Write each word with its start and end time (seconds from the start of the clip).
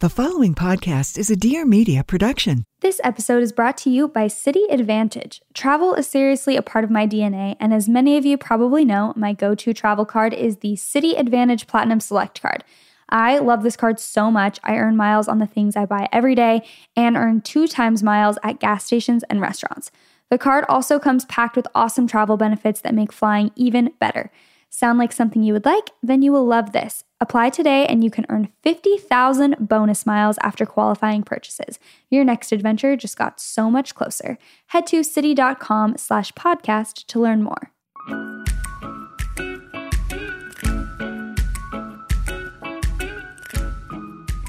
The 0.00 0.10
following 0.10 0.54
podcast 0.54 1.16
is 1.16 1.30
a 1.30 1.36
Dear 1.36 1.64
Media 1.64 2.04
production. 2.04 2.66
This 2.80 3.00
episode 3.02 3.42
is 3.42 3.50
brought 3.50 3.78
to 3.78 3.88
you 3.88 4.08
by 4.08 4.26
Citi 4.26 4.68
AAdvantage. 4.68 5.40
Travel 5.54 5.94
is 5.94 6.06
seriously 6.06 6.54
a 6.54 6.60
part 6.60 6.84
of 6.84 6.90
my 6.90 7.06
DNA, 7.06 7.56
and 7.58 7.72
as 7.72 7.88
many 7.88 8.18
of 8.18 8.26
you 8.26 8.36
probably 8.36 8.84
know, 8.84 9.14
my 9.16 9.32
go 9.32 9.54
to 9.54 9.72
travel 9.72 10.04
card 10.04 10.34
is 10.34 10.58
the 10.58 10.74
Citi 10.74 11.16
AAdvantage 11.16 11.66
Platinum 11.66 12.00
Select 12.00 12.42
card. 12.42 12.62
I 13.08 13.38
love 13.38 13.62
this 13.62 13.74
card 13.74 13.98
so 13.98 14.30
much. 14.30 14.60
I 14.62 14.76
earn 14.76 14.98
miles 14.98 15.28
on 15.28 15.38
the 15.38 15.46
things 15.46 15.76
I 15.76 15.86
buy 15.86 16.10
every 16.12 16.34
day 16.34 16.68
and 16.94 17.16
earn 17.16 17.40
two 17.40 17.66
times 17.66 18.02
miles 18.02 18.36
at 18.42 18.60
gas 18.60 18.84
stations 18.84 19.24
and 19.30 19.40
restaurants. 19.40 19.90
The 20.28 20.36
card 20.36 20.66
also 20.68 20.98
comes 20.98 21.24
packed 21.24 21.56
with 21.56 21.68
awesome 21.74 22.06
travel 22.06 22.36
benefits 22.36 22.82
that 22.82 22.94
make 22.94 23.12
flying 23.12 23.50
even 23.56 23.94
better. 23.98 24.30
Sound 24.78 24.98
like 24.98 25.10
something 25.10 25.42
you 25.42 25.54
would 25.54 25.64
like? 25.64 25.92
Then 26.02 26.20
you 26.20 26.30
will 26.32 26.44
love 26.44 26.72
this. 26.72 27.02
Apply 27.18 27.48
today 27.48 27.86
and 27.86 28.04
you 28.04 28.10
can 28.10 28.26
earn 28.28 28.52
50,000 28.62 29.56
bonus 29.58 30.04
miles 30.04 30.36
after 30.42 30.66
qualifying 30.66 31.22
purchases. 31.22 31.78
Your 32.10 32.24
next 32.24 32.52
adventure 32.52 32.94
just 32.94 33.16
got 33.16 33.40
so 33.40 33.70
much 33.70 33.94
closer. 33.94 34.36
Head 34.66 34.86
to 34.88 35.00
citi.com 35.00 35.96
slash 35.96 36.30
podcast 36.32 37.06
to 37.06 37.18
learn 37.18 37.42
more. 37.42 37.72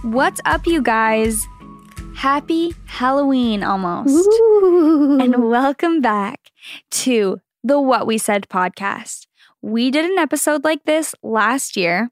What's 0.03 0.41
up, 0.43 0.67
you 0.67 0.81
guys? 0.81 1.47
Happy 2.15 2.73
Halloween 2.83 3.63
almost. 3.63 4.27
And 5.21 5.49
welcome 5.49 6.01
back 6.01 6.51
to 6.91 7.39
the 7.63 7.79
What 7.79 8.05
We 8.05 8.17
Said 8.17 8.49
podcast. 8.49 9.26
We 9.61 9.91
did 9.91 10.05
an 10.09 10.17
episode 10.17 10.63
like 10.63 10.83
this 10.85 11.15
last 11.23 11.75
year. 11.75 12.09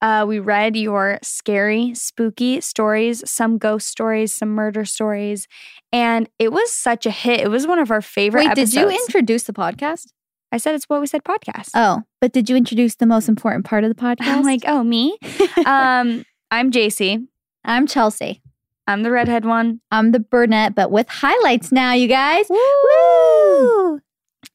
Uh, 0.00 0.24
we 0.28 0.38
read 0.38 0.76
your 0.76 1.18
scary, 1.22 1.92
spooky 1.94 2.60
stories, 2.60 3.28
some 3.28 3.58
ghost 3.58 3.88
stories, 3.88 4.32
some 4.32 4.50
murder 4.50 4.84
stories, 4.84 5.48
and 5.92 6.28
it 6.38 6.52
was 6.52 6.72
such 6.72 7.04
a 7.04 7.10
hit. 7.10 7.40
It 7.40 7.48
was 7.48 7.66
one 7.66 7.80
of 7.80 7.90
our 7.90 8.00
favorite 8.00 8.42
Wait, 8.42 8.50
episodes. 8.50 8.74
did 8.74 8.80
you 8.80 8.90
introduce 8.90 9.42
the 9.42 9.52
podcast? 9.52 10.12
I 10.52 10.56
said 10.56 10.76
it's 10.76 10.84
what 10.84 11.00
we 11.00 11.06
said 11.08 11.24
podcast. 11.24 11.70
Oh, 11.74 12.04
but 12.20 12.32
did 12.32 12.48
you 12.48 12.56
introduce 12.56 12.94
the 12.94 13.06
most 13.06 13.28
important 13.28 13.64
part 13.64 13.82
of 13.82 13.90
the 13.90 14.00
podcast? 14.00 14.16
I'm 14.28 14.44
like, 14.44 14.62
oh, 14.66 14.84
me? 14.84 15.18
um, 15.66 16.24
I'm 16.50 16.70
Jaci. 16.70 17.26
I'm 17.64 17.86
Chelsey. 17.86 18.40
I'm 18.86 19.02
the 19.02 19.10
redhead 19.10 19.44
one. 19.44 19.80
I'm 19.90 20.12
the 20.12 20.20
brunette, 20.20 20.74
but 20.74 20.90
with 20.90 21.08
highlights 21.08 21.72
now, 21.72 21.92
you 21.92 22.08
guys. 22.08 22.46
Woo! 22.48 24.00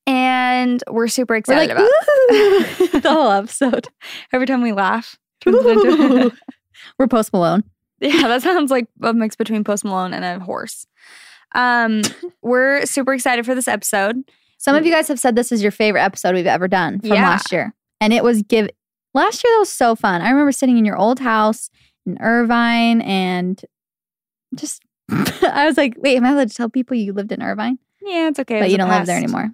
And 0.05 0.83
we're 0.89 1.07
super 1.07 1.33
We're 1.33 1.37
excited 1.37 1.69
like, 1.69 1.77
about 1.77 1.89
the 3.03 3.09
whole 3.09 3.31
episode. 3.31 3.87
Every 4.31 4.45
time 4.47 4.61
we 4.61 4.71
laugh, 4.73 5.17
We're 5.45 7.07
Post 7.09 7.31
Malone. 7.33 7.63
Yeah, 7.99 8.27
that 8.27 8.41
sounds 8.41 8.69
like 8.71 8.87
a 9.01 9.13
mix 9.13 9.35
between 9.35 9.63
Post 9.63 9.85
Malone 9.85 10.13
and 10.13 10.25
a 10.25 10.43
horse. 10.43 10.85
Um, 11.55 12.01
we're 12.41 12.85
super 12.85 13.13
excited 13.13 13.45
for 13.45 13.55
this 13.55 13.67
episode. 13.67 14.17
Some 14.57 14.75
of 14.75 14.85
you 14.85 14.91
guys 14.91 15.07
have 15.07 15.19
said 15.19 15.35
this 15.35 15.51
is 15.51 15.61
your 15.61 15.71
favorite 15.71 16.01
episode 16.01 16.35
we've 16.35 16.47
ever 16.47 16.67
done 16.67 16.99
from 16.99 17.09
Yeah. 17.13 17.27
last 17.29 17.51
year. 17.51 17.73
And 18.01 18.11
it 18.13 18.23
was 18.23 18.41
give 18.43 18.69
last 19.13 19.43
year 19.43 19.53
that 19.53 19.59
was 19.59 19.71
so 19.71 19.95
fun. 19.95 20.21
I 20.21 20.29
remember 20.29 20.51
sitting 20.51 20.77
in 20.77 20.85
your 20.85 20.97
old 20.97 21.19
house 21.19 21.69
in 22.05 22.17
Irvine 22.19 23.01
and 23.01 23.61
just 24.55 24.81
I 25.09 25.65
was 25.67 25.77
like, 25.77 25.95
wait, 25.97 26.17
am 26.17 26.25
I 26.25 26.31
allowed 26.31 26.49
to 26.49 26.55
tell 26.55 26.69
people 26.69 26.95
you 26.97 27.13
lived 27.13 27.31
in 27.31 27.41
Irvine? 27.41 27.77
Yeah, 28.01 28.29
it's 28.29 28.39
okay. 28.39 28.59
But 28.59 28.71
you 28.71 28.77
don't 28.77 28.89
live 28.89 29.05
there 29.05 29.17
anymore. 29.17 29.51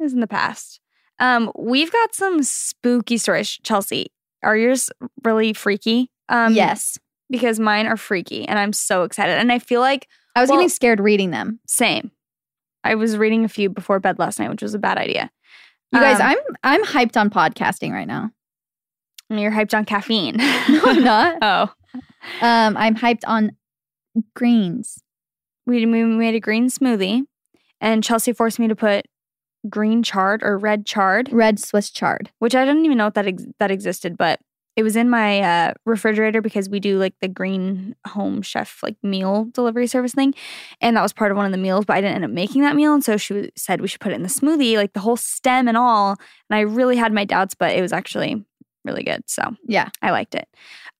Was 0.00 0.12
in 0.14 0.20
the 0.20 0.26
past. 0.26 0.80
Um, 1.18 1.52
we've 1.58 1.92
got 1.92 2.14
some 2.14 2.42
spooky 2.42 3.18
stories. 3.18 3.58
Chelsey, 3.62 4.12
are 4.42 4.56
yours 4.56 4.90
really 5.22 5.52
freaky? 5.52 6.10
Um, 6.30 6.54
yes. 6.54 6.98
because 7.28 7.60
mine 7.60 7.86
are 7.86 7.96
freaky, 7.98 8.46
and 8.48 8.58
I'm 8.58 8.72
so 8.72 9.02
excited. 9.04 9.36
And 9.38 9.52
I 9.52 9.58
feel 9.58 9.80
like 9.80 10.08
I 10.34 10.40
was 10.40 10.48
well- 10.48 10.58
getting 10.58 10.68
scared 10.70 11.00
reading 11.00 11.30
them. 11.30 11.60
same. 11.66 12.10
I 12.82 12.94
was 12.94 13.18
reading 13.18 13.44
a 13.44 13.48
few 13.48 13.68
before 13.68 14.00
bed 14.00 14.18
last 14.18 14.38
night, 14.38 14.48
which 14.48 14.62
was 14.62 14.72
a 14.72 14.78
bad 14.78 14.96
idea. 14.96 15.30
You 15.92 16.00
guys, 16.00 16.18
Um, 16.18 16.26
I'm 16.28 16.38
I'm 16.64 16.84
hyped 16.84 17.18
on 17.20 17.28
podcasting 17.28 17.92
right 17.92 18.08
now. 18.08 18.30
You're 19.28 19.52
hyped 19.52 19.76
on 19.76 19.84
caffeine. 19.84 20.36
No, 20.68 20.82
I'm 20.86 21.04
not. 21.04 21.36
oh, 21.42 21.72
Um, 22.40 22.76
I'm 22.78 22.96
hyped 22.96 23.22
on 23.26 23.52
greens. 24.34 25.02
we, 25.66 25.84
we 25.84 26.04
made 26.04 26.34
a 26.34 26.40
green 26.40 26.68
smoothie, 26.70 27.24
and 27.82 28.02
Chelsey 28.02 28.32
forced 28.32 28.58
me 28.58 28.66
to 28.68 28.76
put 28.76 29.06
green 29.68 30.02
chard 30.02 30.42
or 30.42 30.56
red 30.58 30.86
chard, 30.86 31.28
Red 31.32 31.58
Swiss 31.58 31.90
chard. 31.90 32.30
which 32.38 32.54
I 32.54 32.64
didn't 32.64 32.84
even 32.84 32.98
know 32.98 33.10
that 33.10 33.26
ex- 33.26 33.44
that 33.58 33.70
existed, 33.70 34.16
but 34.16 34.40
it 34.76 34.82
was 34.84 34.96
in 34.96 35.10
my 35.10 35.40
uh, 35.40 35.72
refrigerator 35.84 36.40
because 36.40 36.68
we 36.70 36.80
do 36.80 36.98
like 36.98 37.14
the 37.20 37.28
green 37.28 37.94
home 38.06 38.40
chef 38.40 38.78
like 38.82 38.96
meal 39.02 39.46
delivery 39.52 39.86
service 39.86 40.14
thing, 40.14 40.32
and 40.80 40.96
that 40.96 41.02
was 41.02 41.12
part 41.12 41.30
of 41.30 41.36
one 41.36 41.44
of 41.44 41.52
the 41.52 41.58
meals. 41.58 41.84
But 41.84 41.96
I 41.96 42.00
didn't 42.00 42.14
end 42.16 42.24
up 42.24 42.30
making 42.30 42.62
that 42.62 42.76
meal, 42.76 42.94
and 42.94 43.04
so 43.04 43.16
she 43.16 43.50
said 43.56 43.80
we 43.80 43.88
should 43.88 44.00
put 44.00 44.12
it 44.12 44.14
in 44.16 44.22
the 44.22 44.28
smoothie, 44.28 44.76
like 44.76 44.92
the 44.92 45.00
whole 45.00 45.16
stem 45.16 45.68
and 45.68 45.76
all. 45.76 46.10
And 46.48 46.56
I 46.56 46.60
really 46.60 46.96
had 46.96 47.12
my 47.12 47.24
doubts, 47.24 47.54
but 47.54 47.72
it 47.76 47.82
was 47.82 47.92
actually 47.92 48.44
really 48.84 49.02
good, 49.02 49.22
so 49.26 49.42
Yeah. 49.66 49.88
I 50.00 50.10
liked 50.12 50.34
it. 50.34 50.48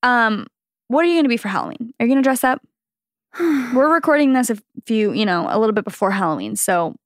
Um, 0.02 0.46
what 0.88 1.04
are 1.04 1.08
you 1.08 1.14
going 1.14 1.24
to 1.24 1.28
be 1.30 1.36
for 1.38 1.48
Halloween? 1.48 1.94
Are 1.98 2.04
you 2.04 2.10
going 2.12 2.22
to 2.22 2.26
dress 2.26 2.44
up? 2.44 2.60
We're 3.40 3.92
recording 3.94 4.32
this 4.32 4.50
a 4.50 4.58
few, 4.86 5.12
you 5.12 5.24
know, 5.24 5.46
a 5.48 5.58
little 5.58 5.72
bit 5.72 5.84
before 5.84 6.10
Halloween, 6.10 6.56
so 6.56 6.96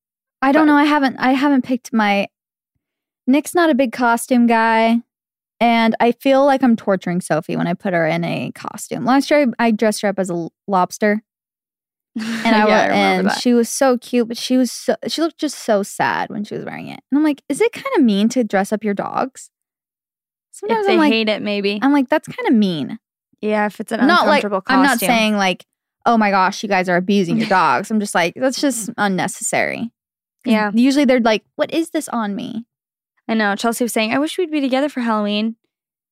I 0.44 0.52
don't 0.52 0.66
But- 0.66 0.72
know. 0.72 0.78
I 0.78 0.84
haven't 0.84 1.16
I 1.18 1.32
haven't 1.32 1.62
picked 1.62 1.92
my 1.92 2.28
Nick's 3.26 3.54
not 3.54 3.70
a 3.70 3.74
big 3.74 3.92
costume 3.92 4.46
guy. 4.46 5.00
And 5.60 5.94
I 6.00 6.12
feel 6.12 6.44
like 6.44 6.62
I'm 6.62 6.76
torturing 6.76 7.20
Sophie 7.20 7.56
when 7.56 7.66
I 7.66 7.74
put 7.74 7.94
her 7.94 8.06
in 8.06 8.22
a 8.24 8.50
costume. 8.54 9.04
Last 9.04 9.30
year 9.30 9.46
I, 9.58 9.66
I 9.66 9.70
dressed 9.70 10.02
her 10.02 10.08
up 10.08 10.18
as 10.18 10.28
a 10.30 10.48
lobster. 10.66 11.22
And 12.16 12.54
I, 12.54 12.68
yeah, 12.68 12.76
I 12.76 12.86
and 12.96 13.26
that. 13.28 13.40
she 13.40 13.54
was 13.54 13.68
so 13.68 13.98
cute, 13.98 14.28
but 14.28 14.36
she 14.36 14.56
was 14.56 14.70
so 14.70 14.94
she 15.08 15.20
looked 15.20 15.38
just 15.38 15.58
so 15.58 15.82
sad 15.82 16.30
when 16.30 16.44
she 16.44 16.54
was 16.54 16.64
wearing 16.64 16.86
it. 16.88 17.00
And 17.10 17.18
I'm 17.18 17.24
like, 17.24 17.42
is 17.48 17.60
it 17.60 17.72
kind 17.72 17.86
of 17.96 18.04
mean 18.04 18.28
to 18.30 18.44
dress 18.44 18.72
up 18.72 18.84
your 18.84 18.94
dogs? 18.94 19.50
Sometimes 20.52 20.86
they 20.86 20.92
I'm 20.92 20.98
like, 20.98 21.12
hate 21.12 21.28
it, 21.28 21.42
maybe. 21.42 21.80
I'm 21.82 21.92
like, 21.92 22.08
that's 22.08 22.28
kind 22.28 22.46
of 22.48 22.54
mean. 22.54 22.98
yeah, 23.40 23.66
if 23.66 23.80
it's 23.80 23.90
an 23.90 24.06
not 24.06 24.26
like 24.28 24.44
uncomfortable 24.44 24.62
I'm 24.68 24.84
not 24.84 25.00
saying 25.00 25.36
like, 25.36 25.64
oh 26.06 26.16
my 26.16 26.30
gosh, 26.30 26.62
you 26.62 26.68
guys 26.68 26.88
are 26.88 26.96
abusing 26.96 27.36
your 27.38 27.48
dogs. 27.60 27.90
I'm 27.90 27.98
just 27.98 28.14
like, 28.14 28.34
that's 28.36 28.60
just 28.60 28.90
unnecessary. 28.96 29.90
Yeah. 30.44 30.70
Usually 30.74 31.04
they're 31.04 31.20
like, 31.20 31.44
what 31.56 31.72
is 31.72 31.90
this 31.90 32.08
on 32.08 32.34
me? 32.34 32.66
I 33.28 33.34
know. 33.34 33.56
Chelsey 33.56 33.84
was 33.84 33.92
saying, 33.92 34.12
I 34.12 34.18
wish 34.18 34.36
we'd 34.36 34.50
be 34.50 34.60
together 34.60 34.88
for 34.88 35.00
Halloween. 35.00 35.56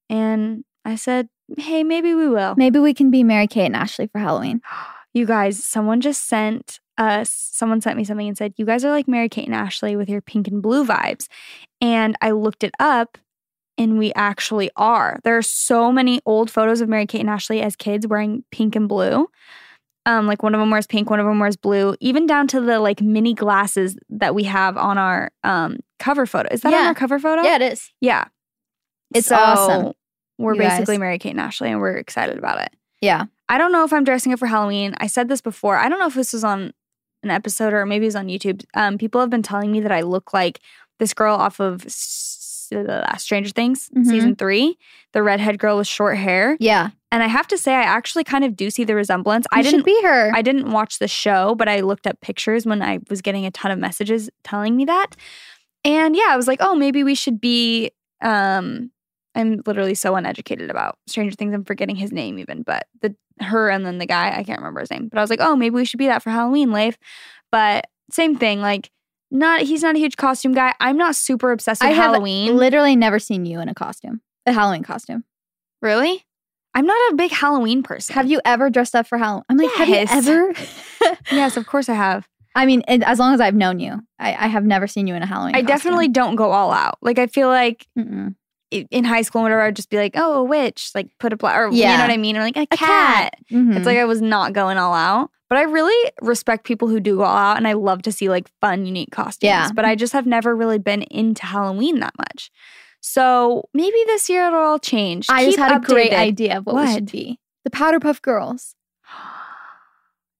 And 0.09 0.65
I 0.85 0.97
said, 0.97 1.29
hey, 1.59 1.85
maybe 1.85 2.15
we 2.15 2.29
will. 2.29 2.55
Maybe 2.57 2.79
we 2.79 2.95
can 2.95 3.11
be 3.11 3.23
Mary 3.23 3.47
Kate 3.47 3.67
and 3.67 3.77
Ashley 3.77 4.07
for 4.07 4.19
Halloween. 4.19 4.61
You 5.15 5.27
guys, 5.27 5.63
someone 5.63 6.01
just 6.01 6.27
sent 6.27 6.81
us, 6.97 7.31
someone 7.31 7.83
sent 7.83 7.99
me 7.99 8.05
something 8.05 8.29
and 8.29 8.35
said, 8.35 8.55
You 8.57 8.65
guys 8.65 8.83
are 8.83 8.91
like 8.91 9.07
Mary 9.07 9.29
Kate 9.29 9.45
and 9.45 9.55
Ashley 9.55 9.95
with 9.95 10.09
your 10.09 10.23
pink 10.23 10.49
and 10.49 10.63
blue 10.63 10.87
vibes. 10.87 11.29
And 11.83 12.17
I 12.23 12.31
looked 12.31 12.65
it 12.65 12.73
up 12.81 13.19
and 13.77 13.99
we 13.99 14.15
actually 14.15 14.71
are. 14.75 15.21
There 15.23 15.37
are 15.37 15.43
so 15.43 15.93
many 15.93 16.23
old 16.25 16.51
photos 16.51 16.81
of 16.81 16.89
Mary 16.89 17.05
Kate 17.05 17.21
and 17.21 17.29
Ashley 17.29 17.61
as 17.61 17.77
kids 17.77 18.07
wearing 18.07 18.45
pink 18.51 18.75
and 18.75 18.89
blue. 18.89 19.29
Um, 20.05 20.27
like 20.27 20.43
one 20.43 20.55
of 20.55 20.59
them 20.61 20.71
wears 20.71 20.87
pink, 20.87 21.11
one 21.11 21.21
of 21.21 21.27
them 21.27 21.39
wears 21.39 21.57
blue, 21.57 21.95
even 22.01 22.27
down 22.27 22.49
to 22.49 22.61
the 22.61 22.81
like 22.81 23.01
mini 23.01 23.35
glasses 23.35 23.97
that 24.11 24.35
we 24.35 24.45
have 24.45 24.77
on 24.77 24.99
our 24.99 25.31
um 25.45 25.79
cover 25.99 26.27
photo. 26.27 26.49
Is 26.53 26.63
that 26.63 26.75
on 26.75 26.87
our 26.87 26.95
cover 26.95 27.19
photo? 27.21 27.43
Yeah, 27.43 27.57
it 27.57 27.63
is. 27.63 27.91
Yeah. 28.01 28.25
It's 29.15 29.29
So, 29.29 29.37
awesome, 29.37 29.93
We're 30.39 30.55
guys. 30.55 30.71
basically 30.79 30.99
Mary 30.99 31.19
Kate 31.19 31.31
and 31.31 31.41
Ashley, 31.41 31.71
and 31.71 31.81
we're 31.81 31.97
excited 31.97 32.37
about 32.39 32.61
it. 32.63 32.71
Yeah. 33.01 33.27
I 33.49 33.59
don't 33.59 33.71
know 33.73 33.85
if 33.85 33.93
I'm 33.93 34.05
dressing 34.05 34.33
up 34.33 34.39
for 34.39 34.47
Halloween. 34.47 34.95
I 34.99 35.07
said 35.07 35.29
this 35.29 35.41
before. 35.43 35.77
I 35.77 35.89
don't 35.89 35.99
know 35.99 36.07
if 36.07 36.15
this 36.15 36.33
was 36.33 36.43
on 36.45 36.73
an 37.23 37.31
episode 37.31 37.73
or 37.73 37.85
maybe 37.87 38.07
it 38.07 38.09
was 38.09 38.17
on 38.17 38.27
YouTube. 38.29 38.65
Um, 38.75 38.97
people 38.99 39.21
have 39.21 39.29
been 39.31 39.43
telling 39.43 39.71
me 39.71 39.81
that 39.81 39.93
I 39.93 40.01
look 40.01 40.33
like 40.33 40.61
this 40.99 41.13
girl 41.15 41.37
off 41.37 41.61
of 41.61 41.85
Stranger 43.19 43.51
Things 43.51 43.89
Mhm. 43.97 44.07
season 44.07 44.37
three, 44.37 44.79
the 45.13 45.23
redhead 45.23 45.59
girl 45.59 45.77
with 45.79 45.87
short 45.87 46.17
hair. 46.17 46.57
Yeah. 46.61 46.91
And 47.11 47.23
I 47.23 47.27
have 47.27 47.47
to 47.49 47.59
say, 47.59 47.75
I 47.75 47.83
actually 47.83 48.25
kind 48.25 48.45
of 48.45 48.57
do 48.57 48.71
see 48.71 48.85
the 48.85 48.95
resemblance. 48.95 49.47
I 49.53 49.63
didn't 49.63 49.81
should 49.81 49.85
be 49.85 50.01
her. 50.03 50.33
I 50.35 50.41
didn't 50.43 50.71
watch 50.71 50.99
the 50.99 51.09
show, 51.09 51.55
but 51.55 51.69
I 51.69 51.81
looked 51.81 52.07
up 52.07 52.21
pictures 52.21 52.65
when 52.65 52.81
I 52.83 53.01
was 53.11 53.21
getting 53.21 53.45
a 53.45 53.51
ton 53.51 53.71
of 53.71 53.79
messages 53.79 54.31
telling 54.45 54.77
me 54.77 54.85
that. 54.87 55.09
And 55.85 56.17
yeah, 56.17 56.27
I 56.29 56.37
was 56.37 56.47
like, 56.49 56.59
oh, 56.63 56.75
maybe 56.75 57.03
we 57.05 57.15
should 57.15 57.41
be. 57.41 57.91
Um, 58.23 58.91
I'm 59.35 59.63
literally 59.67 59.95
so 59.95 60.15
uneducated 60.17 60.71
about 60.71 60.99
Stranger 61.07 61.35
Things. 61.35 61.55
I'm 61.55 61.65
forgetting 61.65 61.97
his 61.97 62.13
name 62.13 62.39
even, 62.39 62.63
but 62.63 62.87
the 63.01 63.15
her 63.41 63.71
and 63.71 63.85
then 63.85 63.99
the 63.99 64.07
guy, 64.07 64.29
I 64.37 64.45
can't 64.45 64.59
remember 64.61 64.81
his 64.81 64.91
name. 64.91 65.09
But 65.09 65.19
I 65.19 65.23
was 65.23 65.31
like, 65.31 65.41
oh, 65.41 65.57
maybe 65.57 65.75
we 65.75 65.85
should 65.85 65.99
be 65.99 66.07
that 66.07 66.23
for 66.23 66.31
Halloween, 66.31 66.71
life. 66.71 66.97
But 67.51 67.87
same 68.11 68.37
thing, 68.37 68.61
like 68.61 68.91
not 69.33 69.63
he's 69.63 69.83
not 69.83 69.97
a 69.97 69.99
huge 69.99 70.17
costume 70.17 70.53
guy. 70.53 70.75
I'm 70.79 70.97
not 70.97 71.17
super 71.17 71.51
obsessed 71.51 71.81
with 71.83 71.91
I 71.91 71.95
have 71.95 72.13
Halloween. 72.13 72.57
literally 72.57 72.95
never 72.95 73.19
seen 73.19 73.45
you 73.47 73.61
in 73.61 73.69
a 73.69 73.75
costume, 73.75 74.21
a 74.47 74.53
Halloween 74.53 74.83
costume. 74.85 75.25
really? 75.81 76.25
I'm 76.75 76.87
not 76.87 76.97
a 77.13 77.17
big 77.17 77.33
Halloween 77.33 77.83
person. 77.83 78.15
Have 78.15 78.31
you 78.31 78.41
ever 78.47 78.71
dressed 78.71 78.95
up 78.95 79.07
for 79.07 79.19
Halloween? 79.19 79.45
I'm 79.51 79.59
like, 79.59 79.71
Yes. 79.89 80.09
have 80.11 80.25
you 80.27 80.55
ever? 80.55 81.17
Yes, 81.33 81.57
of 81.59 81.67
course 81.67 81.89
I 81.91 81.95
have. 81.95 82.27
I 82.55 82.65
mean, 82.67 82.83
as 82.89 83.19
long 83.19 83.35
as 83.35 83.41
I've 83.43 83.55
known 83.55 83.79
you, 83.81 84.01
I, 84.19 84.35
I 84.35 84.47
have 84.47 84.65
never 84.65 84.87
seen 84.87 85.07
you 85.07 85.15
in 85.15 85.23
a 85.23 85.27
Halloween. 85.27 85.55
I 85.55 85.61
costume. 85.61 85.67
definitely 85.77 86.09
don't 86.09 86.37
go 86.37 86.51
all 86.53 86.73
out. 86.73 86.99
Like 87.03 87.19
I 87.19 87.27
feel 87.27 87.49
like 87.49 87.87
Mm-mm. 87.99 88.35
In 88.91 89.05
high 89.05 89.23
school, 89.23 89.43
whatever, 89.43 89.61
I'd 89.63 89.77
just 89.77 89.91
be 89.91 89.97
like, 89.99 90.13
"Oh, 90.17 90.35
a 90.41 90.45
witch!" 90.45 90.91
Like 90.95 91.09
put 91.19 91.33
a 91.33 91.37
bla- 91.37 91.55
or 91.55 91.71
you 91.73 91.85
know 91.85 91.99
what 91.99 92.11
I 92.11 92.17
mean, 92.17 92.37
or 92.37 92.41
like 92.41 92.57
a 92.57 92.63
A 92.63 92.67
cat. 92.67 92.79
cat. 92.79 93.39
Mhm. 93.51 93.77
It's 93.77 93.87
like 93.87 93.99
I 93.99 94.05
was 94.05 94.21
not 94.23 94.53
going 94.53 94.79
all 94.79 94.95
out, 94.95 95.31
but 95.49 95.59
I 95.59 95.63
really 95.63 96.13
respect 96.23 96.65
people 96.65 96.89
who 96.89 96.99
do 97.01 97.17
go 97.17 97.23
all 97.25 97.37
out, 97.37 97.57
and 97.59 97.69
I 97.69 97.75
love 97.75 98.03
to 98.03 98.13
see 98.13 98.29
like 98.29 98.49
fun, 98.61 98.87
unique 98.87 99.11
costumes. 99.11 99.49
Yeah. 99.49 99.71
But 99.75 99.85
I 99.85 99.95
just 99.95 100.13
have 100.13 100.27
never 100.27 100.55
really 100.57 100.79
been 100.79 101.03
into 101.03 101.45
Halloween 101.47 102.01
that 102.01 102.15
much. 102.19 102.51
So 103.01 103.69
maybe 103.75 103.97
this 104.07 104.29
year 104.29 104.47
it'll 104.47 104.61
all 104.61 104.79
change. 104.79 105.27
I 105.29 105.45
just 105.45 105.57
Keep 105.59 105.67
had 105.67 105.77
a 105.77 105.81
great 105.85 106.13
idea 106.13 106.59
of 106.59 106.67
what, 106.67 106.77
we 106.77 106.81
What? 106.83 106.95
should 106.95 107.11
be. 107.11 107.39
The 107.65 107.71
Powerpuff 107.71 108.23
Girls. 108.23 108.75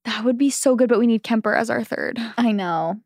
That 0.05 0.25
would 0.25 0.37
be 0.37 0.51
so 0.51 0.75
good, 0.75 0.89
but 0.89 0.99
we 0.99 1.07
need 1.07 1.23
Kemper 1.23 1.55
as 1.55 1.71
our 1.71 1.85
third. 1.85 2.19
I 2.37 2.51
know. 2.51 2.97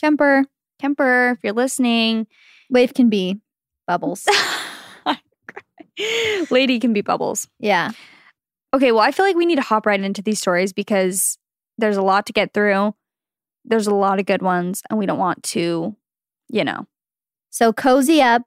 Kemper. 0.00 0.46
Kemper, 0.80 1.32
if 1.36 1.44
you're 1.44 1.52
listening, 1.52 2.26
Wave 2.70 2.92
can 2.94 3.08
be 3.08 3.38
Bubbles. 3.86 4.26
Lady 6.50 6.78
can 6.80 6.92
be 6.92 7.00
Bubbles. 7.00 7.48
yeah. 7.58 7.90
Okay, 8.72 8.92
well, 8.92 9.00
I 9.02 9.10
feel 9.10 9.26
like 9.26 9.34
we 9.34 9.46
need 9.46 9.56
to 9.56 9.62
hop 9.62 9.84
right 9.84 10.00
into 10.00 10.22
these 10.22 10.38
stories 10.40 10.72
because 10.72 11.36
there's 11.76 11.96
a 11.96 12.02
lot 12.02 12.24
to 12.26 12.32
get 12.32 12.54
through. 12.54 12.94
There's 13.64 13.88
a 13.88 13.94
lot 13.94 14.20
of 14.20 14.26
good 14.26 14.42
ones, 14.42 14.82
and 14.88 14.96
we 14.96 15.06
don't 15.06 15.18
want 15.18 15.42
to, 15.42 15.96
you 16.48 16.64
know. 16.64 16.86
So 17.50 17.72
cozy 17.72 18.22
up. 18.22 18.42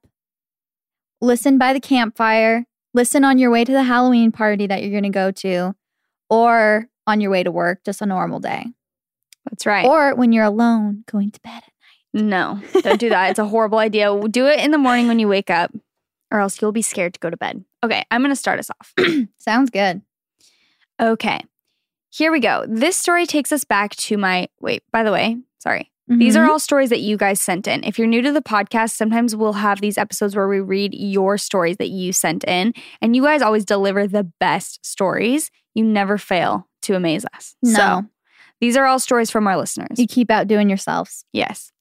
Listen 1.19 1.57
by 1.57 1.73
the 1.73 1.81
campfire. 1.81 2.65
Listen 2.93 3.25
on 3.25 3.37
your 3.37 3.51
way 3.51 3.65
to 3.65 3.71
the 3.73 3.83
Halloween 3.83 4.31
party 4.31 4.65
that 4.67 4.81
you're 4.81 4.91
going 4.91 5.03
to 5.03 5.09
go 5.09 5.29
to, 5.31 5.75
or 6.29 6.87
on 7.05 7.19
your 7.19 7.29
way 7.31 7.43
to 7.43 7.51
work, 7.51 7.83
just 7.83 8.01
a 8.01 8.05
normal 8.05 8.39
day, 8.39 8.67
That's 9.49 9.65
right. 9.65 9.85
or 9.85 10.15
when 10.15 10.31
you're 10.31 10.45
alone 10.45 11.03
going 11.11 11.31
to 11.31 11.39
bed. 11.41 11.63
At 12.15 12.23
night. 12.23 12.23
No, 12.29 12.61
don't 12.81 12.99
do 12.99 13.09
that. 13.09 13.31
It's 13.31 13.39
a 13.39 13.45
horrible 13.45 13.79
idea. 13.79 14.17
Do 14.29 14.47
it 14.47 14.59
in 14.61 14.71
the 14.71 14.77
morning 14.77 15.07
when 15.07 15.19
you 15.19 15.27
wake 15.27 15.49
up, 15.49 15.71
or 16.33 16.39
else 16.41 16.61
you'll 16.61 16.73
be 16.73 16.81
scared 16.81 17.13
to 17.13 17.19
go 17.21 17.29
to 17.29 17.37
bed. 17.37 17.63
Okay, 17.83 18.03
I'm 18.11 18.21
going 18.21 18.31
to 18.31 18.35
start 18.35 18.59
us 18.59 18.69
off. 18.69 18.93
Sounds 19.37 19.69
good. 19.69 20.01
okay, 21.01 21.39
here 22.09 22.31
we 22.31 22.39
go. 22.39 22.65
This 22.67 22.95
story 22.97 23.25
takes 23.25 23.51
us 23.51 23.63
back 23.63 23.95
to 23.97 24.17
my. 24.17 24.47
Wait, 24.61 24.83
by 24.91 25.03
the 25.03 25.11
way, 25.11 25.37
sorry. 25.59 25.89
These 26.07 26.35
are 26.35 26.45
Mhm. 26.45 26.49
all 26.49 26.59
stories 26.59 26.89
that 26.89 26.99
you 26.99 27.15
guys 27.15 27.39
sent 27.39 27.65
in. 27.65 27.83
If 27.85 27.97
you're 27.97 28.07
new 28.09 28.21
to 28.21 28.31
the 28.33 28.41
podcast, 28.41 28.91
sometimes 28.91 29.35
we'll 29.37 29.53
have 29.53 29.79
these 29.79 29.97
episodes 29.97 30.35
where 30.35 30.49
we 30.49 30.59
read 30.59 30.93
your 30.93 31.37
stories 31.37 31.77
that 31.77 31.89
you 31.89 32.11
sent 32.11 32.43
in, 32.43 32.73
and 33.01 33.15
you 33.15 33.23
guys 33.23 33.41
always 33.41 33.63
deliver 33.63 34.05
the 34.05 34.25
best 34.39 34.85
stories. 34.85 35.49
You 35.73 35.83
never 35.85 36.17
fail 36.17 36.67
to 36.83 36.95
amaze 36.95 37.25
us. 37.33 37.55
no. 37.63 37.73
So 37.73 38.05
these 38.61 38.77
are 38.77 38.85
all 38.85 38.99
stories 38.99 39.31
from 39.31 39.47
our 39.47 39.57
listeners. 39.57 39.97
you 39.97 40.05
keep 40.07 40.29
outdoing 40.31 40.69
yourselves. 40.69 41.25
Yes. 41.33 41.71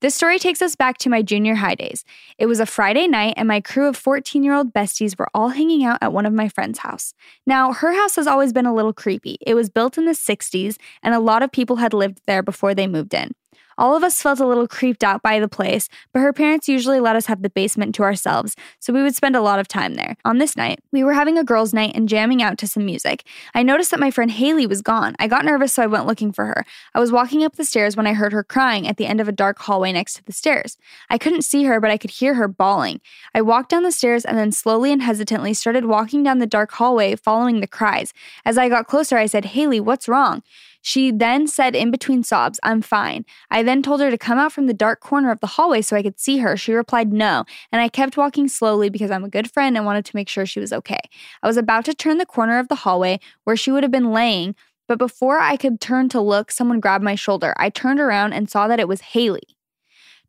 This 0.00 0.14
story 0.14 0.38
takes 0.38 0.62
us 0.62 0.76
back 0.76 0.98
to 0.98 1.08
my 1.08 1.22
junior 1.22 1.54
high 1.54 1.74
days. 1.74 2.04
It 2.38 2.46
was 2.46 2.60
a 2.60 2.66
Friday 2.66 3.06
night, 3.06 3.34
and 3.36 3.48
my 3.48 3.60
crew 3.60 3.88
of 3.88 3.96
14 3.96 4.42
year 4.42 4.54
old 4.54 4.72
besties 4.72 5.18
were 5.18 5.28
all 5.34 5.48
hanging 5.48 5.84
out 5.84 5.98
at 6.00 6.12
one 6.12 6.26
of 6.26 6.32
my 6.32 6.48
friend's 6.48 6.80
house. 6.80 7.14
Now, 7.46 7.72
her 7.72 7.92
house 7.92 8.16
has 8.16 8.26
always 8.26 8.52
been 8.52 8.66
a 8.66 8.74
little 8.74 8.92
creepy. 8.92 9.38
It 9.40 9.54
was 9.54 9.70
built 9.70 9.98
in 9.98 10.04
the 10.04 10.12
60s, 10.12 10.76
and 11.02 11.14
a 11.14 11.20
lot 11.20 11.42
of 11.42 11.52
people 11.52 11.76
had 11.76 11.92
lived 11.94 12.20
there 12.26 12.42
before 12.42 12.74
they 12.74 12.86
moved 12.86 13.14
in. 13.14 13.32
All 13.80 13.96
of 13.96 14.04
us 14.04 14.20
felt 14.20 14.40
a 14.40 14.46
little 14.46 14.68
creeped 14.68 15.02
out 15.02 15.22
by 15.22 15.40
the 15.40 15.48
place, 15.48 15.88
but 16.12 16.20
her 16.20 16.34
parents 16.34 16.68
usually 16.68 17.00
let 17.00 17.16
us 17.16 17.24
have 17.24 17.40
the 17.40 17.48
basement 17.48 17.94
to 17.94 18.02
ourselves, 18.02 18.54
so 18.78 18.92
we 18.92 19.02
would 19.02 19.14
spend 19.14 19.34
a 19.34 19.40
lot 19.40 19.58
of 19.58 19.68
time 19.68 19.94
there. 19.94 20.18
On 20.22 20.36
this 20.36 20.54
night, 20.54 20.80
we 20.92 21.02
were 21.02 21.14
having 21.14 21.38
a 21.38 21.44
girls' 21.44 21.72
night 21.72 21.92
and 21.94 22.06
jamming 22.06 22.42
out 22.42 22.58
to 22.58 22.66
some 22.66 22.84
music. 22.84 23.24
I 23.54 23.62
noticed 23.62 23.90
that 23.92 23.98
my 23.98 24.10
friend 24.10 24.30
Haley 24.30 24.66
was 24.66 24.82
gone. 24.82 25.16
I 25.18 25.28
got 25.28 25.46
nervous, 25.46 25.72
so 25.72 25.82
I 25.82 25.86
went 25.86 26.06
looking 26.06 26.30
for 26.30 26.44
her. 26.44 26.66
I 26.94 27.00
was 27.00 27.10
walking 27.10 27.42
up 27.42 27.56
the 27.56 27.64
stairs 27.64 27.96
when 27.96 28.06
I 28.06 28.12
heard 28.12 28.34
her 28.34 28.44
crying 28.44 28.86
at 28.86 28.98
the 28.98 29.06
end 29.06 29.18
of 29.18 29.28
a 29.28 29.32
dark 29.32 29.58
hallway 29.60 29.92
next 29.92 30.12
to 30.16 30.24
the 30.26 30.32
stairs. 30.32 30.76
I 31.08 31.16
couldn't 31.16 31.42
see 31.42 31.64
her, 31.64 31.80
but 31.80 31.90
I 31.90 31.96
could 31.96 32.10
hear 32.10 32.34
her 32.34 32.48
bawling. 32.48 33.00
I 33.34 33.40
walked 33.40 33.70
down 33.70 33.84
the 33.84 33.92
stairs 33.92 34.26
and 34.26 34.36
then 34.36 34.52
slowly 34.52 34.92
and 34.92 35.00
hesitantly 35.00 35.54
started 35.54 35.86
walking 35.86 36.22
down 36.22 36.36
the 36.36 36.46
dark 36.46 36.72
hallway, 36.72 37.16
following 37.16 37.60
the 37.60 37.66
cries. 37.66 38.12
As 38.44 38.58
I 38.58 38.68
got 38.68 38.88
closer, 38.88 39.16
I 39.16 39.24
said, 39.24 39.46
Haley, 39.46 39.80
what's 39.80 40.06
wrong? 40.06 40.42
She 40.82 41.10
then 41.10 41.46
said 41.46 41.76
in 41.76 41.90
between 41.90 42.22
sobs, 42.22 42.58
I'm 42.62 42.80
fine. 42.80 43.24
I 43.50 43.62
then 43.62 43.82
told 43.82 44.00
her 44.00 44.10
to 44.10 44.16
come 44.16 44.38
out 44.38 44.52
from 44.52 44.66
the 44.66 44.72
dark 44.74 45.00
corner 45.00 45.30
of 45.30 45.40
the 45.40 45.46
hallway 45.46 45.82
so 45.82 45.94
I 45.96 46.02
could 46.02 46.18
see 46.18 46.38
her. 46.38 46.56
She 46.56 46.72
replied 46.72 47.12
no, 47.12 47.44
and 47.70 47.82
I 47.82 47.88
kept 47.88 48.16
walking 48.16 48.48
slowly 48.48 48.88
because 48.88 49.10
I'm 49.10 49.24
a 49.24 49.28
good 49.28 49.50
friend 49.50 49.76
and 49.76 49.84
wanted 49.84 50.04
to 50.06 50.16
make 50.16 50.28
sure 50.28 50.46
she 50.46 50.60
was 50.60 50.72
okay. 50.72 51.00
I 51.42 51.46
was 51.46 51.56
about 51.58 51.84
to 51.84 51.94
turn 51.94 52.18
the 52.18 52.24
corner 52.26 52.58
of 52.58 52.68
the 52.68 52.76
hallway 52.76 53.20
where 53.44 53.56
she 53.56 53.70
would 53.70 53.82
have 53.82 53.92
been 53.92 54.12
laying, 54.12 54.54
but 54.88 54.98
before 54.98 55.38
I 55.38 55.56
could 55.56 55.80
turn 55.80 56.08
to 56.10 56.20
look, 56.20 56.50
someone 56.50 56.80
grabbed 56.80 57.04
my 57.04 57.14
shoulder. 57.14 57.52
I 57.58 57.68
turned 57.68 58.00
around 58.00 58.32
and 58.32 58.50
saw 58.50 58.66
that 58.66 58.80
it 58.80 58.88
was 58.88 59.00
Haley. 59.02 59.56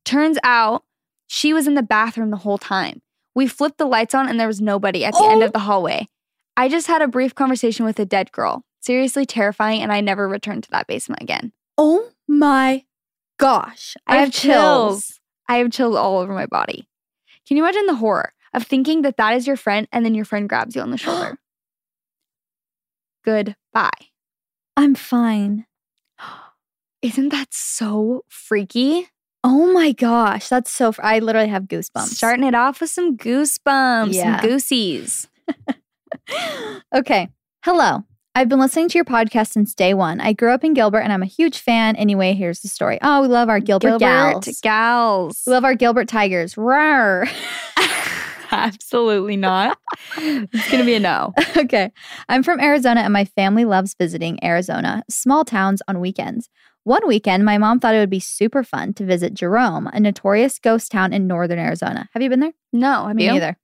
Turns 0.03 0.37
out 0.43 0.83
she 1.27 1.53
was 1.53 1.65
in 1.67 1.75
the 1.75 1.83
bathroom 1.83 2.29
the 2.29 2.37
whole 2.37 2.57
time. 2.57 3.01
We 3.33 3.47
flipped 3.47 3.77
the 3.77 3.85
lights 3.85 4.13
on 4.13 4.27
and 4.27 4.37
there 4.39 4.47
was 4.47 4.59
nobody 4.59 5.05
at 5.05 5.13
the 5.13 5.23
end 5.23 5.41
Oh. 5.43 5.45
of 5.45 5.53
the 5.53 5.59
hallway. 5.59 6.07
I 6.61 6.69
just 6.69 6.85
had 6.85 7.01
a 7.01 7.07
brief 7.07 7.33
conversation 7.33 7.85
with 7.85 7.99
a 7.99 8.05
dead 8.05 8.31
girl. 8.31 8.63
Seriously 8.81 9.25
terrifying, 9.25 9.81
and 9.81 9.91
I 9.91 9.99
never 9.99 10.27
returned 10.27 10.63
to 10.65 10.69
that 10.71 10.85
basement 10.85 11.23
again. 11.23 11.53
Oh 11.75 12.09
my 12.27 12.85
gosh. 13.39 13.95
I 14.05 14.17
have 14.17 14.31
chills. 14.31 15.19
I 15.49 15.57
have 15.57 15.71
chills 15.71 15.95
all 15.95 16.19
over 16.19 16.33
my 16.35 16.45
body. 16.45 16.87
Can 17.47 17.57
you 17.57 17.63
imagine 17.63 17.87
the 17.87 17.95
horror 17.95 18.33
of 18.53 18.61
thinking 18.67 19.01
that 19.01 19.17
that 19.17 19.35
is 19.37 19.47
your 19.47 19.55
friend 19.55 19.87
and 19.91 20.05
then 20.05 20.13
your 20.13 20.23
friend 20.23 20.47
grabs 20.47 20.75
you 20.75 20.83
on 20.83 20.91
the 20.91 20.97
shoulder? 20.99 21.39
Goodbye. 23.25 23.89
I'm 24.77 24.93
fine. 24.93 25.65
Isn't 27.01 27.29
that 27.29 27.47
so 27.55 28.23
freaky? 28.29 29.07
Oh 29.43 29.73
my 29.73 29.93
gosh. 29.93 30.47
That's 30.47 30.69
so. 30.69 30.91
Fr- 30.91 31.01
I 31.03 31.17
literally 31.17 31.49
have 31.49 31.63
goosebumps. 31.63 32.09
Starting 32.13 32.45
it 32.45 32.53
off 32.53 32.81
with 32.81 32.91
some 32.91 33.17
goosebumps, 33.17 34.13
Yeah. 34.13 34.39
some 34.39 34.47
goosies. 34.47 35.27
okay. 36.95 37.29
Hello. 37.63 38.03
I've 38.33 38.47
been 38.47 38.59
listening 38.59 38.87
to 38.89 38.97
your 38.97 39.03
podcast 39.03 39.51
since 39.51 39.75
day 39.75 39.93
one. 39.93 40.21
I 40.21 40.31
grew 40.31 40.51
up 40.51 40.63
in 40.63 40.73
Gilbert 40.73 41.01
and 41.01 41.11
I'm 41.11 41.21
a 41.21 41.27
huge 41.27 41.59
fan. 41.59 41.97
Anyway, 41.97 42.33
here's 42.33 42.61
the 42.61 42.69
story. 42.69 42.97
Oh, 43.01 43.21
we 43.21 43.27
love 43.27 43.49
our 43.49 43.59
Gilbert, 43.59 43.99
gals. 43.99 44.61
gals. 44.61 45.43
We 45.45 45.51
love 45.51 45.65
our 45.65 45.75
Gilbert 45.75 46.07
Tigers. 46.07 46.55
Rawr. 46.55 47.29
Absolutely 48.51 49.35
not. 49.35 49.77
it's 50.17 50.71
gonna 50.71 50.85
be 50.85 50.93
a 50.95 50.99
no. 50.99 51.33
okay. 51.57 51.91
I'm 52.29 52.41
from 52.41 52.61
Arizona 52.61 53.01
and 53.01 53.11
my 53.11 53.25
family 53.25 53.65
loves 53.65 53.95
visiting 53.99 54.41
Arizona, 54.43 55.03
small 55.09 55.43
towns 55.43 55.81
on 55.87 55.99
weekends. 55.99 56.49
One 56.83 57.05
weekend, 57.07 57.45
my 57.45 57.57
mom 57.57 57.79
thought 57.79 57.95
it 57.95 57.99
would 57.99 58.09
be 58.09 58.19
super 58.19 58.63
fun 58.63 58.93
to 58.95 59.05
visit 59.05 59.33
Jerome, 59.33 59.87
a 59.87 59.99
notorious 59.99 60.57
ghost 60.57 60.91
town 60.91 61.13
in 61.13 61.27
northern 61.27 61.59
Arizona. 61.59 62.09
Have 62.13 62.23
you 62.23 62.29
been 62.29 62.39
there? 62.39 62.53
No, 62.73 63.05
I 63.05 63.13
mean, 63.13 63.27
neither. 63.27 63.57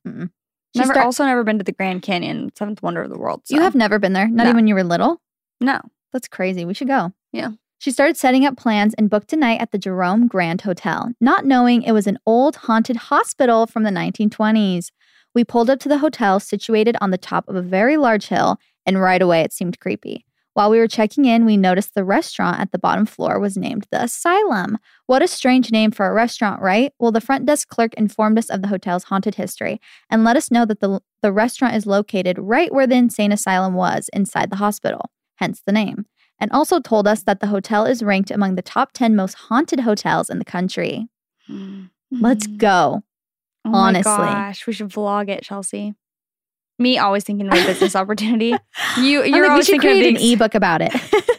Never, 0.76 0.94
start- 0.94 1.06
also 1.06 1.26
never 1.26 1.44
been 1.44 1.58
to 1.58 1.64
the 1.64 1.72
Grand 1.72 2.02
Canyon, 2.02 2.52
seventh 2.56 2.84
wonder 2.84 3.02
of 3.02 3.10
the 3.10 3.18
world. 3.18 3.42
You 3.50 3.62
have 3.62 3.74
never 3.76 4.00
been 4.00 4.14
there, 4.14 4.28
not 4.28 4.44
No. 4.44 4.50
even 4.50 4.56
when 4.58 4.68
you 4.68 4.76
were 4.76 4.84
little? 4.84 5.22
no. 5.60 5.80
That's 6.14 6.28
crazy. 6.30 6.64
We 6.66 6.74
should 6.74 6.88
go. 6.88 7.12
Yeah. 7.34 7.52
She 7.80 7.92
started 7.92 8.16
setting 8.18 8.46
up 8.46 8.56
plans 8.58 8.94
and 8.98 9.10
booked 9.10 9.34
a 9.34 9.36
night 9.36 9.60
at 9.62 9.72
the 9.72 9.78
Jerome 9.78 10.28
Grand 10.28 10.62
Hotel, 10.62 11.12
not 11.20 11.46
knowing 11.46 11.84
it 11.84 11.92
was 11.92 12.08
an 12.08 12.18
old 12.26 12.56
haunted 12.56 12.96
hospital 12.96 13.68
from 13.68 13.84
the 13.84 13.92
1920s. 13.92 14.92
We 15.36 15.44
pulled 15.44 15.70
up 15.70 15.80
to 15.82 15.90
the 15.90 15.98
hotel 16.00 16.40
situated 16.40 16.96
on 17.02 17.12
the 17.12 17.18
top 17.18 17.48
of 17.50 17.56
a 17.56 17.62
very 17.62 17.98
large 17.98 18.28
hill, 18.28 18.58
and 18.86 19.00
right 19.02 19.22
away 19.22 19.42
it 19.42 19.52
seemed 19.54 19.80
creepy. 19.82 20.26
While 20.58 20.72
we 20.72 20.80
were 20.80 20.88
checking 20.88 21.26
in, 21.26 21.46
we 21.46 21.56
noticed 21.56 21.94
the 21.94 22.04
restaurant 22.04 22.60
at 22.60 22.72
the 22.72 22.80
bottom 22.80 23.06
floor 23.06 23.40
was 23.40 23.58
named 23.58 23.86
the 23.92 24.02
Asylum. 24.02 24.80
What 25.06 25.22
a 25.22 25.28
strange 25.28 25.72
name 25.72 25.92
for 25.92 26.08
a 26.08 26.14
restaurant, 26.16 26.64
right? 26.64 26.92
Well, 26.98 27.12
the 27.12 27.22
front 27.22 27.46
desk 27.46 27.68
clerk 27.68 27.94
informed 27.94 28.40
us 28.40 28.50
of 28.50 28.64
the 28.64 28.70
hotel's 28.70 29.04
haunted 29.04 29.36
history 29.36 29.80
and 30.10 30.24
let 30.24 30.36
us 30.36 30.50
know 30.50 30.66
that 30.66 30.80
the, 30.80 31.00
the 31.22 31.32
restaurant 31.32 31.76
is 31.76 31.86
located 31.86 32.40
right 32.40 32.74
where 32.74 32.88
the 32.88 32.96
insane 32.96 33.32
asylum 33.32 33.76
was 33.76 34.10
inside 34.14 34.50
the 34.50 34.56
hospital, 34.56 35.12
hence 35.36 35.62
the 35.64 35.72
name, 35.72 36.08
and 36.40 36.52
also 36.52 36.80
told 36.80 37.08
us 37.08 37.22
that 37.22 37.40
the 37.40 37.46
hotel 37.46 37.86
is 37.86 38.02
ranked 38.02 38.32
among 38.32 38.56
the 38.56 38.64
top 38.64 38.94
10 38.94 39.16
most 39.16 39.36
haunted 39.36 39.82
hotels 39.82 40.28
in 40.28 40.40
the 40.40 40.44
country. 40.44 41.08
Hmm. 41.46 41.84
Let's 42.10 42.48
go. 42.48 43.04
Oh 43.64 43.76
honestly. 43.76 44.12
gosh, 44.12 44.66
we 44.66 44.74
should 44.74 44.90
vlog 44.90 45.30
it, 45.30 45.44
Chelsey. 45.44 45.94
Me 46.80 46.98
always 46.98 47.24
thinking 47.24 47.48
of 47.48 47.54
a 47.54 47.66
business 47.66 47.96
opportunity. 47.96 48.56
You, 48.98 49.24
you're 49.24 49.24
like, 49.24 49.34
we 49.34 49.48
always 49.48 49.66
should 49.66 49.82
thinking 49.82 50.16
of 50.16 50.20
the 50.20 50.28
an 50.28 50.34
ebook 50.34 50.56
about 50.56 50.82
it. 50.82 50.94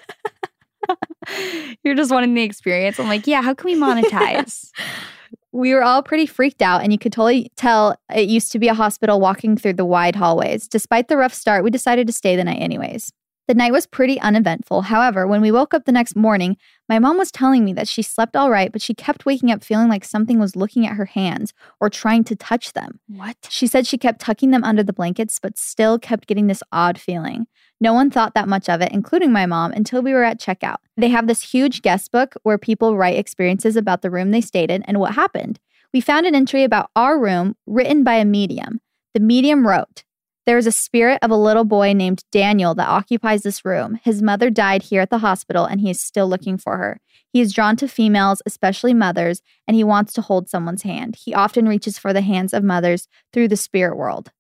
You're 1.85 1.95
just 1.95 2.11
wanting 2.11 2.35
the 2.35 2.43
experience. 2.43 2.99
I'm 2.99 3.09
like, 3.09 3.27
yeah, 3.27 3.43
how 3.43 3.55
can 3.55 3.71
we 3.71 3.77
monetize? 3.77 4.71
we 5.53 5.75
were 5.75 5.83
all 5.83 6.03
pretty 6.03 6.27
freaked 6.27 6.63
out, 6.63 6.83
and 6.83 6.93
you 6.93 6.99
could 6.99 7.13
totally 7.13 7.51
tell 7.57 7.97
it 8.15 8.29
used 8.29 8.53
to 8.53 8.59
be 8.59 8.69
a 8.69 8.75
hospital 8.75 9.21
walking 9.21 9.57
through 9.57 9.75
the 9.75 9.85
wide 9.85 10.17
hallways. 10.17 10.69
Despite 10.69 11.09
the 11.09 11.17
rough 11.17 11.35
start, 11.35 11.65
we 11.65 11.71
decided 11.71 12.07
to 12.07 12.13
stay 12.13 12.37
the 12.37 12.45
night 12.45 12.61
anyways. 12.61 13.13
The 13.49 13.55
night 13.55 13.73
was 13.73 13.87
pretty 13.87 14.21
uneventful. 14.21 14.83
However, 14.83 15.27
when 15.27 15.41
we 15.41 15.51
woke 15.51 15.73
up 15.73 15.87
the 15.87 15.93
next 15.93 16.15
morning, 16.15 16.59
my 16.87 16.99
mom 16.99 17.17
was 17.17 17.33
telling 17.33 17.65
me 17.65 17.73
that 17.73 17.89
she 17.89 18.03
slept 18.03 18.37
all 18.37 18.51
right, 18.51 18.71
but 18.71 18.83
she 18.83 18.93
kept 18.93 19.25
waking 19.25 19.51
up 19.51 19.65
feeling 19.65 19.89
like 19.89 20.05
something 20.05 20.39
was 20.39 20.55
looking 20.55 20.87
at 20.87 20.97
her 20.97 21.07
hands 21.07 21.55
or 21.81 21.89
trying 21.89 22.25
to 22.25 22.37
touch 22.37 22.75
them. 22.75 23.01
what? 23.07 23.37
She 23.49 23.67
said 23.67 23.87
she 23.87 23.97
kept 23.97 24.21
tucking 24.21 24.51
them 24.51 24.65
under 24.65 24.83
the 24.83 24.93
blankets, 24.93 25.39
but 25.41 25.59
still 25.59 25.99
kept 25.99 26.27
getting 26.27 26.47
this 26.47 26.63
odd 26.73 27.01
feeling. 27.01 27.47
No 27.81 27.95
one 27.95 28.11
thought 28.11 28.35
that 28.35 28.49
much 28.49 28.69
of 28.69 28.83
it, 28.83 28.93
including 28.93 29.33
my 29.33 29.47
mom, 29.47 29.73
until 29.73 30.03
we 30.03 30.13
were 30.13 30.25
at 30.25 30.39
checkout. 30.39 30.77
They 30.99 31.09
have 31.09 31.27
this 31.27 31.41
huge 31.41 31.81
guest 31.81 32.13
book 32.13 32.35
where 32.43 32.59
people 32.59 32.99
write 32.99 33.17
experiences 33.17 33.77
about 33.77 34.03
the 34.03 34.11
room 34.11 34.31
they 34.31 34.43
stayed 34.43 34.71
in 34.71 34.83
and 34.83 35.01
what 35.01 35.15
happened. 35.15 35.59
We 35.95 36.03
found 36.03 36.27
an 36.27 36.35
entry 36.35 36.65
about 36.65 36.91
our 36.95 37.19
room 37.19 37.57
written 37.67 38.05
by 38.05 38.17
a 38.17 38.27
medium. 38.27 38.83
The 39.15 39.21
medium 39.21 39.67
wrote, 39.67 40.05
There 40.49 40.57
is 40.57 40.67
a 40.67 40.73
spirit 40.73 41.19
of 41.21 41.31
a 41.31 41.37
little 41.37 41.65
boy 41.65 41.93
named 41.93 42.25
Daniel 42.33 42.75
that 42.77 42.89
occupies 42.89 43.43
this 43.43 43.67
room. 43.67 44.01
His 44.03 44.23
mother 44.23 44.49
died 44.49 44.85
here 44.85 45.03
at 45.03 45.11
the 45.11 45.19
hospital 45.19 45.67
and 45.67 45.79
he 45.79 45.91
is 45.91 46.01
still 46.01 46.27
looking 46.27 46.57
for 46.57 46.79
her. 46.79 47.03
He 47.31 47.43
is 47.43 47.53
drawn 47.53 47.77
to 47.77 47.87
females, 47.87 48.41
especially 48.47 48.95
mothers, 48.95 49.43
and 49.67 49.75
he 49.75 49.85
wants 49.85 50.15
to 50.15 50.23
hold 50.23 50.49
someone's 50.49 50.85
hand. 50.85 51.17
He 51.23 51.35
often 51.35 51.69
reaches 51.69 51.99
for 51.99 52.15
the 52.15 52.23
hands 52.23 52.55
of 52.55 52.65
mothers 52.65 53.09
through 53.31 53.49
the 53.49 53.59
spirit 53.59 53.95
world. 53.99 54.33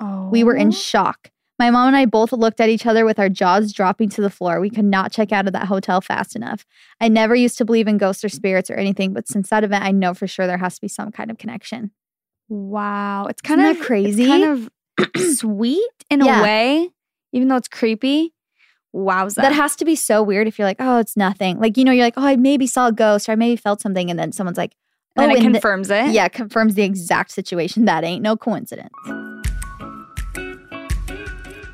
Oh, 0.00 0.28
We 0.28 0.42
were 0.42 0.56
in 0.56 0.72
shock. 0.72 1.30
My 1.56 1.70
mom 1.70 1.86
and 1.86 1.96
I 1.96 2.04
both 2.04 2.32
looked 2.32 2.60
at 2.60 2.68
each 2.68 2.84
other 2.84 3.04
with 3.04 3.20
our 3.20 3.28
jaws 3.28 3.72
dropping 3.72 4.08
to 4.08 4.22
the 4.22 4.28
floor. 4.28 4.58
We 4.58 4.70
could 4.70 4.84
not 4.84 5.12
check 5.12 5.30
out 5.30 5.46
of 5.46 5.52
that 5.52 5.68
hotel 5.68 6.00
fast 6.00 6.34
enough. 6.34 6.66
I 7.00 7.06
never 7.06 7.36
used 7.36 7.58
to 7.58 7.64
believe 7.64 7.86
in 7.86 7.96
ghosts 7.96 8.24
or 8.24 8.28
spirits 8.28 8.70
or 8.70 8.74
anything, 8.74 9.12
but 9.12 9.28
since 9.28 9.50
that 9.50 9.62
event, 9.62 9.84
I 9.84 9.92
know 9.92 10.14
for 10.14 10.26
sure 10.26 10.48
there 10.48 10.58
has 10.58 10.74
to 10.74 10.80
be 10.80 10.88
some 10.88 11.12
kind 11.12 11.30
of 11.30 11.38
connection. 11.38 11.92
Wow, 12.48 13.26
it's 13.26 13.40
kind 13.40 13.60
Isn't 13.60 13.80
of 13.80 13.86
crazy? 13.86 14.26
Kind 14.26 14.42
of 14.42 14.68
sweet 15.34 15.90
in 16.10 16.20
Yeah. 16.24 16.40
a 16.40 16.42
way, 16.42 16.90
even 17.32 17.48
though 17.48 17.56
it's 17.56 17.68
creepy. 17.68 18.32
Wowza. 18.94 19.36
That 19.36 19.52
has 19.54 19.74
to 19.76 19.86
be 19.86 19.96
so 19.96 20.22
weird 20.22 20.46
if 20.46 20.58
you're 20.58 20.68
like, 20.68 20.76
oh, 20.78 20.98
it's 20.98 21.16
nothing. 21.16 21.58
Like, 21.58 21.78
you 21.78 21.84
know, 21.84 21.92
you're 21.92 22.04
like, 22.04 22.14
oh, 22.18 22.26
I 22.26 22.36
maybe 22.36 22.66
saw 22.66 22.88
a 22.88 22.92
ghost 22.92 23.26
or 23.28 23.32
I 23.32 23.36
maybe 23.36 23.56
felt 23.56 23.80
something. 23.80 24.10
And 24.10 24.18
then 24.18 24.32
someone's 24.32 24.58
like, 24.58 24.74
oh, 25.16 25.22
and 25.22 25.32
it 25.32 25.42
and 25.42 25.54
confirms 25.54 25.88
it. 25.90 26.10
yeah, 26.12 26.28
confirms 26.28 26.74
the 26.74 26.82
exact 26.82 27.30
situation. 27.30 27.86
That 27.86 28.04
ain't 28.04 28.22
no 28.22 28.36
coincidence. 28.36 28.90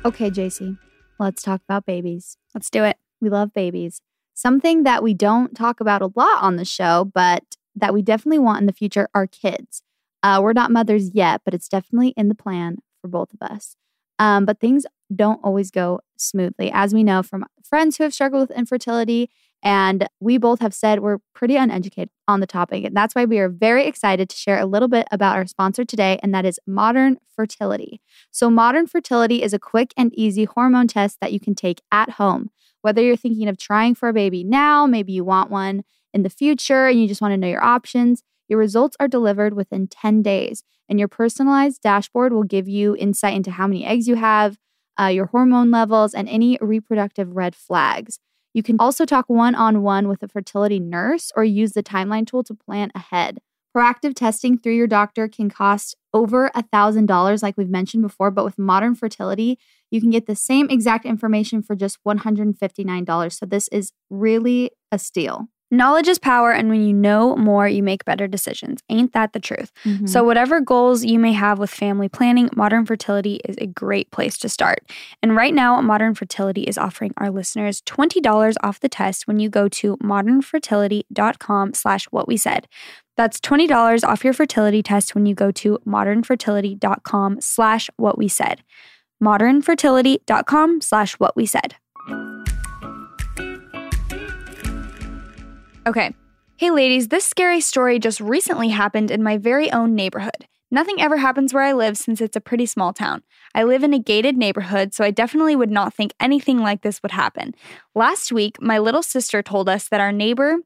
Okay, 0.05 0.31
Jaci, 0.31 0.77
let's 1.19 1.41
talk 1.43 1.61
about 1.67 1.85
babies. 1.85 2.37
Let's 2.55 2.69
do 2.69 2.83
it. 2.85 2.95
We 3.19 3.29
love 3.29 3.53
babies. 3.53 4.01
Something 4.33 4.83
that 4.83 5.03
we 5.03 5.13
don't 5.13 5.53
talk 5.55 5.81
about 5.81 6.01
a 6.01 6.09
lot 6.15 6.41
on 6.41 6.55
the 6.55 6.63
show, 6.63 7.11
but 7.13 7.43
that 7.75 7.93
we 7.93 8.01
definitely 8.01 8.39
want 8.39 8.61
in 8.61 8.65
the 8.65 8.71
future 8.73 9.09
are 9.13 9.27
kids. 9.27 9.83
Uh, 10.23 10.39
we're 10.41 10.53
not 10.53 10.71
mothers 10.71 11.11
yet, 11.13 11.41
but 11.43 11.53
it's 11.53 11.67
definitely 11.67 12.13
in 12.15 12.29
the 12.29 12.35
plan 12.35 12.77
for 13.01 13.07
both 13.07 13.33
of 13.33 13.41
us. 13.41 13.75
Um, 14.19 14.45
but 14.45 14.59
things 14.59 14.85
don't 15.15 15.39
always 15.43 15.71
go 15.71 16.01
smoothly, 16.17 16.69
as 16.73 16.93
we 16.93 17.03
know 17.03 17.23
from 17.23 17.45
friends 17.63 17.97
who 17.97 18.03
have 18.03 18.13
struggled 18.13 18.49
with 18.49 18.57
infertility. 18.57 19.29
And 19.61 20.07
we 20.21 20.37
both 20.37 20.61
have 20.61 20.73
said 20.73 20.99
we're 20.99 21.17
pretty 21.33 21.57
uneducated 21.57 22.09
on 22.27 22.39
the 22.39 22.47
topic. 22.47 22.85
And 22.85 22.95
that's 22.95 23.13
why 23.13 23.25
we 23.25 23.39
are 23.39 23.49
very 23.49 23.85
excited 23.85 24.29
to 24.29 24.35
share 24.35 24.57
a 24.57 24.65
little 24.65 24.87
bit 24.87 25.07
about 25.11 25.35
our 25.35 25.45
sponsor 25.47 25.83
today, 25.83 26.17
and 26.23 26.33
that 26.33 26.45
is 26.45 26.59
Modern 26.65 27.17
Fertility. 27.35 28.01
So, 28.31 28.49
Modern 28.49 28.87
Fertility 28.87 29.43
is 29.43 29.53
a 29.53 29.59
quick 29.59 29.93
and 29.97 30.13
easy 30.13 30.45
hormone 30.45 30.87
test 30.87 31.17
that 31.19 31.33
you 31.33 31.39
can 31.39 31.55
take 31.55 31.81
at 31.91 32.11
home. 32.11 32.51
Whether 32.81 33.01
you're 33.01 33.17
thinking 33.17 33.49
of 33.49 33.57
trying 33.57 33.95
for 33.95 34.07
a 34.07 34.13
baby 34.13 34.45
now, 34.45 34.85
maybe 34.85 35.11
you 35.11 35.25
want 35.25 35.51
one 35.51 35.83
in 36.13 36.23
the 36.23 36.29
future 36.29 36.87
and 36.87 36.99
you 36.99 37.07
just 37.07 37.21
want 37.21 37.33
to 37.33 37.37
know 37.37 37.47
your 37.47 37.63
options, 37.63 38.23
your 38.49 38.59
results 38.59 38.97
are 38.99 39.07
delivered 39.07 39.53
within 39.53 39.87
10 39.87 40.21
days. 40.21 40.63
And 40.89 40.99
your 40.99 41.07
personalized 41.07 41.81
dashboard 41.81 42.33
will 42.33 42.43
give 42.43 42.67
you 42.67 42.95
insight 42.95 43.35
into 43.35 43.51
how 43.51 43.67
many 43.67 43.85
eggs 43.85 44.07
you 44.07 44.15
have, 44.15 44.57
uh, 44.99 45.05
your 45.05 45.27
hormone 45.27 45.71
levels, 45.71 46.13
and 46.13 46.27
any 46.27 46.57
reproductive 46.59 47.35
red 47.35 47.55
flags. 47.55 48.19
You 48.53 48.63
can 48.63 48.77
also 48.79 49.05
talk 49.05 49.25
one 49.27 49.53
on 49.53 49.83
one 49.83 50.07
with 50.07 50.23
a 50.23 50.27
fertility 50.27 50.79
nurse 50.79 51.31
or 51.35 51.43
use 51.43 51.73
the 51.73 51.83
timeline 51.83 52.25
tool 52.25 52.43
to 52.43 52.55
plan 52.55 52.91
ahead. 52.95 53.37
Proactive 53.75 54.15
testing 54.15 54.57
through 54.57 54.73
your 54.73 54.87
doctor 54.87 55.27
can 55.27 55.49
cost 55.49 55.95
over 56.11 56.49
$1,000, 56.55 57.43
like 57.43 57.55
we've 57.55 57.69
mentioned 57.69 58.01
before, 58.01 58.31
but 58.31 58.43
with 58.43 58.57
modern 58.57 58.95
fertility, 58.95 59.59
you 59.91 60.01
can 60.01 60.09
get 60.09 60.25
the 60.25 60.35
same 60.35 60.69
exact 60.71 61.05
information 61.05 61.61
for 61.61 61.75
just 61.75 61.99
$159. 62.03 63.31
So 63.31 63.45
this 63.45 63.67
is 63.67 63.91
really 64.09 64.71
a 64.91 64.97
steal. 64.97 65.49
Knowledge 65.71 66.07
is 66.07 66.17
power, 66.17 66.51
and 66.51 66.67
when 66.69 66.81
you 66.81 66.93
know 66.93 67.35
more, 67.35 67.67
you 67.67 67.83
make 67.83 68.03
better 68.03 68.27
decisions. 68.27 68.81
Ain't 68.89 69.13
that 69.13 69.33
the 69.33 69.39
truth? 69.39 69.71
Mm-hmm. 69.85 70.07
So, 70.07 70.23
whatever 70.23 70.59
goals 70.61 71.05
you 71.05 71.19
may 71.19 71.33
have 71.33 71.59
with 71.59 71.69
family 71.69 72.09
planning, 72.09 72.49
Modern 72.55 72.85
Fertility 72.85 73.39
is 73.45 73.55
a 73.59 73.67
great 73.67 74.09
place 74.09 74.37
to 74.39 74.49
start. 74.49 74.89
And 75.21 75.35
right 75.35 75.53
now, 75.53 75.79
Modern 75.81 76.15
Fertility 76.15 76.63
is 76.63 76.77
offering 76.77 77.13
our 77.17 77.29
listeners 77.29 77.81
$20 77.83 78.55
off 78.63 78.79
the 78.79 78.89
test 78.89 79.27
when 79.27 79.39
you 79.39 79.49
go 79.49 79.67
to 79.69 79.95
modernfertility.com 79.97 81.73
slash 81.75 82.05
what 82.05 82.27
we 82.27 82.35
said. 82.35 82.67
That's 83.15 83.39
$20 83.39 84.03
off 84.03 84.23
your 84.23 84.33
fertility 84.33 84.81
test 84.81 85.13
when 85.13 85.25
you 85.25 85.35
go 85.35 85.51
to 85.51 85.77
modernfertility.com 85.85 87.41
slash 87.41 87.89
what 87.97 88.17
we 88.17 88.27
said. 88.27 88.63
modernfertility.com 89.21 90.81
slash 90.81 91.13
what 91.15 91.35
we 91.35 91.45
said. 91.45 91.75
Okay. 95.87 96.13
Hey, 96.57 96.71
ladies, 96.71 97.07
this 97.07 97.25
scary 97.25 97.61
story 97.61 97.99
just 97.99 98.19
recently 98.19 98.69
happened 98.69 99.09
in 99.11 99.23
my 99.23 99.37
very 99.37 99.71
own 99.71 99.95
neighborhood. 99.95 100.45
Nothing 100.69 101.01
ever 101.01 101.17
happens 101.17 101.53
where 101.53 101.63
I 101.63 101.73
live 101.73 101.97
since 101.97 102.21
it's 102.21 102.35
a 102.35 102.41
pretty 102.41 102.65
small 102.65 102.93
town. 102.93 103.23
I 103.55 103.63
live 103.63 103.81
in 103.81 103.93
a 103.93 103.99
gated 103.99 104.37
neighborhood, 104.37 104.93
so 104.93 105.03
I 105.03 105.09
definitely 105.09 105.55
would 105.55 105.71
not 105.71 105.93
think 105.93 106.13
anything 106.19 106.59
like 106.59 106.81
this 106.81 107.01
would 107.01 107.13
happen. 107.13 107.55
Last 107.95 108.31
week, 108.31 108.61
my 108.61 108.77
little 108.77 109.01
sister 109.01 109.41
told 109.41 109.67
us 109.69 109.87
that 109.87 110.01
our 110.01 110.11
neighbor 110.11 110.57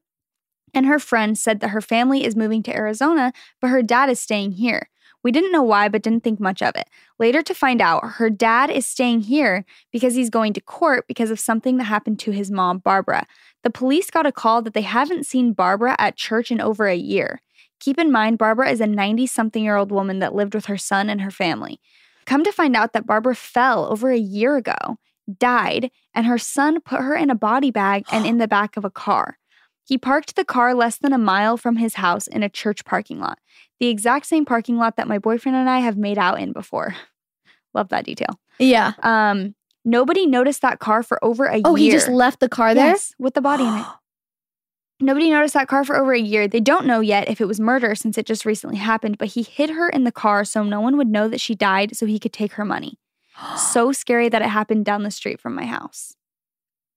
and 0.74 0.84
her 0.86 0.98
friend 0.98 1.38
said 1.38 1.60
that 1.60 1.70
her 1.70 1.80
family 1.80 2.24
is 2.24 2.36
moving 2.36 2.62
to 2.64 2.74
Arizona, 2.74 3.32
but 3.60 3.70
her 3.70 3.82
dad 3.82 4.10
is 4.10 4.20
staying 4.20 4.52
here. 4.52 4.90
We 5.24 5.32
didn't 5.32 5.52
know 5.52 5.62
why, 5.62 5.88
but 5.88 6.02
didn't 6.02 6.22
think 6.22 6.38
much 6.38 6.62
of 6.62 6.76
it. 6.76 6.88
Later 7.18 7.40
to 7.42 7.54
find 7.54 7.80
out, 7.80 8.04
her 8.04 8.28
dad 8.28 8.70
is 8.70 8.86
staying 8.86 9.22
here 9.22 9.64
because 9.90 10.14
he's 10.14 10.28
going 10.28 10.52
to 10.52 10.60
court 10.60 11.06
because 11.08 11.30
of 11.30 11.40
something 11.40 11.78
that 11.78 11.84
happened 11.84 12.20
to 12.20 12.30
his 12.30 12.50
mom, 12.50 12.78
Barbara. 12.78 13.26
The 13.62 13.70
police 13.70 14.10
got 14.10 14.26
a 14.26 14.32
call 14.32 14.60
that 14.62 14.74
they 14.74 14.82
haven't 14.82 15.26
seen 15.26 15.54
Barbara 15.54 15.96
at 15.98 16.16
church 16.16 16.50
in 16.50 16.60
over 16.60 16.86
a 16.86 16.94
year. 16.94 17.40
Keep 17.80 17.98
in 17.98 18.12
mind, 18.12 18.36
Barbara 18.38 18.70
is 18.70 18.80
a 18.80 18.86
90 18.86 19.26
something 19.26 19.64
year 19.64 19.76
old 19.76 19.90
woman 19.90 20.18
that 20.18 20.34
lived 20.34 20.54
with 20.54 20.66
her 20.66 20.78
son 20.78 21.08
and 21.08 21.22
her 21.22 21.30
family. 21.30 21.80
Come 22.26 22.44
to 22.44 22.52
find 22.52 22.76
out 22.76 22.92
that 22.92 23.06
Barbara 23.06 23.34
fell 23.34 23.86
over 23.86 24.10
a 24.10 24.18
year 24.18 24.56
ago, 24.56 24.98
died, 25.38 25.90
and 26.14 26.26
her 26.26 26.38
son 26.38 26.80
put 26.80 27.00
her 27.00 27.14
in 27.14 27.30
a 27.30 27.34
body 27.34 27.70
bag 27.70 28.04
and 28.12 28.26
in 28.26 28.36
the 28.38 28.48
back 28.48 28.76
of 28.76 28.84
a 28.84 28.90
car. 28.90 29.38
He 29.84 29.98
parked 29.98 30.34
the 30.36 30.44
car 30.44 30.74
less 30.74 30.96
than 30.96 31.12
a 31.12 31.18
mile 31.18 31.56
from 31.56 31.76
his 31.76 31.94
house 31.96 32.26
in 32.26 32.42
a 32.42 32.48
church 32.48 32.84
parking 32.84 33.20
lot, 33.20 33.38
the 33.80 33.88
exact 33.88 34.26
same 34.26 34.44
parking 34.44 34.78
lot 34.78 34.96
that 34.96 35.08
my 35.08 35.18
boyfriend 35.18 35.56
and 35.56 35.68
I 35.68 35.80
have 35.80 35.96
made 35.98 36.18
out 36.18 36.40
in 36.40 36.52
before. 36.52 36.94
Love 37.74 37.88
that 37.90 38.04
detail. 38.04 38.38
yeah. 38.58 38.92
Um, 39.02 39.54
nobody 39.84 40.26
noticed 40.26 40.62
that 40.62 40.78
car 40.78 41.02
for 41.02 41.22
over 41.24 41.46
a 41.46 41.60
Oh, 41.64 41.76
year. 41.76 41.84
he 41.86 41.90
just 41.90 42.08
left 42.08 42.40
the 42.40 42.48
car 42.48 42.74
there? 42.74 42.86
Yes, 42.86 43.12
with 43.18 43.34
the 43.34 43.40
body 43.42 43.64
in 43.64 43.74
it. 43.74 43.84
Nobody 45.00 45.28
noticed 45.28 45.54
that 45.54 45.66
car 45.68 45.84
for 45.84 45.96
over 45.96 46.12
a 46.12 46.20
year. 46.20 46.46
They 46.46 46.60
don't 46.60 46.86
know 46.86 47.00
yet 47.00 47.28
if 47.28 47.40
it 47.40 47.46
was 47.48 47.58
murder 47.60 47.94
since 47.96 48.16
it 48.16 48.24
just 48.26 48.46
recently 48.46 48.76
happened, 48.76 49.18
but 49.18 49.28
he 49.28 49.42
hid 49.42 49.70
her 49.70 49.88
in 49.88 50.04
the 50.04 50.12
car 50.12 50.44
so 50.44 50.62
no 50.62 50.80
one 50.80 50.96
would 50.96 51.08
know 51.08 51.26
that 51.28 51.40
she 51.40 51.54
died 51.56 51.96
so 51.96 52.06
he 52.06 52.20
could 52.20 52.32
take 52.32 52.52
her 52.52 52.64
money. 52.64 52.96
so 53.58 53.90
scary 53.92 54.28
that 54.28 54.40
it 54.40 54.48
happened 54.48 54.84
down 54.84 55.02
the 55.02 55.10
street 55.10 55.40
from 55.40 55.54
my 55.54 55.66
house. 55.66 56.14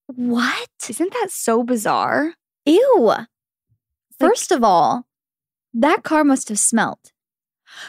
what? 0.06 0.70
Isn't 0.88 1.12
that 1.14 1.32
so 1.32 1.64
bizarre? 1.64 2.36
Ew. 2.68 3.14
First 4.20 4.52
of 4.52 4.64
all, 4.64 5.08
that 5.74 6.04
car 6.04 6.24
must 6.24 6.50
have 6.50 6.60
smelled 6.60 7.12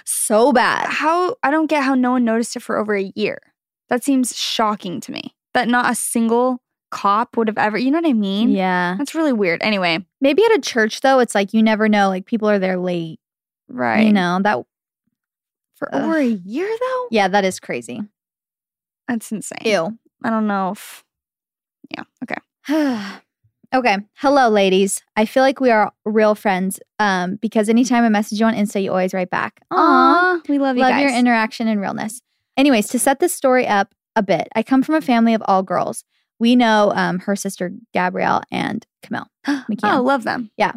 so 0.04 0.52
bad. 0.52 0.86
How 0.88 1.36
I 1.42 1.50
don't 1.50 1.66
get 1.66 1.82
how 1.82 1.94
no 1.94 2.12
one 2.12 2.24
noticed 2.24 2.56
it 2.56 2.60
for 2.60 2.76
over 2.76 2.94
a 2.94 3.12
year. 3.14 3.38
That 3.88 4.04
seems 4.04 4.36
shocking 4.36 5.00
to 5.02 5.12
me. 5.12 5.34
that 5.54 5.68
not 5.68 5.90
a 5.90 5.94
single 5.94 6.62
cop 6.90 7.36
would 7.36 7.48
have 7.48 7.58
ever, 7.58 7.78
you 7.78 7.90
know 7.90 7.98
what 7.98 8.08
I 8.08 8.12
mean? 8.12 8.50
Yeah. 8.50 8.94
That's 8.98 9.14
really 9.14 9.32
weird. 9.32 9.62
Anyway, 9.62 10.04
Maybe 10.20 10.44
at 10.44 10.56
a 10.56 10.60
church 10.60 11.00
though, 11.00 11.18
it's 11.20 11.34
like 11.34 11.54
you 11.54 11.62
never 11.62 11.88
know. 11.88 12.08
Like 12.08 12.26
people 12.26 12.48
are 12.50 12.58
there 12.58 12.76
late. 12.76 13.18
right. 13.68 14.06
You 14.06 14.12
know 14.12 14.38
that. 14.42 14.58
for 15.76 15.94
Ugh. 15.94 16.02
over 16.02 16.18
a 16.18 16.24
year 16.26 16.68
though? 16.68 17.08
Yeah, 17.10 17.28
that 17.28 17.44
is 17.44 17.60
crazy. 17.60 18.02
That's 19.06 19.32
insane. 19.32 19.58
Ew. 19.64 19.98
I 20.22 20.30
don't 20.30 20.46
know 20.46 20.72
if, 20.72 21.04
yeah, 21.90 22.02
okay. 22.22 23.14
okay. 23.74 23.96
Hello, 24.16 24.48
ladies. 24.48 25.02
I 25.16 25.24
feel 25.24 25.42
like 25.42 25.60
we 25.60 25.70
are 25.70 25.92
real 26.04 26.34
friends. 26.34 26.80
Um, 26.98 27.36
because 27.36 27.68
anytime 27.68 28.04
I 28.04 28.08
message 28.08 28.40
you 28.40 28.46
on 28.46 28.54
Insta, 28.54 28.82
you 28.82 28.90
always 28.90 29.14
write 29.14 29.30
back. 29.30 29.60
Aw. 29.70 30.40
We 30.48 30.58
love 30.58 30.76
you 30.76 30.82
Love 30.82 30.92
guys. 30.92 31.02
your 31.02 31.12
interaction 31.18 31.68
and 31.68 31.80
realness. 31.80 32.20
Anyways, 32.56 32.88
to 32.88 32.98
set 32.98 33.20
this 33.20 33.34
story 33.34 33.66
up 33.66 33.94
a 34.16 34.22
bit, 34.22 34.48
I 34.54 34.62
come 34.62 34.82
from 34.82 34.96
a 34.96 35.00
family 35.00 35.34
of 35.34 35.42
all 35.46 35.62
girls. 35.62 36.04
We 36.40 36.56
know 36.56 36.92
um, 36.94 37.20
her 37.20 37.36
sister 37.36 37.72
Gabrielle 37.92 38.42
and 38.50 38.86
Camille. 39.02 39.26
Oh, 39.82 40.02
love 40.02 40.24
them. 40.24 40.50
Yeah. 40.56 40.72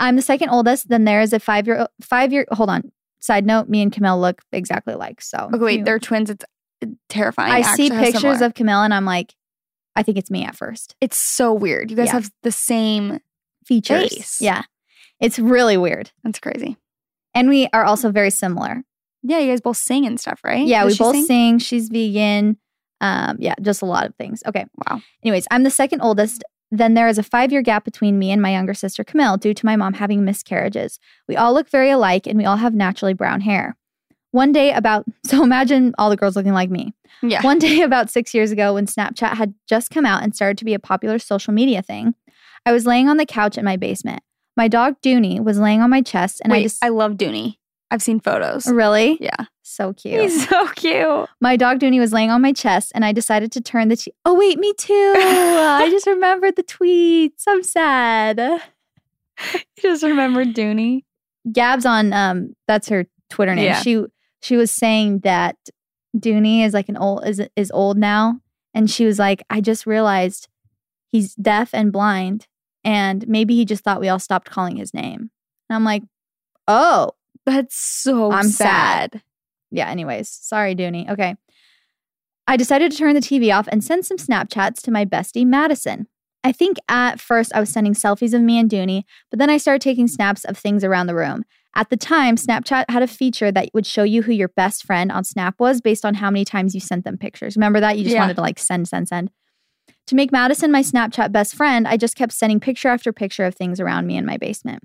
I'm 0.00 0.16
the 0.16 0.22
second 0.22 0.48
oldest. 0.48 0.88
Then 0.88 1.04
there 1.04 1.20
is 1.20 1.32
a 1.32 1.38
five 1.38 1.66
year 1.66 1.86
five 2.00 2.32
year. 2.32 2.46
Hold 2.50 2.70
on. 2.70 2.90
Side 3.20 3.46
note: 3.46 3.68
Me 3.68 3.82
and 3.82 3.92
Camille 3.92 4.20
look 4.20 4.42
exactly 4.52 4.94
alike. 4.94 5.20
So 5.20 5.38
Okay, 5.52 5.58
wait, 5.58 5.78
you- 5.80 5.84
they're 5.84 6.00
twins. 6.00 6.28
It's 6.30 6.44
uh, 6.82 6.86
terrifying. 7.08 7.52
I 7.52 7.60
actually 7.60 7.90
see 7.90 7.96
pictures 8.12 8.40
of 8.40 8.54
Camille 8.54 8.82
and 8.82 8.92
I'm 8.92 9.04
like, 9.04 9.34
I 9.96 10.02
think 10.02 10.18
it's 10.18 10.30
me 10.30 10.44
at 10.44 10.56
first. 10.56 10.94
It's 11.00 11.16
so 11.18 11.52
weird. 11.52 11.90
You 11.90 11.96
guys 11.96 12.06
Yeah. 12.08 12.12
have 12.14 12.30
the 12.42 12.52
same. 12.52 13.20
Features. 13.66 14.08
Face. 14.14 14.40
Yeah, 14.40 14.62
it's 15.20 15.38
really 15.38 15.76
weird. 15.76 16.10
That's 16.24 16.40
crazy. 16.40 16.76
And 17.34 17.48
we 17.48 17.68
are 17.72 17.84
also 17.84 18.10
very 18.10 18.30
similar. 18.30 18.82
Yeah, 19.22 19.38
you 19.38 19.52
guys 19.52 19.60
both 19.60 19.76
sing 19.76 20.04
and 20.04 20.18
stuff, 20.18 20.40
right? 20.44 20.66
Yeah, 20.66 20.82
Does 20.84 20.98
we 20.98 21.04
both 21.04 21.14
sing? 21.14 21.26
sing? 21.26 21.58
She's 21.60 21.88
vegan. 21.88 22.56
Um, 23.00 23.36
yeah, 23.38 23.54
just 23.62 23.80
a 23.82 23.86
lot 23.86 24.04
of 24.06 24.14
things. 24.16 24.42
Okay. 24.46 24.66
Wow. 24.88 25.00
Anyways, 25.24 25.46
I'm 25.52 25.62
the 25.62 25.70
second 25.70 26.00
oldest. 26.00 26.42
Then 26.72 26.94
there 26.94 27.06
is 27.06 27.18
a 27.18 27.22
five 27.22 27.52
year 27.52 27.62
gap 27.62 27.84
between 27.84 28.18
me 28.18 28.30
and 28.32 28.42
my 28.42 28.50
younger 28.52 28.74
sister 28.74 29.04
Camille 29.04 29.36
due 29.36 29.54
to 29.54 29.66
my 29.66 29.76
mom 29.76 29.94
having 29.94 30.24
miscarriages. 30.24 30.98
We 31.28 31.36
all 31.36 31.52
look 31.54 31.68
very 31.68 31.90
alike 31.90 32.26
and 32.26 32.36
we 32.38 32.44
all 32.44 32.56
have 32.56 32.74
naturally 32.74 33.14
brown 33.14 33.42
hair. 33.42 33.76
One 34.32 34.50
day, 34.52 34.72
about, 34.72 35.04
so 35.24 35.42
imagine 35.42 35.94
all 35.98 36.10
the 36.10 36.16
girls 36.16 36.36
looking 36.36 36.52
like 36.52 36.70
me. 36.70 36.92
Yeah. 37.22 37.42
One 37.42 37.58
day, 37.58 37.82
about 37.82 38.10
six 38.10 38.34
years 38.34 38.50
ago, 38.50 38.74
when 38.74 38.86
Snapchat 38.86 39.34
had 39.34 39.54
just 39.68 39.90
come 39.90 40.04
out 40.04 40.22
and 40.24 40.34
started 40.34 40.58
to 40.58 40.64
be 40.64 40.74
a 40.74 40.78
popular 40.80 41.18
social 41.18 41.52
media 41.54 41.80
thing, 41.80 42.14
I 42.66 42.72
was 42.72 42.84
laying 42.86 43.08
on 43.08 43.16
the 43.16 43.26
couch 43.26 43.56
in 43.56 43.64
my 43.64 43.76
basement. 43.76 44.22
My 44.56 44.68
dog 44.68 44.96
Dooney 45.02 45.42
was 45.42 45.58
laying 45.58 45.80
on 45.80 45.88
my 45.90 46.02
chest, 46.02 46.40
and 46.44 46.50
Wait, 46.52 46.58
I 46.58 46.62
just 46.64 46.84
I 46.84 46.88
love 46.88 47.12
Dooney. 47.12 47.56
I've 47.90 48.02
seen 48.02 48.20
photos. 48.20 48.66
really 48.66 49.18
Yeah. 49.20 49.46
so 49.62 49.92
cute. 49.92 50.20
He's 50.22 50.48
so 50.48 50.66
cute. 50.68 51.28
My 51.40 51.56
dog 51.56 51.78
Dooney 51.78 51.98
was 52.00 52.12
laying 52.12 52.30
on 52.30 52.40
my 52.42 52.52
chest, 52.52 52.92
and 52.94 53.04
I 53.04 53.12
decided 53.12 53.52
to 53.52 53.60
turn 53.60 53.88
the. 53.88 53.96
T- 53.96 54.12
oh 54.24 54.34
wait, 54.34 54.58
me 54.58 54.72
too. 54.74 55.14
I 55.16 55.88
just 55.90 56.06
remembered 56.06 56.56
the 56.56 56.62
tweets. 56.64 57.42
I'm 57.46 57.62
sad. 57.62 58.38
You 59.54 59.60
just 59.82 60.02
remembered 60.02 60.48
Dooney. 60.54 61.04
Gabs 61.52 61.84
on 61.84 62.12
um, 62.12 62.54
that's 62.68 62.88
her 62.88 63.06
Twitter 63.30 63.54
name. 63.54 63.64
Yeah. 63.64 63.80
She 63.80 64.04
she 64.42 64.56
was 64.56 64.70
saying 64.70 65.20
that 65.20 65.56
Dooney 66.16 66.64
is 66.64 66.74
like 66.74 66.88
an 66.88 66.96
old 66.96 67.26
is 67.26 67.40
is 67.56 67.70
old 67.70 67.96
now, 67.96 68.40
and 68.74 68.90
she 68.90 69.04
was 69.06 69.18
like, 69.18 69.42
I 69.48 69.60
just 69.60 69.86
realized 69.86 70.48
he's 71.10 71.34
deaf 71.34 71.70
and 71.72 71.92
blind, 71.92 72.46
and 72.84 73.26
maybe 73.28 73.54
he 73.54 73.64
just 73.64 73.84
thought 73.84 74.00
we 74.00 74.08
all 74.08 74.18
stopped 74.18 74.50
calling 74.50 74.76
his 74.76 74.92
name. 74.92 75.30
And 75.68 75.76
I'm 75.76 75.84
like, 75.84 76.02
oh, 76.68 77.12
That's 77.46 77.76
so 77.76 78.30
I'm 78.30 78.48
sad. 78.48 79.12
sad. 79.14 79.22
Yeah, 79.70 79.88
anyways, 79.88 80.28
sorry, 80.28 80.74
Dooney. 80.74 81.08
Okay. 81.10 81.34
I 82.46 82.56
decided 82.56 82.90
to 82.90 82.98
turn 82.98 83.14
the 83.14 83.20
TV 83.20 83.56
off 83.56 83.68
and 83.70 83.82
send 83.82 84.04
some 84.04 84.16
Snapchats 84.16 84.82
to 84.82 84.90
my 84.90 85.04
bestie, 85.04 85.46
Madison. 85.46 86.08
I 86.44 86.50
think 86.52 86.76
at 86.88 87.20
first 87.20 87.52
I 87.54 87.60
was 87.60 87.70
sending 87.70 87.94
selfies 87.94 88.34
of 88.34 88.42
me 88.42 88.58
and 88.58 88.68
Dooney, 88.68 89.04
but 89.30 89.38
then 89.38 89.48
I 89.48 89.58
started 89.58 89.80
taking 89.80 90.08
snaps 90.08 90.44
of 90.44 90.58
things 90.58 90.82
around 90.82 91.06
the 91.06 91.14
room. 91.14 91.44
At 91.74 91.88
the 91.88 91.96
time, 91.96 92.36
Snapchat 92.36 92.84
had 92.90 93.02
a 93.02 93.06
feature 93.06 93.50
that 93.50 93.70
would 93.72 93.86
show 93.86 94.02
you 94.02 94.22
who 94.22 94.32
your 94.32 94.48
best 94.48 94.84
friend 94.84 95.10
on 95.10 95.24
Snap 95.24 95.58
was 95.58 95.80
based 95.80 96.04
on 96.04 96.14
how 96.14 96.30
many 96.30 96.44
times 96.44 96.74
you 96.74 96.80
sent 96.80 97.04
them 97.04 97.16
pictures. 97.16 97.56
Remember 97.56 97.80
that? 97.80 97.96
You 97.96 98.04
just 98.04 98.14
Yeah. 98.14 98.20
wanted 98.20 98.36
to 98.36 98.42
like 98.42 98.58
send, 98.58 98.88
send, 98.88 99.08
send. 99.08 99.30
To 100.08 100.14
make 100.14 100.32
Madison 100.32 100.70
my 100.70 100.82
Snapchat 100.82 101.32
best 101.32 101.54
friend, 101.54 101.88
I 101.88 101.96
just 101.96 102.16
kept 102.16 102.32
sending 102.32 102.60
picture 102.60 102.88
after 102.88 103.12
picture 103.12 103.44
of 103.44 103.54
things 103.54 103.80
around 103.80 104.06
me 104.06 104.16
in 104.16 104.26
my 104.26 104.36
basement. 104.36 104.82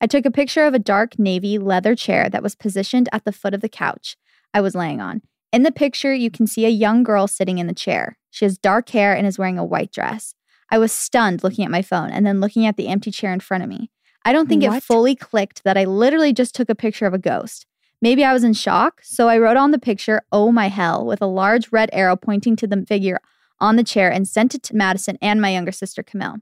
I 0.00 0.06
took 0.06 0.24
a 0.24 0.30
picture 0.30 0.64
of 0.64 0.74
a 0.74 0.78
dark 0.78 1.18
navy 1.18 1.58
leather 1.58 1.96
chair 1.96 2.28
that 2.30 2.42
was 2.42 2.54
positioned 2.54 3.08
at 3.12 3.24
the 3.24 3.32
foot 3.32 3.54
of 3.54 3.60
the 3.60 3.68
couch 3.68 4.16
I 4.54 4.60
was 4.60 4.76
laying 4.76 5.00
on. 5.00 5.22
In 5.52 5.64
the 5.64 5.72
picture, 5.72 6.14
you 6.14 6.30
can 6.30 6.46
see 6.46 6.66
a 6.66 6.70
young 6.70 7.02
girl 7.02 7.26
sitting 7.26 7.58
in 7.58 7.66
the 7.66 7.74
chair. 7.74 8.16
She 8.30 8.44
has 8.44 8.58
dark 8.58 8.90
hair 8.90 9.16
and 9.16 9.26
is 9.26 9.38
wearing 9.38 9.58
a 9.58 9.64
white 9.64 9.90
dress. 9.90 10.34
I 10.70 10.78
was 10.78 10.92
stunned 10.92 11.42
looking 11.42 11.64
at 11.64 11.70
my 11.70 11.82
phone 11.82 12.10
and 12.10 12.24
then 12.26 12.40
looking 12.40 12.66
at 12.66 12.76
the 12.76 12.88
empty 12.88 13.10
chair 13.10 13.32
in 13.32 13.40
front 13.40 13.64
of 13.64 13.68
me. 13.68 13.90
I 14.28 14.32
don't 14.32 14.46
think 14.46 14.62
it 14.62 14.82
fully 14.82 15.16
clicked 15.16 15.64
that 15.64 15.78
I 15.78 15.86
literally 15.86 16.34
just 16.34 16.54
took 16.54 16.68
a 16.68 16.74
picture 16.74 17.06
of 17.06 17.14
a 17.14 17.18
ghost. 17.18 17.64
Maybe 18.02 18.22
I 18.22 18.34
was 18.34 18.44
in 18.44 18.52
shock, 18.52 19.00
so 19.02 19.26
I 19.26 19.38
wrote 19.38 19.56
on 19.56 19.70
the 19.70 19.78
picture, 19.78 20.20
Oh 20.30 20.52
my 20.52 20.68
hell, 20.68 21.06
with 21.06 21.22
a 21.22 21.26
large 21.26 21.72
red 21.72 21.88
arrow 21.94 22.14
pointing 22.14 22.54
to 22.56 22.66
the 22.66 22.84
figure 22.86 23.20
on 23.58 23.76
the 23.76 23.82
chair 23.82 24.12
and 24.12 24.28
sent 24.28 24.54
it 24.54 24.62
to 24.64 24.76
Madison 24.76 25.16
and 25.22 25.40
my 25.40 25.48
younger 25.48 25.72
sister, 25.72 26.02
Camille. 26.02 26.36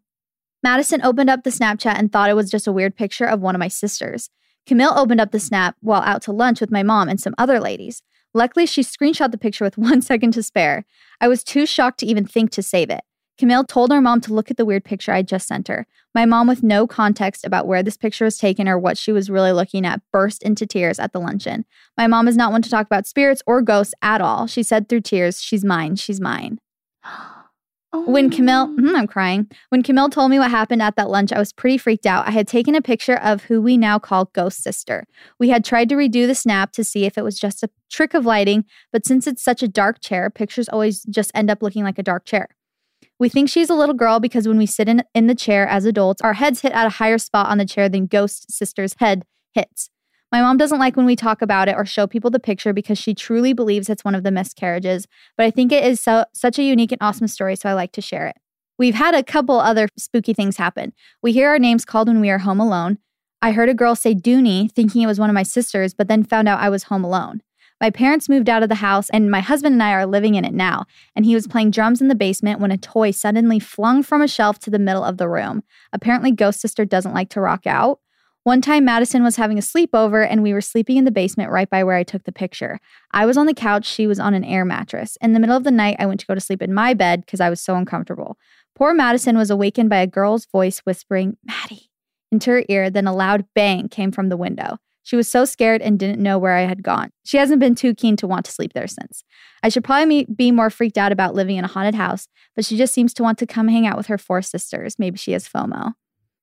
Madison 0.64 1.00
opened 1.04 1.30
up 1.30 1.44
the 1.44 1.50
Snapchat 1.50 1.96
and 1.96 2.10
thought 2.10 2.28
it 2.28 2.34
was 2.34 2.50
just 2.50 2.66
a 2.66 2.72
weird 2.72 2.96
picture 2.96 3.24
of 3.24 3.40
one 3.40 3.54
of 3.54 3.60
my 3.60 3.68
sisters. 3.68 4.30
Camille 4.66 4.92
opened 4.96 5.20
up 5.20 5.30
the 5.30 5.38
snap 5.38 5.76
while 5.80 6.02
out 6.02 6.22
to 6.22 6.32
lunch 6.32 6.60
with 6.60 6.72
my 6.72 6.82
mom 6.82 7.08
and 7.08 7.20
some 7.20 7.36
other 7.38 7.60
ladies. 7.60 8.02
Luckily, 8.34 8.66
she 8.66 8.82
screenshot 8.82 9.30
the 9.30 9.38
picture 9.38 9.64
with 9.64 9.78
one 9.78 10.02
second 10.02 10.32
to 10.32 10.42
spare. 10.42 10.86
I 11.20 11.28
was 11.28 11.44
too 11.44 11.66
shocked 11.66 12.00
to 12.00 12.06
even 12.06 12.26
think 12.26 12.50
to 12.50 12.64
save 12.64 12.90
it. 12.90 13.02
Camille 13.38 13.64
told 13.64 13.92
our 13.92 14.00
mom 14.00 14.20
to 14.22 14.32
look 14.32 14.50
at 14.50 14.56
the 14.56 14.64
weird 14.64 14.84
picture 14.84 15.12
I 15.12 15.22
just 15.22 15.46
sent 15.46 15.68
her. 15.68 15.86
My 16.14 16.24
mom, 16.24 16.46
with 16.48 16.62
no 16.62 16.86
context 16.86 17.44
about 17.44 17.66
where 17.66 17.82
this 17.82 17.96
picture 17.96 18.24
was 18.24 18.38
taken 18.38 18.66
or 18.68 18.78
what 18.78 18.96
she 18.96 19.12
was 19.12 19.28
really 19.28 19.52
looking 19.52 19.84
at, 19.84 20.00
burst 20.12 20.42
into 20.42 20.66
tears 20.66 20.98
at 20.98 21.12
the 21.12 21.20
luncheon. 21.20 21.66
My 21.96 22.06
mom 22.06 22.28
is 22.28 22.36
not 22.36 22.52
one 22.52 22.62
to 22.62 22.70
talk 22.70 22.86
about 22.86 23.06
spirits 23.06 23.42
or 23.46 23.60
ghosts 23.60 23.94
at 24.00 24.20
all. 24.20 24.46
She 24.46 24.62
said 24.62 24.88
through 24.88 25.02
tears, 25.02 25.42
She's 25.42 25.64
mine, 25.64 25.96
she's 25.96 26.20
mine. 26.20 26.58
When 27.92 28.28
Camille, 28.30 28.68
Oh. 28.68 28.76
Mhm, 28.78 28.94
I'm 28.94 29.06
crying. 29.06 29.50
When 29.70 29.82
Camille 29.82 30.10
told 30.10 30.30
me 30.30 30.38
what 30.38 30.50
happened 30.50 30.82
at 30.82 30.96
that 30.96 31.08
lunch, 31.08 31.32
I 31.32 31.38
was 31.38 31.52
pretty 31.52 31.78
freaked 31.78 32.04
out. 32.04 32.28
I 32.28 32.30
had 32.30 32.46
taken 32.46 32.74
a 32.74 32.82
picture 32.82 33.16
of 33.16 33.44
who 33.44 33.62
we 33.62 33.78
now 33.78 33.98
call 33.98 34.26
Ghost 34.34 34.62
Sister. 34.62 35.06
We 35.38 35.48
had 35.48 35.64
tried 35.64 35.88
to 35.88 35.94
redo 35.94 36.26
the 36.26 36.34
snap 36.34 36.72
to 36.72 36.84
see 36.84 37.06
if 37.06 37.16
it 37.16 37.22
was 37.22 37.38
just 37.38 37.62
a 37.62 37.70
trick 37.90 38.12
of 38.12 38.26
lighting, 38.26 38.66
but 38.92 39.06
since 39.06 39.26
it's 39.26 39.42
such 39.42 39.62
a 39.62 39.68
dark 39.68 40.00
chair, 40.00 40.28
pictures 40.28 40.68
always 40.68 41.04
just 41.04 41.30
end 41.34 41.50
up 41.50 41.62
looking 41.62 41.84
like 41.84 41.98
a 41.98 42.02
dark 42.02 42.26
chair. 42.26 42.48
We 43.18 43.28
think 43.28 43.48
she's 43.48 43.70
a 43.70 43.74
little 43.74 43.94
girl 43.94 44.20
because 44.20 44.46
when 44.46 44.58
we 44.58 44.66
sit 44.66 44.88
in, 44.88 45.02
in 45.14 45.26
the 45.26 45.34
chair 45.34 45.66
as 45.66 45.86
adults, 45.86 46.20
our 46.20 46.34
heads 46.34 46.60
hit 46.60 46.72
at 46.72 46.86
a 46.86 46.90
higher 46.90 47.18
spot 47.18 47.48
on 47.48 47.58
the 47.58 47.64
chair 47.64 47.88
than 47.88 48.06
Ghost 48.06 48.52
Sister's 48.52 48.94
head 48.98 49.24
hits. 49.52 49.88
My 50.32 50.42
mom 50.42 50.58
doesn't 50.58 50.78
like 50.78 50.96
when 50.96 51.06
we 51.06 51.16
talk 51.16 51.40
about 51.40 51.68
it 51.68 51.76
or 51.76 51.86
show 51.86 52.06
people 52.06 52.30
the 52.30 52.40
picture 52.40 52.72
because 52.72 52.98
she 52.98 53.14
truly 53.14 53.52
believes 53.52 53.88
it's 53.88 54.04
one 54.04 54.14
of 54.14 54.22
the 54.22 54.30
miscarriages, 54.30 55.06
but 55.36 55.46
I 55.46 55.50
think 55.50 55.72
it 55.72 55.84
is 55.84 56.00
so, 56.00 56.24
such 56.34 56.58
a 56.58 56.62
unique 56.62 56.92
and 56.92 57.00
awesome 57.00 57.28
story, 57.28 57.56
so 57.56 57.70
I 57.70 57.74
like 57.74 57.92
to 57.92 58.02
share 58.02 58.26
it. 58.26 58.36
We've 58.78 58.94
had 58.94 59.14
a 59.14 59.22
couple 59.22 59.58
other 59.58 59.88
spooky 59.96 60.34
things 60.34 60.58
happen. 60.58 60.92
We 61.22 61.32
hear 61.32 61.48
our 61.48 61.58
names 61.58 61.84
called 61.84 62.08
when 62.08 62.20
we 62.20 62.28
are 62.28 62.38
home 62.38 62.60
alone. 62.60 62.98
I 63.40 63.52
heard 63.52 63.68
a 63.68 63.74
girl 63.74 63.94
say 63.94 64.14
Dooney, 64.14 64.70
thinking 64.70 65.02
it 65.02 65.06
was 65.06 65.20
one 65.20 65.30
of 65.30 65.34
my 65.34 65.42
sisters, 65.42 65.94
but 65.94 66.08
then 66.08 66.24
found 66.24 66.48
out 66.48 66.60
I 66.60 66.68
was 66.68 66.84
home 66.84 67.04
alone. 67.04 67.40
My 67.80 67.90
parents 67.90 68.28
moved 68.28 68.48
out 68.48 68.62
of 68.62 68.70
the 68.70 68.76
house, 68.76 69.10
and 69.10 69.30
my 69.30 69.40
husband 69.40 69.74
and 69.74 69.82
I 69.82 69.92
are 69.92 70.06
living 70.06 70.34
in 70.34 70.46
it 70.46 70.54
now. 70.54 70.86
And 71.14 71.26
he 71.26 71.34
was 71.34 71.46
playing 71.46 71.72
drums 71.72 72.00
in 72.00 72.08
the 72.08 72.14
basement 72.14 72.58
when 72.58 72.70
a 72.70 72.78
toy 72.78 73.10
suddenly 73.10 73.58
flung 73.58 74.02
from 74.02 74.22
a 74.22 74.28
shelf 74.28 74.58
to 74.60 74.70
the 74.70 74.78
middle 74.78 75.04
of 75.04 75.18
the 75.18 75.28
room. 75.28 75.62
Apparently, 75.92 76.32
Ghost 76.32 76.60
Sister 76.60 76.86
doesn't 76.86 77.12
like 77.12 77.28
to 77.30 77.40
rock 77.40 77.66
out. 77.66 78.00
One 78.44 78.62
time, 78.62 78.84
Madison 78.84 79.22
was 79.24 79.36
having 79.36 79.58
a 79.58 79.60
sleepover, 79.60 80.26
and 80.26 80.42
we 80.42 80.54
were 80.54 80.60
sleeping 80.60 80.96
in 80.96 81.04
the 81.04 81.10
basement 81.10 81.50
right 81.50 81.68
by 81.68 81.84
where 81.84 81.96
I 81.96 82.04
took 82.04 82.22
the 82.22 82.32
picture. 82.32 82.78
I 83.10 83.26
was 83.26 83.36
on 83.36 83.46
the 83.46 83.52
couch, 83.52 83.84
she 83.84 84.06
was 84.06 84.20
on 84.20 84.34
an 84.34 84.44
air 84.44 84.64
mattress. 84.64 85.18
In 85.20 85.32
the 85.32 85.40
middle 85.40 85.56
of 85.56 85.64
the 85.64 85.70
night, 85.70 85.96
I 85.98 86.06
went 86.06 86.20
to 86.20 86.26
go 86.26 86.34
to 86.34 86.40
sleep 86.40 86.62
in 86.62 86.72
my 86.72 86.94
bed 86.94 87.22
because 87.26 87.40
I 87.40 87.50
was 87.50 87.60
so 87.60 87.74
uncomfortable. 87.74 88.38
Poor 88.74 88.94
Madison 88.94 89.36
was 89.36 89.50
awakened 89.50 89.90
by 89.90 89.98
a 89.98 90.06
girl's 90.06 90.46
voice 90.46 90.78
whispering, 90.80 91.36
Maddie, 91.44 91.90
into 92.30 92.50
her 92.50 92.64
ear, 92.68 92.88
then 92.88 93.06
a 93.06 93.14
loud 93.14 93.46
bang 93.54 93.88
came 93.88 94.12
from 94.12 94.28
the 94.28 94.36
window. 94.36 94.78
She 95.06 95.14
was 95.14 95.28
so 95.28 95.44
scared 95.44 95.82
and 95.82 96.00
didn't 96.00 96.20
know 96.20 96.36
where 96.36 96.56
I 96.56 96.62
had 96.62 96.82
gone. 96.82 97.10
She 97.24 97.36
hasn't 97.36 97.60
been 97.60 97.76
too 97.76 97.94
keen 97.94 98.16
to 98.16 98.26
want 98.26 98.44
to 98.46 98.50
sleep 98.50 98.72
there 98.72 98.88
since. 98.88 99.22
I 99.62 99.68
should 99.68 99.84
probably 99.84 100.24
be 100.24 100.50
more 100.50 100.68
freaked 100.68 100.98
out 100.98 101.12
about 101.12 101.32
living 101.32 101.54
in 101.56 101.64
a 101.64 101.68
haunted 101.68 101.94
house, 101.94 102.26
but 102.56 102.64
she 102.64 102.76
just 102.76 102.92
seems 102.92 103.14
to 103.14 103.22
want 103.22 103.38
to 103.38 103.46
come 103.46 103.68
hang 103.68 103.86
out 103.86 103.96
with 103.96 104.08
her 104.08 104.18
four 104.18 104.42
sisters. 104.42 104.98
Maybe 104.98 105.16
she 105.16 105.30
has 105.30 105.48
FOMO. 105.48 105.92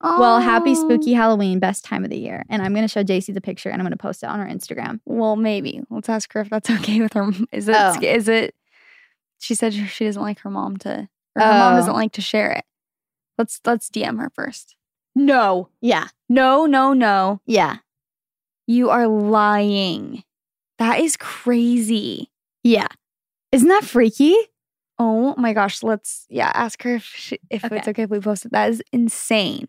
Well, 0.02 0.40
happy 0.40 0.76
spooky 0.76 1.12
Halloween, 1.12 1.60
best 1.60 1.84
time 1.84 2.06
of 2.06 2.10
the 2.10 2.18
year. 2.18 2.46
And 2.50 2.62
I'm 2.62 2.74
going 2.74 2.86
to 2.86 2.88
show 2.88 3.04
Jaci 3.04 3.34
the 3.34 3.42
picture 3.42 3.70
and 3.70 3.82
I'm 3.82 3.86
going 3.86 3.92
to 3.92 3.98
post 3.98 4.24
it 4.24 4.28
on 4.30 4.40
her 4.40 4.46
Instagram. 4.46 5.02
Well, 5.06 5.36
maybe. 5.36 5.82
Let's 5.90 6.08
ask 6.08 6.32
her 6.32 6.40
if 6.42 6.50
that's 6.50 6.70
okay 6.70 7.02
with 7.02 7.12
her. 7.14 7.32
Is 7.52 7.68
it? 7.68 7.76
Oh. 7.78 7.98
Is 8.02 8.30
it? 8.30 8.56
She 9.40 9.56
said 9.56 9.74
she 9.74 10.06
doesn't 10.06 10.22
like 10.22 10.40
her 10.40 10.50
mom 10.50 10.78
to, 10.78 11.10
or 11.36 11.42
her 11.42 11.52
mom 11.52 11.74
Oh. 11.74 11.78
doesn't 11.78 11.94
like 11.94 12.14
to 12.14 12.22
share 12.22 12.52
it. 12.52 12.64
Let's 13.38 13.60
let's 13.66 13.90
DM 13.90 14.20
her 14.22 14.32
first. 14.34 14.78
No, 15.16 15.68
Yeah. 15.82 16.08
no, 16.30 16.66
no, 16.66 16.94
no. 16.94 17.42
Yeah. 17.46 17.78
You 18.68 18.90
are 18.90 19.08
lying. 19.08 20.24
That 20.80 21.00
is 21.00 21.18
crazy. 21.18 22.30
Yeah. 22.64 22.88
Isn't 23.52 23.68
that 23.70 23.84
freaky? 23.84 24.36
Oh 25.00 25.36
my 25.38 25.54
gosh, 25.54 25.84
let's 25.84 26.26
yeah, 26.30 26.52
ask 26.54 26.82
her 26.84 26.96
if 26.96 27.04
she, 27.04 27.40
if 27.50 27.64
it's 27.64 27.74
Okay. 27.74 27.90
okay 27.92 28.04
if 28.04 28.10
we 28.10 28.20
post 28.20 28.46
it. 28.46 28.52
That 28.52 28.70
is 28.70 28.82
insane. 28.92 29.68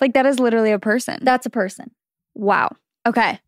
Like 0.00 0.12
that 0.14 0.26
is 0.26 0.38
literally 0.38 0.72
a 0.72 0.78
person. 0.78 1.18
That's 1.22 1.46
a 1.46 1.50
person. 1.50 1.92
Wow. 2.34 2.70
Okay. 3.06 3.40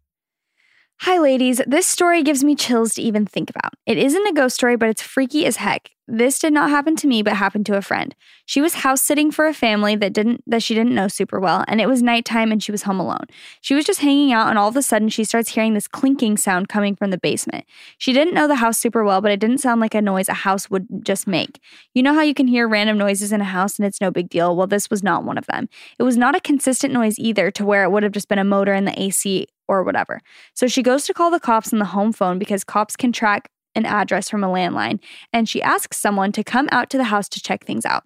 Hi, 1.00 1.18
ladies. 1.18 1.61
This 1.66 1.87
story 1.87 2.22
gives 2.22 2.44
me 2.44 2.54
chills 2.54 2.94
to 2.94 3.02
even 3.02 3.26
think 3.26 3.50
about. 3.50 3.72
It 3.87 3.98
isn't 3.98 4.26
a 4.26 4.32
ghost 4.32 4.54
story, 4.54 4.76
but 4.76 4.88
it's 4.88 5.02
freaky 5.02 5.44
as 5.46 5.56
heck. 5.56 5.90
This 6.08 6.40
did 6.40 6.52
not 6.52 6.68
happen 6.68 6.96
to 6.96 7.06
me, 7.06 7.22
but 7.22 7.34
happened 7.34 7.64
to 7.66 7.76
a 7.76 7.82
friend. 7.82 8.14
She 8.44 8.60
was 8.60 8.74
house 8.74 9.02
sitting 9.02 9.30
for 9.30 9.46
a 9.46 9.54
family 9.54 9.94
that 9.96 10.12
didn't 10.12 10.42
that 10.48 10.62
she 10.62 10.74
didn't 10.74 10.94
know 10.94 11.06
super 11.06 11.38
well, 11.38 11.64
and 11.68 11.80
it 11.80 11.88
was 11.88 12.02
nighttime 12.02 12.50
and 12.50 12.62
she 12.62 12.72
was 12.72 12.82
home 12.82 12.98
alone. 12.98 13.26
She 13.60 13.74
was 13.74 13.84
just 13.84 14.00
hanging 14.00 14.32
out, 14.32 14.48
and 14.48 14.58
all 14.58 14.68
of 14.68 14.76
a 14.76 14.82
sudden 14.82 15.08
she 15.08 15.22
starts 15.22 15.50
hearing 15.50 15.74
this 15.74 15.86
clinking 15.86 16.36
sound 16.36 16.68
coming 16.68 16.96
from 16.96 17.10
the 17.10 17.18
basement. 17.18 17.64
She 17.98 18.12
didn't 18.12 18.34
know 18.34 18.48
the 18.48 18.56
house 18.56 18.78
super 18.78 19.04
well, 19.04 19.20
but 19.20 19.30
it 19.30 19.38
didn't 19.38 19.58
sound 19.58 19.80
like 19.80 19.94
a 19.94 20.02
noise 20.02 20.28
a 20.28 20.34
house 20.34 20.68
would 20.68 20.86
just 21.04 21.28
make. 21.28 21.60
You 21.94 22.02
know 22.02 22.14
how 22.14 22.22
you 22.22 22.34
can 22.34 22.48
hear 22.48 22.66
random 22.66 22.98
noises 22.98 23.32
in 23.32 23.40
a 23.40 23.44
house 23.44 23.78
and 23.78 23.86
it's 23.86 24.00
no 24.00 24.10
big 24.10 24.28
deal? 24.28 24.56
Well, 24.56 24.66
this 24.66 24.90
was 24.90 25.04
not 25.04 25.24
one 25.24 25.38
of 25.38 25.46
them. 25.46 25.68
It 26.00 26.02
was 26.02 26.16
not 26.16 26.34
a 26.34 26.40
consistent 26.40 26.92
noise 26.92 27.18
either, 27.18 27.50
to 27.52 27.64
where 27.64 27.84
it 27.84 27.90
would 27.92 28.02
have 28.02 28.12
just 28.12 28.28
been 28.28 28.38
a 28.40 28.44
motor 28.44 28.74
in 28.74 28.86
the 28.86 29.00
AC 29.00 29.46
or 29.68 29.84
whatever. 29.84 30.20
So 30.54 30.66
she 30.66 30.82
goes 30.82 31.06
to 31.06 31.14
call 31.14 31.30
the 31.30 31.40
cops 31.40 31.72
on 31.72 31.78
the 31.78 31.86
home 31.86 32.12
phone 32.12 32.38
because 32.38 32.64
cops 32.64 32.96
can 32.96 33.12
track 33.12 33.48
an 33.74 33.87
address 33.87 34.28
from 34.28 34.44
a 34.44 34.48
landline, 34.48 35.00
and 35.32 35.48
she 35.48 35.62
asks 35.62 35.98
someone 35.98 36.32
to 36.32 36.44
come 36.44 36.68
out 36.72 36.90
to 36.90 36.98
the 36.98 37.04
house 37.04 37.28
to 37.30 37.40
check 37.40 37.64
things 37.64 37.85
out. 37.85 38.04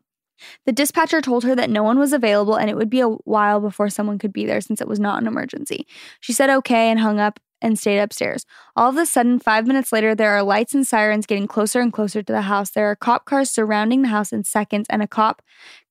The 0.67 0.73
dispatcher 0.73 1.21
told 1.21 1.45
her 1.45 1.55
that 1.55 1.71
no 1.71 1.83
one 1.83 1.99
was 1.99 2.13
available 2.13 2.57
and 2.57 2.69
it 2.69 2.77
would 2.77 2.91
be 2.91 3.01
a 3.01 3.09
while 3.09 3.61
before 3.61 3.89
someone 3.89 4.19
could 4.19 4.33
be 4.33 4.45
there 4.45 4.61
since 4.61 4.81
it 4.81 4.89
was 4.89 5.01
not 5.01 5.21
an 5.21 5.27
emergency. 5.27 5.87
She 6.21 6.35
said 6.35 6.51
okay 6.51 6.91
and 6.91 7.01
hung 7.01 7.19
up 7.19 7.41
and 7.63 7.79
stayed 7.79 7.99
upstairs. 7.99 8.45
All 8.75 8.91
of 8.91 8.97
a 8.97 9.07
sudden, 9.07 9.39
five 9.39 9.67
minutes 9.67 9.93
later, 9.93 10.15
there 10.15 10.33
are 10.33 10.43
lights 10.43 10.75
and 10.75 10.87
sirens 10.87 11.27
getting 11.27 11.47
closer 11.47 11.81
and 11.81 11.93
closer 11.93 12.23
to 12.23 12.33
the 12.33 12.43
house. 12.43 12.71
There 12.71 12.91
are 12.91 12.97
cop 12.97 13.25
cars 13.25 13.51
surrounding 13.51 14.03
the 14.03 14.09
house 14.09 14.33
in 14.33 14.45
seconds, 14.45 14.87
and 14.91 15.03
a 15.03 15.09
cop 15.09 15.43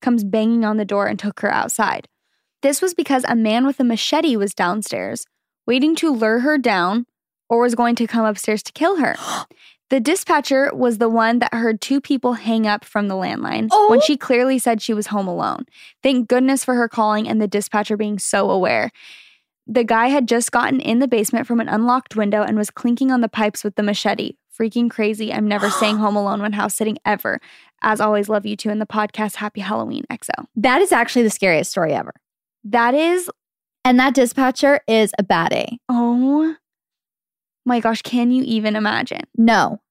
comes 0.01 0.23
banging 0.23 0.63
on 0.63 0.77
the 0.77 0.85
door 0.85 1.07
and 1.07 1.17
took 1.17 1.39
her 1.39 1.51
outside. 1.51 2.07
This 2.61 2.81
was 2.81 2.93
because 2.93 3.25
a 3.27 3.35
man 3.35 3.65
with 3.65 3.79
a 3.79 3.83
machete 3.83 4.35
was 4.35 4.53
downstairs, 4.53 5.25
waiting 5.65 5.95
to 5.97 6.11
lure 6.11 6.39
her 6.39 6.57
down 6.57 7.07
or 7.49 7.61
was 7.61 7.75
going 7.75 7.95
to 7.95 8.07
come 8.07 8.25
upstairs 8.25 8.63
to 8.63 8.71
kill 8.71 8.97
her. 8.97 9.15
The 9.91 9.99
dispatcher 9.99 10.71
was 10.73 10.97
the 10.97 11.07
one 11.09 11.37
that 11.39 11.53
heard 11.53 11.79
two 11.79 12.01
people 12.01 12.33
hang 12.33 12.65
up 12.65 12.83
from 12.83 13.07
the 13.07 13.13
landline 13.13 13.69
when 13.89 13.99
Oh. 13.99 14.01
she 14.03 14.17
clearly 14.17 14.57
said 14.57 14.81
she 14.81 14.95
was 14.95 15.07
home 15.07 15.27
alone. 15.27 15.65
Thank 16.01 16.27
goodness 16.27 16.65
for 16.65 16.73
her 16.73 16.89
calling 16.89 17.27
and 17.29 17.39
the 17.39 17.47
dispatcher 17.47 17.95
being 17.95 18.17
so 18.17 18.49
aware. 18.49 18.89
The 19.67 19.83
guy 19.83 20.07
had 20.07 20.27
just 20.27 20.51
gotten 20.51 20.79
in 20.79 20.97
the 20.97 21.07
basement 21.07 21.45
from 21.45 21.59
an 21.59 21.69
unlocked 21.69 22.15
window 22.15 22.41
and 22.41 22.57
was 22.57 22.71
clinking 22.71 23.11
on 23.11 23.21
the 23.21 23.29
pipes 23.29 23.63
with 23.63 23.75
the 23.75 23.83
machete. 23.83 24.33
Freaking 24.59 24.89
crazy. 24.89 25.31
I'm 25.31 25.47
never 25.47 25.69
staying 25.77 25.97
home 25.97 26.15
alone 26.15 26.41
when 26.41 26.53
house 26.53 26.73
sitting 26.73 26.97
ever. 27.05 27.39
As 27.83 28.01
always, 28.01 28.27
love 28.27 28.47
you 28.47 28.55
too 28.55 28.71
in 28.71 28.79
the 28.79 28.87
podcast. 28.87 29.35
Happy 29.35 29.61
Halloween, 29.61 30.03
XO. 30.11 30.45
That 30.55 30.81
is 30.81 30.91
actually 30.91 31.23
the 31.23 31.29
scariest 31.29 31.69
story 31.69 31.93
ever. 31.93 32.15
That 32.63 32.95
is, 32.95 33.29
And 33.83 33.99
that 33.99 34.15
dispatcher 34.15 34.79
is 34.87 35.13
a 35.19 35.23
bad 35.23 35.53
A. 35.53 35.77
oh 35.89 36.55
my 37.65 37.79
gosh, 37.79 38.01
can 38.01 38.31
you 38.31 38.43
even 38.43 38.75
imagine? 38.75 39.21
No. 39.37 39.81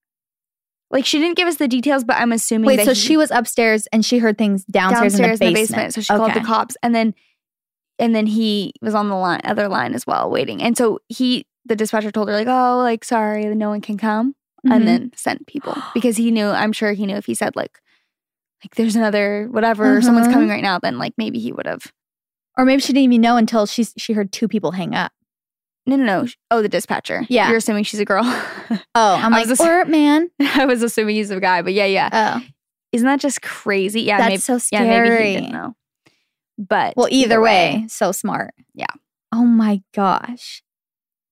Like 0.91 1.05
she 1.07 1.19
didn't 1.19 1.37
give 1.37 1.49
us 1.49 1.57
the 1.57 1.67
details, 1.67 2.05
but 2.05 2.17
I'm 2.17 2.31
assuming 2.33 2.67
Wait, 2.69 2.81
so 2.85 2.95
he- 2.95 3.01
she 3.01 3.17
was 3.17 3.31
upstairs 3.31 3.87
and 3.93 4.05
she 4.05 4.19
heard 4.19 4.39
things 4.39 4.65
downstairs, 4.67 5.15
downstairs 5.15 5.41
in, 5.41 5.47
the 5.49 5.53
basement. 5.55 5.95
So 5.95 6.01
she 6.01 6.15
called 6.15 6.35
the 6.35 6.41
cops, 6.41 6.77
and 6.83 6.95
then 6.95 7.15
and 7.99 8.15
then 8.15 8.27
he 8.27 8.73
was 8.83 8.95
on 8.95 9.09
the 9.09 9.15
line, 9.17 9.41
other 9.45 9.69
line 9.69 9.95
as 9.95 10.07
well, 10.07 10.29
waiting. 10.31 10.61
And 10.63 10.77
so 10.77 10.99
he, 11.09 11.47
the 11.65 11.77
dispatcher, 11.77 12.11
told 12.11 12.29
her 12.29 12.35
like, 12.35 12.47
"Oh, 12.49 12.79
like 12.79 13.05
sorry, 13.05 13.45
no 13.55 13.71
one 13.71 13.81
can 13.81 13.97
come," 13.99 14.35
Mhm. 14.67 14.75
and 14.75 14.87
then 14.89 15.13
sent 15.17 15.47
people 15.47 15.77
because 15.95 16.17
he 16.17 16.31
knew. 16.31 16.47
I'm 16.47 16.73
sure 16.73 16.93
he 16.93 17.07
knew 17.07 17.17
if 17.17 17.27
he 17.27 17.35
said 17.35 17.57
like, 17.57 17.81
like 18.65 18.75
there's 18.77 18.95
another 18.97 19.49
whatever, 19.51 20.01
someone's 20.01 20.29
Mhm. 20.29 20.33
coming 20.33 20.49
right 20.49 20.63
now, 20.63 20.79
then 20.79 20.99
like 20.99 21.15
maybe 21.19 21.39
he 21.41 21.51
would 21.53 21.67
have. 21.67 21.93
Or 22.57 22.65
maybe 22.65 22.81
she 22.83 22.93
didn't 22.93 23.05
even 23.13 23.21
know 23.21 23.37
until 23.37 23.67
she 23.67 23.85
she 23.97 24.13
heard 24.13 24.31
two 24.33 24.47
people 24.49 24.73
hang 24.73 24.95
up. 24.95 25.13
No, 25.87 25.97
no, 25.97 26.05
no. 26.05 26.27
Oh, 26.51 26.63
the 26.63 26.69
dispatcher. 26.69 27.27
Yeah. 27.29 27.49
you're 27.49 27.59
assuming 27.59 27.85
she's 27.85 28.01
a 28.01 28.05
girl. 28.05 28.25
Oh, 28.97 29.17
I'm 29.17 29.33
like, 29.33 29.47
was 29.49 29.61
or 29.61 29.85
man. 29.85 30.31
I 30.41 30.65
was 30.67 30.83
assuming 30.83 31.17
he's 31.17 31.31
a 31.31 31.39
guy, 31.41 31.63
but 31.63 31.73
yeah, 31.75 31.85
yeah. 31.85 32.09
Oh, 32.41 32.47
Isn't 32.93 33.07
that 33.07 33.21
just 33.21 33.43
crazy? 33.43 34.03
Yeah, 34.03 34.19
that's 34.19 34.49
maybe. 34.49 34.61
so 34.61 34.67
Yeah, 34.73 34.85
maybe 34.85 35.09
he 35.09 35.15
scary. 35.15 35.35
didn't 35.35 35.53
know. 35.53 35.77
But 36.57 36.95
well, 36.97 37.09
either 37.11 37.41
way, 37.41 37.85
so 37.89 38.13
smart. 38.13 38.55
Yeah. 38.73 38.87
Oh 39.33 39.45
my 39.45 39.83
gosh. 39.93 40.63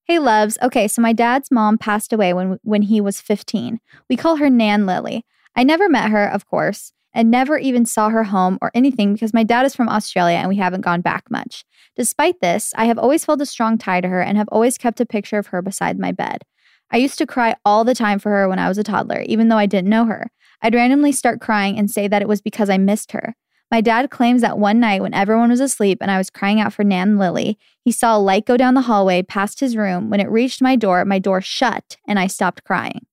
Hey, 0.04 0.18
loves. 0.18 0.58
Okay, 0.60 0.88
so 0.88 1.00
my 1.00 1.12
dad's 1.12 1.50
mom 1.50 1.78
passed 1.78 2.12
away 2.12 2.34
when 2.34 2.58
when 2.62 2.82
he 2.82 3.00
was 3.00 3.20
15. 3.20 3.80
We 4.10 4.16
call 4.16 4.36
her 4.36 4.50
Nan 4.50 4.84
Lily. 4.84 5.24
I 5.56 5.62
never 5.62 5.88
met 5.88 6.10
her, 6.10 6.26
of 6.26 6.46
course, 6.46 6.92
and 7.14 7.30
never 7.30 7.58
even 7.58 7.84
saw 7.84 8.08
her 8.08 8.24
home 8.24 8.58
or 8.60 8.70
anything 8.74 9.12
because 9.12 9.34
my 9.34 9.44
dad 9.44 9.66
is 9.66 9.74
from 9.74 9.88
Australia 9.88 10.36
and 10.36 10.48
we 10.48 10.56
haven't 10.56 10.80
gone 10.80 11.00
back 11.00 11.30
much. 11.30 11.64
Despite 11.96 12.40
this, 12.40 12.72
I 12.76 12.86
have 12.86 12.98
always 12.98 13.24
felt 13.24 13.40
a 13.40 13.46
strong 13.46 13.78
tie 13.78 14.00
to 14.00 14.08
her 14.08 14.22
and 14.22 14.38
have 14.38 14.48
always 14.50 14.78
kept 14.78 15.00
a 15.00 15.06
picture 15.06 15.38
of 15.38 15.48
her 15.48 15.60
beside 15.62 15.98
my 15.98 16.12
bed. 16.12 16.42
I 16.90 16.98
used 16.98 17.18
to 17.18 17.26
cry 17.26 17.54
all 17.64 17.84
the 17.84 17.94
time 17.94 18.18
for 18.18 18.30
her 18.30 18.48
when 18.48 18.58
I 18.58 18.68
was 18.68 18.78
a 18.78 18.82
toddler, 18.82 19.22
even 19.22 19.48
though 19.48 19.58
I 19.58 19.66
didn't 19.66 19.90
know 19.90 20.04
her. 20.06 20.30
I'd 20.60 20.74
randomly 20.74 21.12
start 21.12 21.40
crying 21.40 21.78
and 21.78 21.90
say 21.90 22.08
that 22.08 22.22
it 22.22 22.28
was 22.28 22.40
because 22.40 22.70
I 22.70 22.78
missed 22.78 23.12
her. 23.12 23.34
My 23.70 23.80
dad 23.80 24.10
claims 24.10 24.42
that 24.42 24.58
one 24.58 24.80
night 24.80 25.00
when 25.00 25.14
everyone 25.14 25.48
was 25.48 25.60
asleep 25.60 25.98
and 26.02 26.10
I 26.10 26.18
was 26.18 26.28
crying 26.28 26.60
out 26.60 26.74
for 26.74 26.84
Nan 26.84 27.16
Lily, 27.16 27.58
he 27.82 27.90
saw 27.90 28.16
a 28.16 28.20
light 28.20 28.44
go 28.44 28.58
down 28.58 28.74
the 28.74 28.82
hallway 28.82 29.22
past 29.22 29.60
his 29.60 29.76
room. 29.76 30.10
When 30.10 30.20
it 30.20 30.30
reached 30.30 30.60
my 30.60 30.76
door, 30.76 31.02
my 31.06 31.18
door 31.18 31.40
shut 31.40 31.96
and 32.06 32.18
I 32.18 32.26
stopped 32.26 32.64
crying. 32.64 33.06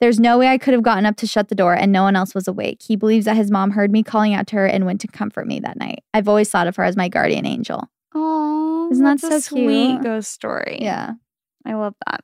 There's 0.00 0.20
no 0.20 0.38
way 0.38 0.48
I 0.48 0.58
could 0.58 0.74
have 0.74 0.82
gotten 0.82 1.06
up 1.06 1.16
to 1.16 1.26
shut 1.26 1.48
the 1.48 1.54
door 1.54 1.74
and 1.74 1.90
no 1.90 2.02
one 2.04 2.14
else 2.14 2.34
was 2.34 2.46
awake. 2.46 2.82
He 2.82 2.94
believes 2.96 3.24
that 3.24 3.36
his 3.36 3.50
mom 3.50 3.72
heard 3.72 3.90
me 3.90 4.02
calling 4.02 4.32
out 4.34 4.46
to 4.48 4.56
her 4.56 4.66
and 4.66 4.86
went 4.86 5.00
to 5.00 5.08
comfort 5.08 5.46
me 5.48 5.58
that 5.60 5.76
night. 5.76 6.04
I've 6.14 6.28
always 6.28 6.48
thought 6.50 6.68
of 6.68 6.76
her 6.76 6.84
as 6.84 6.96
my 6.96 7.08
guardian 7.08 7.44
angel. 7.46 7.88
Oh, 8.14 8.88
Isn't 8.92 9.04
that 9.04 9.20
so 9.20 9.34
a 9.36 9.40
sweet 9.40 9.88
cute? 9.88 10.02
ghost 10.02 10.30
story? 10.30 10.78
Yeah. 10.80 11.14
I 11.66 11.74
love 11.74 11.94
that. 12.06 12.20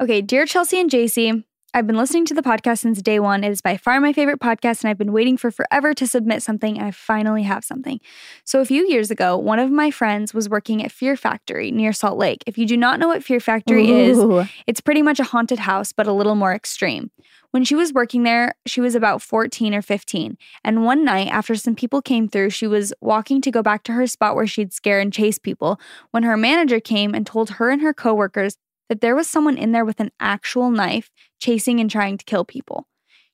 Okay, 0.00 0.22
dear 0.22 0.46
Chelsey 0.46 0.80
and 0.80 0.90
Jaci, 0.90 1.44
I've 1.74 1.86
been 1.86 1.96
listening 1.96 2.26
to 2.26 2.34
the 2.34 2.42
podcast 2.42 2.80
since 2.80 3.00
day 3.00 3.18
one. 3.18 3.42
It 3.42 3.50
is 3.50 3.62
by 3.62 3.78
far 3.78 3.98
my 3.98 4.12
favorite 4.12 4.40
podcast, 4.40 4.82
and 4.82 4.90
I've 4.90 4.98
been 4.98 5.12
waiting 5.12 5.38
for 5.38 5.50
forever 5.50 5.94
to 5.94 6.06
submit 6.06 6.42
something, 6.42 6.76
and 6.76 6.86
I 6.86 6.90
finally 6.90 7.44
have 7.44 7.64
something. 7.64 7.98
So, 8.44 8.60
a 8.60 8.66
few 8.66 8.86
years 8.86 9.10
ago, 9.10 9.38
one 9.38 9.58
of 9.58 9.70
my 9.70 9.90
friends 9.90 10.34
was 10.34 10.50
working 10.50 10.84
at 10.84 10.92
Fear 10.92 11.16
Factory 11.16 11.70
near 11.70 11.94
Salt 11.94 12.18
Lake. 12.18 12.44
If 12.46 12.58
you 12.58 12.66
do 12.66 12.76
not 12.76 13.00
know 13.00 13.08
what 13.08 13.24
Fear 13.24 13.40
Factory 13.40 13.90
is, 13.90 14.18
it's 14.66 14.82
pretty 14.82 15.00
much 15.00 15.18
a 15.18 15.24
haunted 15.24 15.60
house, 15.60 15.92
but 15.92 16.06
a 16.06 16.12
little 16.12 16.34
more 16.34 16.52
extreme. 16.52 17.10
When 17.52 17.64
she 17.64 17.74
was 17.74 17.90
working 17.94 18.24
there, 18.24 18.52
she 18.66 18.82
was 18.82 18.94
about 18.94 19.22
14 19.22 19.74
or 19.74 19.80
15. 19.80 20.36
And 20.62 20.84
one 20.84 21.06
night, 21.06 21.28
after 21.28 21.54
some 21.54 21.74
people 21.74 22.02
came 22.02 22.28
through, 22.28 22.50
she 22.50 22.66
was 22.66 22.92
walking 23.00 23.40
to 23.40 23.50
go 23.50 23.62
back 23.62 23.82
to 23.84 23.92
her 23.92 24.06
spot 24.06 24.34
where 24.34 24.46
she'd 24.46 24.74
scare 24.74 25.00
and 25.00 25.12
chase 25.12 25.38
people 25.38 25.80
when 26.10 26.22
her 26.22 26.36
manager 26.36 26.80
came 26.80 27.14
and 27.14 27.26
told 27.26 27.50
her 27.50 27.70
and 27.70 27.80
her 27.80 27.94
coworkers 27.94 28.58
that 28.92 29.00
there 29.00 29.16
was 29.16 29.26
someone 29.26 29.56
in 29.56 29.72
there 29.72 29.86
with 29.86 30.00
an 30.00 30.10
actual 30.20 30.70
knife 30.70 31.10
chasing 31.40 31.80
and 31.80 31.90
trying 31.90 32.18
to 32.18 32.26
kill 32.26 32.44
people. 32.44 32.86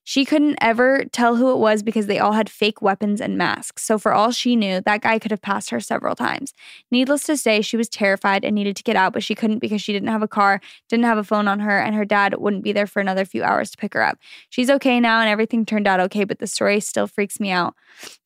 She 0.05 0.23
couldn't 0.23 0.57
ever 0.61 1.03
tell 1.11 1.35
who 1.35 1.51
it 1.51 1.57
was 1.57 1.83
because 1.83 2.07
they 2.07 2.17
all 2.17 2.31
had 2.31 2.49
fake 2.49 2.81
weapons 2.81 3.19
and 3.19 3.37
masks. 3.37 3.83
So, 3.83 3.99
for 3.99 4.13
all 4.13 4.31
she 4.31 4.55
knew, 4.55 4.79
that 4.79 5.01
guy 5.01 5.19
could 5.19 5.31
have 5.31 5.41
passed 5.41 5.69
her 5.71 5.81
several 5.81 6.15
times. 6.15 6.53
Needless 6.89 7.23
to 7.25 7.35
say, 7.35 7.61
she 7.61 7.75
was 7.75 7.89
terrified 7.89 8.45
and 8.45 8.55
needed 8.55 8.77
to 8.77 8.83
get 8.83 8.95
out, 8.95 9.11
but 9.11 9.21
she 9.21 9.35
couldn't 9.35 9.59
because 9.59 9.81
she 9.81 9.91
didn't 9.91 10.07
have 10.07 10.23
a 10.23 10.29
car, 10.29 10.61
didn't 10.87 11.03
have 11.03 11.17
a 11.17 11.25
phone 11.25 11.49
on 11.49 11.59
her, 11.59 11.77
and 11.77 11.93
her 11.93 12.05
dad 12.05 12.35
wouldn't 12.37 12.63
be 12.63 12.71
there 12.71 12.87
for 12.87 13.01
another 13.01 13.25
few 13.25 13.43
hours 13.43 13.69
to 13.71 13.77
pick 13.77 13.93
her 13.93 14.01
up. 14.01 14.17
She's 14.49 14.69
okay 14.69 15.01
now 15.01 15.19
and 15.19 15.29
everything 15.29 15.65
turned 15.65 15.87
out 15.87 15.99
okay, 15.99 16.23
but 16.23 16.39
the 16.39 16.47
story 16.47 16.79
still 16.79 17.05
freaks 17.05 17.37
me 17.37 17.51
out. 17.51 17.75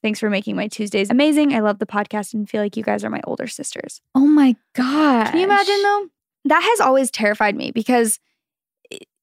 Thanks 0.04 0.20
for 0.20 0.30
making 0.30 0.56
my 0.56 0.68
Tuesdays 0.68 1.10
amazing. 1.10 1.56
I 1.56 1.62
love 1.62 1.80
the 1.80 1.88
podcast 1.88 2.36
and 2.36 2.48
feel 2.48 2.62
like 2.62 2.78
you 2.78 2.84
guys 2.84 3.04
are 3.04 3.10
my 3.10 3.22
older 3.26 3.48
sisters. 3.48 4.02
Oh 4.14 4.28
my 4.28 4.56
god. 4.76 5.32
Can 5.32 5.40
you 5.40 5.46
imagine 5.46 5.82
though? 5.82 6.08
That 6.46 6.62
has 6.64 6.80
always 6.82 7.10
terrified 7.12 7.56
me 7.56 7.72
because 7.72 8.20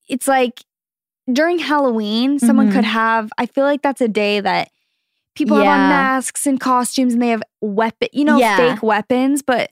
it's 0.08 0.26
like 0.26 0.60
during 1.32 1.58
Halloween, 1.58 2.38
someone 2.38 2.68
Mhm. 2.68 2.72
could 2.72 2.84
have, 2.84 3.30
I 3.38 3.46
feel 3.46 3.64
like 3.64 3.82
that's 3.82 4.00
a 4.00 4.08
day 4.08 4.40
that 4.40 4.70
people 5.36 5.56
have 5.58 5.66
on 5.66 5.88
masks 5.88 6.46
and 6.46 6.58
costumes 6.58 7.12
and 7.14 7.22
they 7.22 7.28
have 7.28 7.42
weapon, 7.60 8.08
you 8.12 8.24
know, 8.24 8.38
Yeah. 8.38 8.56
fake 8.56 8.82
weapons, 8.82 9.42
but 9.42 9.70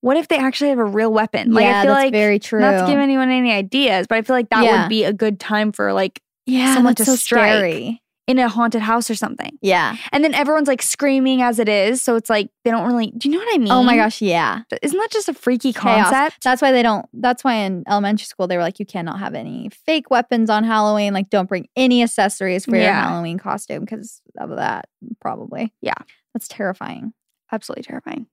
what 0.00 0.16
if 0.16 0.26
they 0.28 0.36
actually 0.38 0.70
have 0.70 0.78
a 0.80 0.84
real 0.84 1.12
weapon? 1.12 1.52
Like 1.52 1.64
yeah, 1.64 1.78
I 1.80 1.82
feel 1.84 1.92
that's 1.94 2.04
like 2.04 2.12
very 2.12 2.38
true. 2.40 2.58
not 2.60 2.78
to 2.80 2.86
give 2.86 2.98
anyone 2.98 3.30
any 3.30 3.52
ideas, 3.52 4.06
but 4.08 4.18
I 4.18 4.22
feel 4.22 4.34
like 4.34 4.50
that 4.50 4.64
Yeah. 4.64 4.82
would 4.82 4.88
be 4.88 5.04
a 5.04 5.12
good 5.12 5.38
time 5.38 5.70
for 5.72 5.92
like 5.92 6.20
yeah, 6.46 6.74
someone 6.74 6.94
to 6.96 7.04
so 7.04 7.14
strike. 7.14 7.48
scary. 7.50 8.02
In 8.28 8.38
a 8.38 8.48
haunted 8.48 8.82
house 8.82 9.10
or 9.10 9.14
something. 9.14 9.58
Yeah. 9.60 9.96
And 10.12 10.22
then 10.22 10.32
everyone's 10.32 10.68
like 10.68 10.80
screaming 10.80 11.42
as 11.42 11.58
it 11.58 11.68
is, 11.68 12.00
so 12.02 12.14
it's 12.16 12.30
like 12.30 12.50
they 12.64 12.70
don't 12.70 12.86
really 12.86 13.12
do 13.16 13.28
you 13.28 13.34
know 13.34 13.44
what 13.44 13.54
I 13.54 13.58
mean? 13.58 13.72
Oh 13.72 13.82
my 13.82 13.96
gosh, 13.96 14.22
yeah. 14.22 14.62
Isn't 14.80 14.98
that 14.98 15.10
just 15.10 15.28
a 15.28 15.34
freaky 15.34 15.72
Chaos. 15.72 16.10
concept? 16.10 16.44
That's 16.44 16.62
why 16.62 16.72
they 16.72 16.82
don't. 16.82 17.06
That's 17.12 17.42
why 17.42 17.54
in 17.54 17.84
elementary 17.88 18.26
school 18.26 18.46
they 18.46 18.56
were 18.56 18.62
like, 18.62 18.78
you 18.78 18.86
cannot 18.86 19.18
have 19.18 19.34
any 19.34 19.70
fake 19.70 20.10
weapons 20.10 20.50
on 20.50 20.64
Halloween. 20.64 21.12
Like, 21.12 21.30
don't 21.30 21.48
bring 21.48 21.68
any 21.76 22.02
accessories 22.02 22.64
for 22.64 22.76
your 22.76 22.92
Halloween 22.92 23.38
costume 23.38 23.80
because 23.80 24.20
of 24.38 24.50
that. 24.50 24.88
Probably. 25.20 25.74
Yeah. 25.80 25.94
That's 26.32 26.48
terrifying. 26.48 27.12
Absolutely 27.50 27.82
terrifying. 27.82 28.26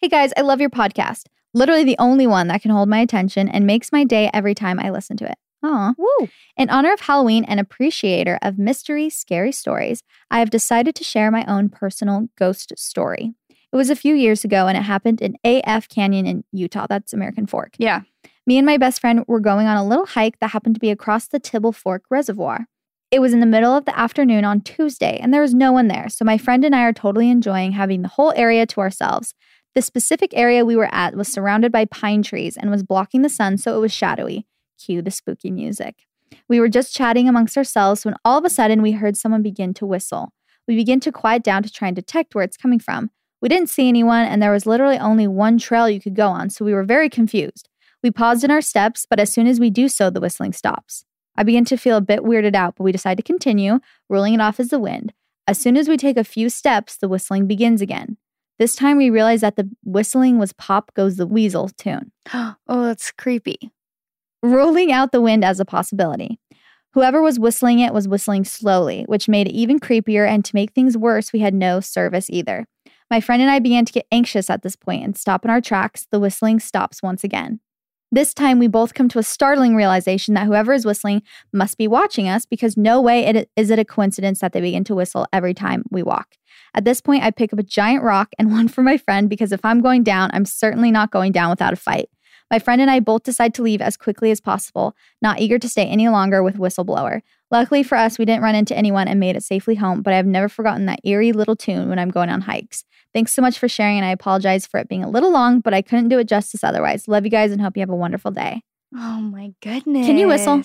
Hey 0.00 0.08
guys, 0.08 0.32
I 0.36 0.42
love 0.42 0.60
your 0.60 0.70
podcast. 0.70 1.24
Literally 1.54 1.82
the 1.82 1.96
only 1.98 2.26
one 2.26 2.48
that 2.48 2.62
can 2.62 2.70
hold 2.70 2.88
my 2.88 3.00
attention 3.00 3.48
and 3.48 3.66
makes 3.66 3.90
my 3.90 4.04
day 4.04 4.30
every 4.32 4.54
time 4.54 4.78
I 4.78 4.90
listen 4.90 5.16
to 5.16 5.24
it. 5.24 5.36
Aw. 5.62 5.94
Woo. 5.98 6.28
In 6.56 6.70
honor 6.70 6.92
of 6.92 7.00
Halloween 7.00 7.44
and 7.44 7.58
appreciator 7.58 8.38
of 8.42 8.58
mystery, 8.58 9.10
scary 9.10 9.52
stories, 9.52 10.02
I 10.30 10.38
have 10.38 10.50
decided 10.50 10.94
to 10.96 11.04
share 11.04 11.30
my 11.30 11.44
own 11.46 11.68
personal 11.68 12.28
ghost 12.36 12.72
story. 12.76 13.34
It 13.72 13.76
was 13.76 13.90
a 13.90 13.96
few 13.96 14.14
years 14.14 14.44
ago 14.44 14.66
and 14.66 14.78
it 14.78 14.82
happened 14.82 15.20
in 15.20 15.36
AF 15.44 15.88
Canyon 15.88 16.26
in 16.26 16.44
Utah. 16.52 16.86
That's 16.88 17.12
American 17.12 17.46
Fork. 17.46 17.74
Yeah. 17.78 18.02
Me 18.46 18.56
and 18.56 18.64
my 18.64 18.78
best 18.78 19.00
friend 19.00 19.24
were 19.26 19.40
going 19.40 19.66
on 19.66 19.76
a 19.76 19.86
little 19.86 20.06
hike 20.06 20.38
that 20.38 20.50
happened 20.50 20.74
to 20.74 20.80
be 20.80 20.90
across 20.90 21.26
the 21.26 21.38
Tibble 21.38 21.72
Fork 21.72 22.04
Reservoir. 22.08 22.66
It 23.10 23.20
was 23.20 23.32
in 23.32 23.40
the 23.40 23.46
middle 23.46 23.74
of 23.74 23.84
the 23.84 23.98
afternoon 23.98 24.44
on 24.44 24.60
Tuesday, 24.60 25.18
and 25.18 25.32
there 25.32 25.40
was 25.40 25.54
no 25.54 25.72
one 25.72 25.88
there, 25.88 26.10
so 26.10 26.26
my 26.26 26.36
friend 26.36 26.62
and 26.62 26.74
I 26.74 26.82
are 26.82 26.92
totally 26.92 27.30
enjoying 27.30 27.72
having 27.72 28.02
the 28.02 28.08
whole 28.08 28.34
area 28.36 28.66
to 28.66 28.80
ourselves. 28.80 29.34
The 29.74 29.80
specific 29.80 30.32
area 30.34 30.64
we 30.64 30.76
were 30.76 30.92
at 30.92 31.14
was 31.14 31.28
surrounded 31.28 31.72
by 31.72 31.86
pine 31.86 32.22
trees 32.22 32.56
and 32.56 32.70
was 32.70 32.82
blocking 32.82 33.22
the 33.22 33.30
sun, 33.30 33.56
so 33.56 33.76
it 33.76 33.80
was 33.80 33.92
shadowy. 33.92 34.46
Cue 34.78 35.02
the 35.02 35.10
spooky 35.10 35.50
music. 35.50 36.06
We 36.48 36.60
were 36.60 36.68
just 36.68 36.94
chatting 36.94 37.28
amongst 37.28 37.56
ourselves 37.56 38.04
when 38.04 38.14
all 38.24 38.38
of 38.38 38.44
a 38.44 38.50
sudden 38.50 38.82
we 38.82 38.92
heard 38.92 39.16
someone 39.16 39.42
begin 39.42 39.74
to 39.74 39.86
whistle. 39.86 40.32
We 40.66 40.76
began 40.76 41.00
to 41.00 41.12
quiet 41.12 41.42
down 41.42 41.62
to 41.62 41.72
try 41.72 41.88
and 41.88 41.96
detect 41.96 42.34
where 42.34 42.44
it's 42.44 42.56
coming 42.56 42.78
from. 42.78 43.10
We 43.40 43.48
didn't 43.48 43.70
see 43.70 43.88
anyone, 43.88 44.26
and 44.26 44.42
there 44.42 44.52
was 44.52 44.66
literally 44.66 44.98
only 44.98 45.26
one 45.26 45.58
trail 45.58 45.88
you 45.88 46.00
could 46.00 46.16
go 46.16 46.28
on, 46.28 46.50
so 46.50 46.64
we 46.64 46.74
were 46.74 46.84
very 46.84 47.08
confused. 47.08 47.68
We 48.02 48.10
paused 48.10 48.44
in 48.44 48.50
our 48.50 48.60
steps, 48.60 49.06
but 49.08 49.20
as 49.20 49.32
soon 49.32 49.46
as 49.46 49.58
we 49.58 49.70
do 49.70 49.88
so, 49.88 50.10
the 50.10 50.20
whistling 50.20 50.52
stops. 50.52 51.04
I 51.36 51.42
begin 51.44 51.64
to 51.66 51.76
feel 51.76 51.96
a 51.96 52.02
bit 52.02 52.20
weirded 52.20 52.54
out, 52.54 52.74
but 52.76 52.84
we 52.84 52.92
decide 52.92 53.16
to 53.16 53.22
continue, 53.22 53.80
ruling 54.08 54.34
it 54.34 54.40
off 54.40 54.58
as 54.58 54.68
the 54.68 54.78
wind. 54.78 55.12
As 55.46 55.58
soon 55.58 55.76
as 55.76 55.88
we 55.88 55.96
take 55.96 56.16
a 56.16 56.24
few 56.24 56.50
steps, 56.50 56.96
the 56.96 57.08
whistling 57.08 57.46
begins 57.46 57.80
again. 57.80 58.16
This 58.58 58.74
time 58.74 58.96
we 58.96 59.08
realize 59.08 59.40
that 59.40 59.54
the 59.54 59.70
whistling 59.84 60.38
was 60.38 60.52
Pop 60.52 60.92
Goes 60.94 61.16
the 61.16 61.26
Weasel 61.26 61.68
tune, 61.68 62.10
oh, 62.34 62.56
that's 62.66 63.12
creepy. 63.12 63.70
Ruling 64.42 64.92
out 64.92 65.12
the 65.12 65.20
wind 65.20 65.44
as 65.44 65.60
a 65.60 65.64
possibility. 65.64 66.38
Whoever 66.94 67.20
was 67.22 67.38
whistling 67.38 67.80
it 67.80 67.92
was 67.92 68.08
whistling 68.08 68.44
slowly, 68.44 69.04
which 69.06 69.28
made 69.28 69.46
it 69.46 69.54
even 69.54 69.78
creepier, 69.78 70.26
and 70.26 70.44
to 70.44 70.54
make 70.54 70.72
things 70.72 70.96
worse, 70.96 71.32
we 71.32 71.40
had 71.40 71.54
no 71.54 71.80
service 71.80 72.30
either. 72.30 72.66
My 73.10 73.20
friend 73.20 73.40
and 73.40 73.50
I 73.50 73.58
began 73.58 73.84
to 73.84 73.92
get 73.92 74.06
anxious 74.10 74.50
at 74.50 74.62
this 74.62 74.76
point 74.76 75.04
and 75.04 75.16
stop 75.16 75.44
in 75.44 75.50
our 75.50 75.60
tracks. 75.60 76.06
The 76.10 76.20
whistling 76.20 76.60
stops 76.60 77.02
once 77.02 77.24
again. 77.24 77.60
This 78.10 78.32
time, 78.32 78.58
we 78.58 78.68
both 78.68 78.94
come 78.94 79.08
to 79.10 79.18
a 79.18 79.22
startling 79.22 79.76
realization 79.76 80.32
that 80.32 80.46
whoever 80.46 80.72
is 80.72 80.86
whistling 80.86 81.22
must 81.52 81.76
be 81.76 81.86
watching 81.86 82.26
us 82.26 82.46
because 82.46 82.76
no 82.76 83.02
way 83.02 83.26
it 83.26 83.50
is 83.54 83.70
it 83.70 83.78
a 83.78 83.84
coincidence 83.84 84.40
that 84.40 84.54
they 84.54 84.62
begin 84.62 84.82
to 84.84 84.94
whistle 84.94 85.26
every 85.30 85.52
time 85.52 85.82
we 85.90 86.02
walk. 86.02 86.28
At 86.74 86.86
this 86.86 87.02
point, 87.02 87.22
I 87.22 87.30
pick 87.30 87.52
up 87.52 87.58
a 87.58 87.62
giant 87.62 88.02
rock 88.02 88.30
and 88.38 88.50
one 88.52 88.68
for 88.68 88.82
my 88.82 88.96
friend 88.96 89.28
because 89.28 89.52
if 89.52 89.62
I'm 89.62 89.82
going 89.82 90.04
down, 90.04 90.30
I'm 90.32 90.46
certainly 90.46 90.90
not 90.90 91.10
going 91.10 91.32
down 91.32 91.50
without 91.50 91.74
a 91.74 91.76
fight. 91.76 92.08
My 92.50 92.58
friend 92.58 92.80
and 92.80 92.90
I 92.90 93.00
both 93.00 93.24
decide 93.24 93.52
to 93.54 93.62
leave 93.62 93.80
as 93.82 93.96
quickly 93.96 94.30
as 94.30 94.40
possible, 94.40 94.96
not 95.20 95.40
eager 95.40 95.58
to 95.58 95.68
stay 95.68 95.84
any 95.86 96.08
longer 96.08 96.42
with 96.42 96.56
Whistleblower. 96.56 97.20
Luckily 97.50 97.82
for 97.82 97.96
us, 97.96 98.18
we 98.18 98.24
didn't 98.24 98.42
run 98.42 98.54
into 98.54 98.76
anyone 98.76 99.06
and 99.08 99.20
made 99.20 99.36
it 99.36 99.42
safely 99.42 99.74
home, 99.74 100.02
but 100.02 100.12
I've 100.14 100.26
never 100.26 100.48
forgotten 100.48 100.86
that 100.86 101.00
eerie 101.04 101.32
little 101.32 101.56
tune 101.56 101.88
when 101.88 101.98
I'm 101.98 102.10
going 102.10 102.28
on 102.30 102.42
hikes. 102.42 102.84
Thanks 103.14 103.32
so 103.32 103.40
much 103.42 103.58
for 103.58 103.68
sharing, 103.68 103.96
and 103.96 104.04
I 104.06 104.10
apologize 104.10 104.66
for 104.66 104.78
it 104.80 104.88
being 104.88 105.02
a 105.04 105.08
little 105.10 105.30
long, 105.30 105.60
but 105.60 105.72
I 105.74 105.82
couldn't 105.82 106.08
do 106.08 106.18
it 106.18 106.28
justice 106.28 106.62
otherwise. 106.64 107.08
Love 107.08 107.24
you 107.24 107.30
guys 107.30 107.52
and 107.52 107.60
hope 107.60 107.76
you 107.76 107.80
have 107.80 107.90
a 107.90 107.96
wonderful 107.96 108.30
day. 108.30 108.62
Oh 108.94 109.20
my 109.20 109.52
goodness. 109.62 110.06
Can 110.06 110.16
you 110.18 110.28
whistle? 110.28 110.62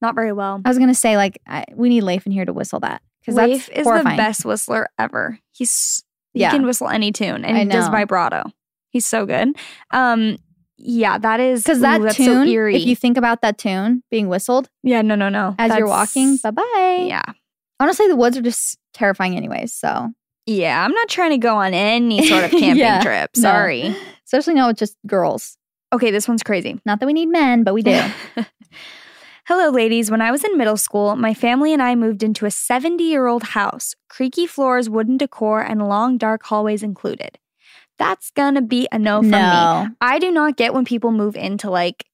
Not 0.00 0.14
very 0.14 0.32
well. 0.32 0.60
I 0.64 0.68
was 0.68 0.78
gonna 0.78 0.94
say 0.94 1.16
like 1.16 1.40
I, 1.46 1.64
we 1.74 1.88
need 1.88 2.02
Leif 2.02 2.24
in 2.26 2.30
here 2.32 2.44
to 2.44 2.52
whistle 2.52 2.78
that 2.80 3.02
because 3.20 3.34
that's 3.34 3.50
Leif 3.50 3.68
is 3.70 3.84
horrifying. 3.84 4.16
the 4.16 4.22
best 4.22 4.44
whistler 4.44 4.88
ever. 4.98 5.40
He's 5.52 6.04
he 6.34 6.40
Yeah. 6.40 6.50
can 6.52 6.64
whistle 6.64 6.88
any 6.88 7.10
tune 7.10 7.44
and 7.44 7.56
he 7.58 7.64
does 7.64 7.88
vibrato. 7.88 8.44
He's 8.90 9.06
so 9.06 9.26
good. 9.26 9.56
Um 9.90 10.36
yeah, 10.78 11.18
that 11.18 11.40
is 11.40 11.62
because 11.62 11.80
that 11.80 12.00
that's 12.00 12.16
tune. 12.16 12.26
so 12.26 12.42
eerie. 12.44 12.76
If 12.76 12.86
you 12.86 12.96
think 12.96 13.16
about 13.16 13.42
that 13.42 13.58
tune 13.58 14.02
being 14.10 14.28
whistled 14.28 14.68
yeah, 14.82 15.02
no, 15.02 15.14
no, 15.14 15.28
no. 15.28 15.54
as 15.58 15.76
you're 15.76 15.86
walking, 15.88 16.36
bye 16.42 16.50
bye. 16.52 17.04
Yeah. 17.08 17.22
Honestly, 17.80 18.08
the 18.08 18.16
woods 18.16 18.36
are 18.36 18.42
just 18.42 18.78
terrifying, 18.94 19.36
anyways. 19.36 19.72
So 19.72 20.10
Yeah, 20.46 20.84
I'm 20.84 20.92
not 20.92 21.08
trying 21.08 21.30
to 21.30 21.38
go 21.38 21.56
on 21.56 21.74
any 21.74 22.26
sort 22.26 22.44
of 22.44 22.50
camping 22.52 22.76
Yeah, 22.76 23.02
trip. 23.02 23.30
no. 23.36 23.42
Sorry. 23.42 23.94
especially 24.24 24.54
not 24.54 24.68
with 24.68 24.78
just 24.78 24.96
girls. 25.06 25.56
Okay, 25.92 26.10
this 26.10 26.26
one's 26.28 26.42
crazy. 26.42 26.80
Not 26.84 27.00
that 27.00 27.06
we 27.06 27.12
need 27.12 27.26
men, 27.28 27.64
but 27.64 27.72
we 27.74 27.82
do. 27.82 28.00
Hello, 29.46 29.70
ladies. 29.70 30.10
When 30.10 30.20
I 30.20 30.30
was 30.30 30.44
in 30.44 30.58
middle 30.58 30.76
school, 30.76 31.16
my 31.16 31.32
family 31.32 31.72
and 31.72 31.80
I 31.82 31.94
moved 31.94 32.22
into 32.22 32.44
a 32.44 32.50
70 32.50 33.02
year 33.02 33.26
old 33.26 33.42
house, 33.42 33.94
creaky 34.10 34.46
floors, 34.46 34.90
wooden 34.90 35.16
decor, 35.16 35.62
and 35.62 35.88
long, 35.88 36.18
dark 36.18 36.42
hallways 36.44 36.82
included. 36.82 37.38
That's 37.98 38.30
gonna 38.30 38.62
be 38.62 38.88
a 38.92 38.98
no 38.98 39.20
from 39.20 39.30
me. 39.30 39.96
I 40.00 40.18
do 40.20 40.30
not 40.30 40.56
get 40.56 40.72
when 40.72 40.84
people 40.84 41.10
move 41.10 41.36
into 41.36 41.70
like 41.70 42.04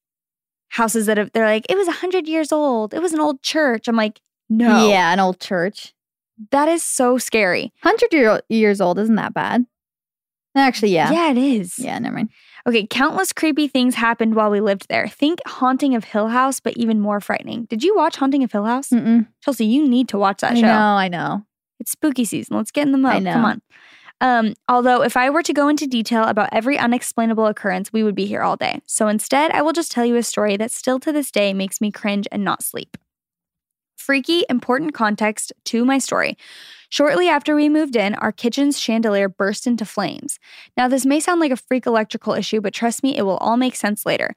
houses 0.69 1.05
that 1.05 1.17
have, 1.17 1.31
they're 1.31 1.45
like, 1.45 1.65
it 1.69 1.77
was 1.77 1.87
100 1.87 2.27
years 2.27 2.51
old. 2.51 2.93
It 2.93 3.01
was 3.01 3.13
an 3.13 3.19
old 3.19 3.41
church. 3.41 3.87
I'm 3.87 3.95
like, 3.95 4.19
no. 4.49 4.87
Yeah, 4.87 5.13
an 5.13 5.19
old 5.19 5.39
church. 5.39 5.93
That 6.51 6.67
is 6.67 6.83
so 6.83 7.17
scary. 7.17 7.71
Hundred 7.81 8.13
year, 8.13 8.41
years 8.49 8.81
old 8.81 8.99
isn't 8.99 9.15
that 9.15 9.33
bad? 9.33 9.65
Actually, 10.55 10.93
yeah. 10.93 11.11
Yeah, 11.11 11.31
it 11.31 11.37
is. 11.37 11.79
Yeah, 11.79 11.97
never 11.99 12.15
mind. 12.15 12.29
Okay, 12.67 12.87
countless 12.87 13.31
creepy 13.31 13.67
things 13.67 13.95
happened 13.95 14.35
while 14.35 14.49
we 14.49 14.59
lived 14.59 14.87
there. 14.89 15.07
Think 15.07 15.39
Haunting 15.45 15.95
of 15.95 16.05
Hill 16.05 16.29
House, 16.29 16.59
but 16.59 16.75
even 16.77 16.99
more 16.99 17.19
frightening. 17.19 17.65
Did 17.65 17.83
you 17.83 17.95
watch 17.95 18.15
Haunting 18.15 18.43
of 18.43 18.51
Hill 18.51 18.65
House? 18.65 18.89
Mm-mm. 18.89 19.27
Chelsey, 19.43 19.65
you 19.65 19.87
need 19.87 20.07
to 20.09 20.17
watch 20.17 20.41
that 20.41 20.53
I 20.53 20.55
show. 20.55 20.61
know, 20.61 20.95
I 20.95 21.07
know. 21.07 21.45
It's 21.79 21.91
spooky 21.91 22.25
season. 22.25 22.55
Let's 22.57 22.71
get 22.71 22.85
in 22.87 22.91
the 22.91 22.97
mode. 22.97 23.23
Know. 23.23 23.33
Come 23.33 23.45
on. 23.45 23.61
Um, 24.21 24.53
although, 24.69 25.03
if 25.03 25.17
I 25.17 25.29
were 25.29 25.43
to 25.43 25.53
go 25.53 25.67
into 25.67 25.87
detail 25.87 26.23
about 26.23 26.49
every 26.51 26.77
unexplainable 26.77 27.47
occurrence, 27.47 27.91
we 27.91 28.03
would 28.03 28.15
be 28.15 28.25
here 28.25 28.41
all 28.41 28.55
day. 28.55 28.81
So 28.85 29.07
instead, 29.07 29.51
I 29.51 29.61
will 29.61 29.73
just 29.73 29.91
tell 29.91 30.05
you 30.05 30.15
a 30.15 30.23
story 30.23 30.57
that 30.57 30.71
still 30.71 30.99
to 30.99 31.11
this 31.11 31.31
day 31.31 31.53
makes 31.53 31.81
me 31.81 31.91
cringe 31.91 32.27
and 32.31 32.43
not 32.43 32.63
sleep. 32.63 32.97
Freaky, 33.97 34.43
important 34.49 34.93
context 34.93 35.51
to 35.65 35.83
my 35.83 35.97
story. 35.97 36.37
Shortly 36.89 37.27
after 37.27 37.55
we 37.55 37.67
moved 37.69 37.95
in, 37.95 38.13
our 38.15 38.31
kitchen's 38.31 38.79
chandelier 38.79 39.27
burst 39.27 39.65
into 39.65 39.83
flames. 39.83 40.39
Now, 40.77 40.87
this 40.87 41.05
may 41.05 41.19
sound 41.19 41.41
like 41.41 41.51
a 41.51 41.57
freak 41.57 41.85
electrical 41.85 42.33
issue, 42.33 42.61
but 42.61 42.73
trust 42.73 43.03
me, 43.03 43.17
it 43.17 43.23
will 43.23 43.37
all 43.37 43.57
make 43.57 43.75
sense 43.75 44.05
later. 44.05 44.35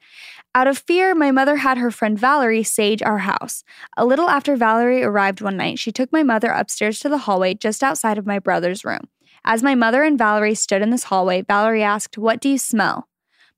Out 0.54 0.66
of 0.66 0.78
fear, 0.78 1.14
my 1.14 1.30
mother 1.30 1.56
had 1.56 1.78
her 1.78 1.90
friend 1.90 2.18
Valerie 2.18 2.62
sage 2.62 3.02
our 3.02 3.18
house. 3.18 3.62
A 3.96 4.06
little 4.06 4.28
after 4.28 4.56
Valerie 4.56 5.04
arrived 5.04 5.40
one 5.40 5.56
night, 5.56 5.78
she 5.78 5.92
took 5.92 6.10
my 6.12 6.22
mother 6.22 6.48
upstairs 6.48 6.98
to 7.00 7.08
the 7.08 7.18
hallway 7.18 7.54
just 7.54 7.82
outside 7.82 8.18
of 8.18 8.26
my 8.26 8.38
brother's 8.38 8.84
room. 8.84 9.08
As 9.44 9.62
my 9.62 9.74
mother 9.74 10.02
and 10.02 10.18
Valerie 10.18 10.54
stood 10.54 10.82
in 10.82 10.90
this 10.90 11.04
hallway, 11.04 11.42
Valerie 11.42 11.82
asked, 11.82 12.18
What 12.18 12.40
do 12.40 12.48
you 12.48 12.58
smell? 12.58 13.08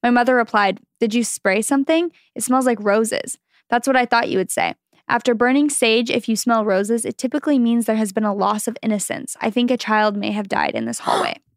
My 0.02 0.10
mother 0.10 0.34
replied, 0.34 0.80
Did 0.98 1.14
you 1.14 1.24
spray 1.24 1.62
something? 1.62 2.10
It 2.34 2.42
smells 2.42 2.66
like 2.66 2.78
roses. 2.80 3.38
That's 3.68 3.86
what 3.86 3.96
I 3.96 4.06
thought 4.06 4.28
you 4.28 4.38
would 4.38 4.50
say. 4.50 4.74
After 5.08 5.34
burning 5.34 5.70
sage, 5.70 6.10
if 6.10 6.28
you 6.28 6.36
smell 6.36 6.64
roses, 6.64 7.04
it 7.04 7.18
typically 7.18 7.58
means 7.58 7.86
there 7.86 7.96
has 7.96 8.12
been 8.12 8.24
a 8.24 8.34
loss 8.34 8.68
of 8.68 8.78
innocence. 8.82 9.36
I 9.40 9.50
think 9.50 9.70
a 9.70 9.76
child 9.76 10.16
may 10.16 10.30
have 10.30 10.48
died 10.48 10.74
in 10.74 10.84
this 10.84 11.00
hallway. 11.00 11.34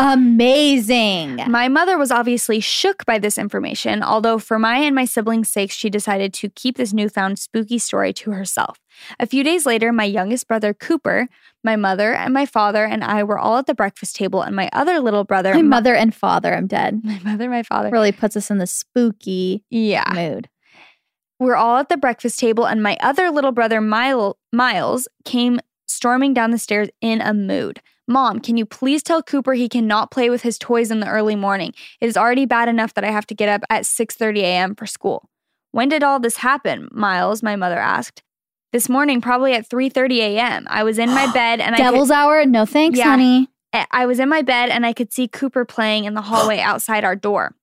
Amazing. 0.00 1.36
My 1.48 1.68
mother 1.68 1.98
was 1.98 2.10
obviously 2.10 2.58
shook 2.58 3.04
by 3.04 3.18
this 3.18 3.36
information, 3.36 4.02
although 4.02 4.38
for 4.38 4.58
my 4.58 4.78
and 4.78 4.94
my 4.94 5.04
siblings' 5.04 5.52
sakes, 5.52 5.74
she 5.74 5.90
decided 5.90 6.32
to 6.34 6.48
keep 6.48 6.78
this 6.78 6.94
newfound 6.94 7.38
spooky 7.38 7.78
story 7.78 8.14
to 8.14 8.30
herself. 8.30 8.78
A 9.18 9.26
few 9.26 9.44
days 9.44 9.66
later, 9.66 9.92
my 9.92 10.04
youngest 10.04 10.48
brother, 10.48 10.72
Cooper, 10.72 11.28
my 11.62 11.76
mother, 11.76 12.14
and 12.14 12.32
my 12.32 12.46
father 12.46 12.84
and 12.86 13.04
I 13.04 13.22
were 13.24 13.38
all 13.38 13.58
at 13.58 13.66
the 13.66 13.74
breakfast 13.74 14.16
table, 14.16 14.40
and 14.40 14.56
my 14.56 14.70
other 14.72 15.00
little 15.00 15.24
brother, 15.24 15.52
My 15.54 15.60
mother 15.60 15.94
and 15.94 16.14
father, 16.14 16.54
I'm 16.54 16.66
dead. 16.66 17.00
my 17.04 17.20
mother, 17.22 17.50
my 17.50 17.62
father, 17.62 17.90
Really 17.90 18.12
puts 18.12 18.36
us 18.36 18.50
in 18.50 18.56
the 18.56 18.66
spooky 18.66 19.64
yeah, 19.68 20.10
mood. 20.14 20.48
we're 21.38 21.56
all 21.56 21.76
at 21.76 21.90
the 21.90 21.98
breakfast 21.98 22.38
table, 22.38 22.64
and 22.66 22.82
my 22.82 22.96
other 23.02 23.30
little 23.30 23.52
brother, 23.52 23.82
Mile- 23.82 24.38
Miles, 24.50 25.08
came 25.26 25.60
storming 25.86 26.32
down 26.32 26.52
the 26.52 26.58
stairs 26.58 26.88
in 27.02 27.20
a 27.20 27.34
mood. 27.34 27.82
Mom, 28.10 28.40
can 28.40 28.56
you 28.56 28.66
please 28.66 29.04
tell 29.04 29.22
Cooper 29.22 29.52
he 29.54 29.68
cannot 29.68 30.10
play 30.10 30.28
with 30.30 30.42
his 30.42 30.58
toys 30.58 30.90
in 30.90 30.98
the 30.98 31.08
early 31.08 31.36
morning? 31.36 31.72
It 32.00 32.06
is 32.08 32.16
already 32.16 32.44
bad 32.44 32.68
enough 32.68 32.92
that 32.94 33.04
I 33.04 33.10
have 33.12 33.24
to 33.28 33.34
get 33.36 33.48
up 33.48 33.62
at 33.70 33.82
6:30 33.84 34.40
a.m. 34.40 34.74
for 34.74 34.84
school. 34.84 35.28
When 35.70 35.88
did 35.88 36.02
all 36.02 36.18
this 36.18 36.38
happen? 36.38 36.88
Miles, 36.90 37.40
my 37.40 37.54
mother 37.54 37.78
asked. 37.78 38.24
This 38.72 38.88
morning, 38.88 39.20
probably 39.20 39.54
at 39.54 39.68
3:30 39.68 40.18
a.m. 40.18 40.66
I 40.68 40.82
was 40.82 40.98
in 40.98 41.08
my 41.10 41.32
bed 41.32 41.60
and 41.60 41.76
I 41.76 41.78
could- 41.78 41.84
Devil's 41.84 42.10
hour? 42.10 42.44
No 42.44 42.66
thanks, 42.66 42.98
Yeah. 42.98 43.10
honey. 43.10 43.48
I- 43.72 43.86
I 43.92 44.06
was 44.06 44.18
in 44.18 44.28
my 44.28 44.42
bed 44.42 44.70
and 44.70 44.84
I 44.84 44.92
could 44.92 45.12
see 45.12 45.28
Cooper 45.28 45.64
playing 45.64 46.04
in 46.04 46.14
the 46.14 46.22
hallway 46.22 46.58
outside 46.70 47.04
our 47.04 47.14
door. 47.14 47.54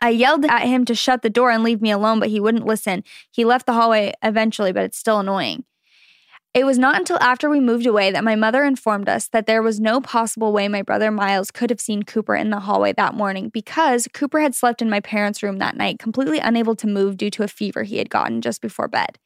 I 0.00 0.10
yelled 0.10 0.44
at 0.44 0.62
him 0.68 0.84
to 0.84 0.94
shut 0.94 1.22
the 1.22 1.30
door 1.30 1.50
and 1.50 1.64
leave 1.64 1.82
me 1.82 1.90
alone, 1.90 2.20
but 2.20 2.28
he 2.28 2.38
wouldn't 2.38 2.64
listen. 2.66 3.02
He 3.32 3.44
left 3.44 3.66
the 3.66 3.72
hallway 3.72 4.12
eventually, 4.22 4.70
but 4.70 4.84
it's 4.84 4.98
still 4.98 5.18
annoying. 5.18 5.64
It 6.56 6.64
was 6.64 6.78
not 6.78 6.96
until 6.96 7.18
after 7.20 7.50
we 7.50 7.60
moved 7.60 7.84
away 7.84 8.10
that 8.10 8.24
my 8.24 8.34
mother 8.34 8.64
informed 8.64 9.10
us 9.10 9.28
that 9.28 9.44
there 9.44 9.60
was 9.60 9.78
no 9.78 10.00
possible 10.00 10.54
way 10.54 10.68
my 10.68 10.80
brother 10.80 11.10
Miles 11.10 11.50
could 11.50 11.68
have 11.68 11.82
seen 11.82 12.02
Cooper 12.02 12.34
in 12.34 12.48
the 12.48 12.60
hallway 12.60 12.94
that 12.94 13.12
morning 13.12 13.50
because 13.50 14.08
Cooper 14.14 14.40
had 14.40 14.54
slept 14.54 14.80
in 14.80 14.88
my 14.88 15.00
parents' 15.00 15.42
room 15.42 15.58
that 15.58 15.76
night, 15.76 15.98
completely 15.98 16.38
unable 16.38 16.74
to 16.76 16.86
move 16.86 17.18
due 17.18 17.28
to 17.28 17.42
a 17.42 17.48
fever 17.48 17.82
he 17.82 17.98
had 17.98 18.08
gotten 18.08 18.40
just 18.40 18.62
before 18.62 18.88
bed. 18.88 19.18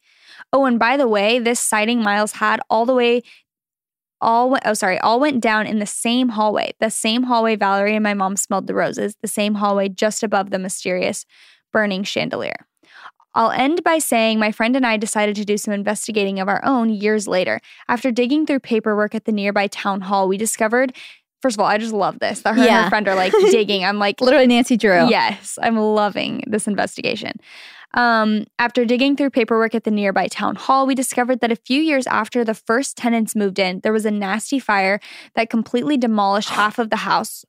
Oh, 0.51 0.65
and 0.65 0.77
by 0.77 0.97
the 0.97 1.07
way, 1.07 1.39
this 1.39 1.61
sighting 1.61 2.03
Miles 2.03 2.33
had 2.33 2.59
all 2.69 2.85
the 2.85 2.93
way 2.93 3.21
all 4.19 4.49
went, 4.49 4.63
oh 4.65 4.73
sorry, 4.73 4.99
all 4.99 5.21
went 5.21 5.39
down 5.39 5.65
in 5.65 5.79
the 5.79 5.85
same 5.85 6.29
hallway. 6.29 6.73
The 6.81 6.89
same 6.89 7.23
hallway 7.23 7.55
Valerie 7.55 7.95
and 7.95 8.03
my 8.03 8.13
mom 8.13 8.35
smelled 8.35 8.67
the 8.67 8.75
roses, 8.75 9.15
the 9.21 9.29
same 9.29 9.55
hallway 9.55 9.87
just 9.87 10.21
above 10.21 10.49
the 10.49 10.59
mysterious 10.59 11.25
burning 11.71 12.03
chandelier. 12.03 12.67
I'll 13.33 13.51
end 13.51 13.83
by 13.83 13.97
saying 13.97 14.39
my 14.39 14.51
friend 14.51 14.75
and 14.75 14.85
I 14.85 14.97
decided 14.97 15.35
to 15.37 15.45
do 15.45 15.57
some 15.57 15.73
investigating 15.73 16.39
of 16.39 16.47
our 16.47 16.63
own 16.65 16.89
years 16.89 17.27
later. 17.27 17.61
After 17.87 18.11
digging 18.11 18.45
through 18.45 18.59
paperwork 18.59 19.15
at 19.15 19.25
the 19.25 19.31
nearby 19.31 19.67
town 19.67 20.01
hall, 20.01 20.27
we 20.27 20.37
discovered 20.37 20.93
First 21.41 21.55
of 21.55 21.61
all, 21.61 21.65
I 21.65 21.79
just 21.79 21.93
love 21.93 22.19
this. 22.19 22.41
That 22.41 22.55
her 22.55 22.61
and 22.61 22.83
her 22.83 22.89
friend 22.89 23.07
are 23.07 23.15
like 23.15 23.33
digging. 23.49 23.83
I'm 23.83 23.97
like, 23.97 24.21
Literally 24.21 24.45
Nancy 24.45 24.77
Drew. 24.77 25.09
Yes, 25.09 25.57
I'm 25.59 25.75
loving 25.75 26.43
this 26.45 26.67
investigation. 26.67 27.39
Um, 27.93 28.45
after 28.57 28.85
digging 28.85 29.15
through 29.15 29.31
paperwork 29.31 29.75
at 29.75 29.83
the 29.83 29.91
nearby 29.91 30.27
town 30.27 30.55
hall, 30.55 30.85
we 30.85 30.95
discovered 30.95 31.41
that 31.41 31.51
a 31.51 31.55
few 31.55 31.81
years 31.81 32.07
after 32.07 32.43
the 32.43 32.53
first 32.53 32.95
tenants 32.95 33.35
moved 33.35 33.59
in, 33.59 33.81
there 33.81 33.91
was 33.91 34.05
a 34.05 34.11
nasty 34.11 34.59
fire 34.59 34.99
that 35.35 35.49
completely 35.49 35.97
demolished 35.97 36.49
half 36.51 36.79
of 36.79 36.89
the 36.89 36.97
house. 36.97 37.43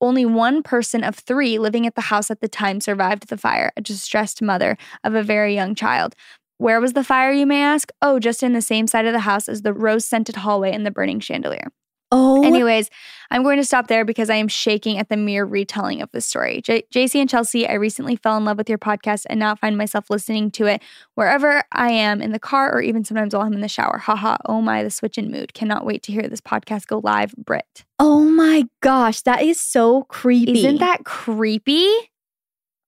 Only 0.00 0.26
one 0.26 0.62
person 0.62 1.02
of 1.02 1.16
three 1.16 1.58
living 1.58 1.86
at 1.86 1.94
the 1.94 2.02
house 2.02 2.30
at 2.30 2.40
the 2.40 2.48
time 2.48 2.80
survived 2.80 3.28
the 3.28 3.38
fire, 3.38 3.72
a 3.76 3.80
distressed 3.80 4.42
mother 4.42 4.76
of 5.02 5.14
a 5.14 5.22
very 5.22 5.54
young 5.54 5.74
child. 5.74 6.14
Where 6.58 6.80
was 6.80 6.92
the 6.92 7.04
fire, 7.04 7.32
you 7.32 7.46
may 7.46 7.62
ask? 7.62 7.90
Oh, 8.02 8.18
just 8.18 8.42
in 8.42 8.52
the 8.52 8.62
same 8.62 8.86
side 8.86 9.06
of 9.06 9.12
the 9.12 9.20
house 9.20 9.48
as 9.48 9.62
the 9.62 9.72
rose 9.72 10.06
scented 10.06 10.36
hallway 10.36 10.72
and 10.72 10.84
the 10.84 10.90
burning 10.90 11.20
chandelier. 11.20 11.68
Oh, 12.12 12.44
Anyways, 12.44 12.88
I'm 13.32 13.42
going 13.42 13.56
to 13.56 13.64
stop 13.64 13.88
there 13.88 14.04
because 14.04 14.30
I 14.30 14.36
am 14.36 14.46
shaking 14.46 14.96
at 14.98 15.08
the 15.08 15.16
mere 15.16 15.44
retelling 15.44 16.00
of 16.02 16.10
this 16.12 16.24
story. 16.24 16.60
J- 16.62 16.84
Jaci 16.94 17.20
and 17.20 17.28
Chelsey, 17.28 17.66
I 17.66 17.72
recently 17.74 18.14
fell 18.14 18.36
in 18.36 18.44
love 18.44 18.58
with 18.58 18.68
your 18.68 18.78
podcast 18.78 19.26
and 19.28 19.40
now 19.40 19.56
find 19.56 19.76
myself 19.76 20.08
listening 20.08 20.52
to 20.52 20.66
it 20.66 20.82
wherever 21.16 21.64
I 21.72 21.90
am 21.90 22.22
in 22.22 22.30
the 22.30 22.38
car 22.38 22.72
or 22.72 22.80
even 22.80 23.02
sometimes 23.04 23.34
while 23.34 23.42
I'm 23.44 23.52
in 23.54 23.60
the 23.60 23.68
shower. 23.68 23.98
Haha, 23.98 24.36
oh 24.46 24.60
my, 24.62 24.84
the 24.84 24.90
switch 24.90 25.18
in 25.18 25.32
mood. 25.32 25.52
Cannot 25.52 25.84
wait 25.84 26.04
to 26.04 26.12
hear 26.12 26.28
this 26.28 26.40
podcast 26.40 26.86
go 26.86 27.00
live. 27.02 27.34
Brit. 27.36 27.84
oh 27.98 28.20
my 28.20 28.66
gosh, 28.82 29.22
that 29.22 29.42
is 29.42 29.60
so 29.60 30.04
creepy. 30.04 30.60
Isn't 30.60 30.78
that 30.78 31.04
creepy? 31.04 31.88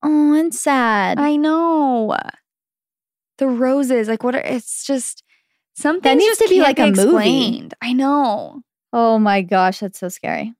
Oh, 0.00 0.32
and 0.34 0.54
sad. 0.54 1.18
I 1.18 1.34
know. 1.34 2.16
The 3.38 3.48
roses, 3.48 4.06
like 4.06 4.22
what 4.22 4.36
are, 4.36 4.40
it's 4.40 4.84
just 4.86 5.24
something 5.74 6.02
That 6.02 6.18
needs 6.18 6.38
just 6.38 6.42
to 6.42 6.48
be 6.48 6.60
like 6.60 6.78
a 6.78 6.86
movie. 6.86 7.00
explained. 7.02 7.74
I 7.82 7.92
know. 7.92 8.62
Oh 8.92 9.18
my 9.18 9.42
gosh, 9.42 9.80
that's 9.80 9.98
so 9.98 10.08
scary. 10.08 10.54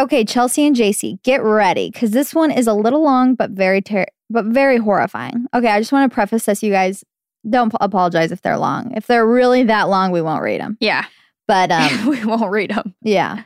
Okay, 0.00 0.24
Chelsey 0.24 0.66
and 0.66 0.74
Jaci, 0.74 1.22
get 1.22 1.42
ready 1.42 1.90
because 1.90 2.10
this 2.10 2.34
one 2.34 2.50
is 2.50 2.66
a 2.66 2.74
little 2.74 3.02
long 3.02 3.34
but 3.34 3.50
very 3.50 3.80
ter- 3.80 4.06
but 4.30 4.46
very 4.46 4.78
horrifying. 4.78 5.46
Okay, 5.54 5.68
I 5.68 5.78
just 5.80 5.92
want 5.92 6.10
to 6.10 6.14
preface 6.14 6.46
this, 6.46 6.62
you 6.62 6.72
guys. 6.72 7.04
Don't 7.48 7.70
p- 7.70 7.76
apologize 7.80 8.32
if 8.32 8.40
they're 8.42 8.56
long. 8.58 8.92
If 8.96 9.06
they're 9.06 9.26
really 9.26 9.62
that 9.64 9.84
long, 9.90 10.10
we 10.10 10.22
won't 10.22 10.42
read 10.42 10.60
them. 10.60 10.78
Yeah. 10.80 11.04
But 11.46 11.70
um, 11.70 12.06
we 12.06 12.24
won't 12.24 12.50
read 12.50 12.70
them. 12.70 12.94
yeah. 13.02 13.42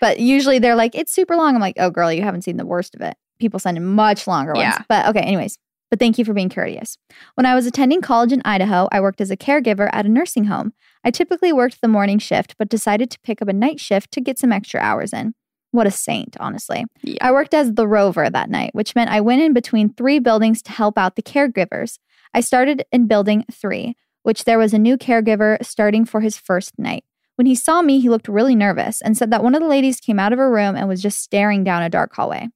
But 0.00 0.20
usually 0.20 0.58
they're 0.60 0.76
like, 0.76 0.94
it's 0.94 1.12
super 1.12 1.36
long. 1.36 1.54
I'm 1.54 1.60
like, 1.60 1.76
oh 1.78 1.90
girl, 1.90 2.12
you 2.12 2.22
haven't 2.22 2.42
seen 2.42 2.56
the 2.56 2.64
worst 2.66 2.94
of 2.94 3.00
it. 3.02 3.16
People 3.40 3.58
send 3.58 3.76
in 3.76 3.84
much 3.84 4.26
longer 4.26 4.52
ones. 4.52 4.62
Yeah. 4.62 4.82
But 4.88 5.08
okay, 5.08 5.20
anyways. 5.20 5.58
But 5.90 5.98
thank 5.98 6.16
you 6.18 6.24
for 6.24 6.32
being 6.32 6.48
courteous. 6.48 6.96
When 7.34 7.44
I 7.46 7.56
was 7.56 7.66
attending 7.66 8.00
college 8.00 8.32
in 8.32 8.40
Idaho, 8.44 8.88
I 8.92 9.00
worked 9.00 9.20
as 9.20 9.32
a 9.32 9.36
caregiver 9.36 9.90
at 9.92 10.06
a 10.06 10.08
nursing 10.08 10.44
home. 10.44 10.72
I 11.04 11.10
typically 11.10 11.52
worked 11.52 11.80
the 11.80 11.88
morning 11.88 12.18
shift, 12.18 12.56
but 12.58 12.68
decided 12.68 13.10
to 13.10 13.20
pick 13.20 13.40
up 13.40 13.48
a 13.48 13.52
night 13.52 13.80
shift 13.80 14.12
to 14.12 14.20
get 14.20 14.38
some 14.38 14.52
extra 14.52 14.80
hours 14.80 15.12
in. 15.12 15.34
What 15.72 15.86
a 15.86 15.90
saint, 15.90 16.36
honestly. 16.40 16.84
Yeah. 17.02 17.18
I 17.20 17.32
worked 17.32 17.54
as 17.54 17.74
the 17.74 17.86
rover 17.86 18.28
that 18.28 18.50
night, 18.50 18.74
which 18.74 18.94
meant 18.94 19.10
I 19.10 19.20
went 19.20 19.42
in 19.42 19.52
between 19.52 19.94
three 19.94 20.18
buildings 20.18 20.62
to 20.62 20.72
help 20.72 20.98
out 20.98 21.16
the 21.16 21.22
caregivers. 21.22 21.98
I 22.34 22.40
started 22.40 22.84
in 22.92 23.06
building 23.06 23.44
three, 23.50 23.94
which 24.22 24.44
there 24.44 24.58
was 24.58 24.74
a 24.74 24.78
new 24.78 24.98
caregiver 24.98 25.64
starting 25.64 26.04
for 26.04 26.20
his 26.20 26.36
first 26.36 26.78
night. 26.78 27.04
When 27.36 27.46
he 27.46 27.54
saw 27.54 27.80
me, 27.82 28.00
he 28.00 28.10
looked 28.10 28.28
really 28.28 28.54
nervous 28.54 29.00
and 29.00 29.16
said 29.16 29.30
that 29.30 29.42
one 29.42 29.54
of 29.54 29.62
the 29.62 29.68
ladies 29.68 30.00
came 30.00 30.18
out 30.18 30.32
of 30.32 30.38
her 30.38 30.52
room 30.52 30.76
and 30.76 30.88
was 30.88 31.00
just 31.00 31.22
staring 31.22 31.64
down 31.64 31.82
a 31.82 31.88
dark 31.88 32.14
hallway. 32.14 32.48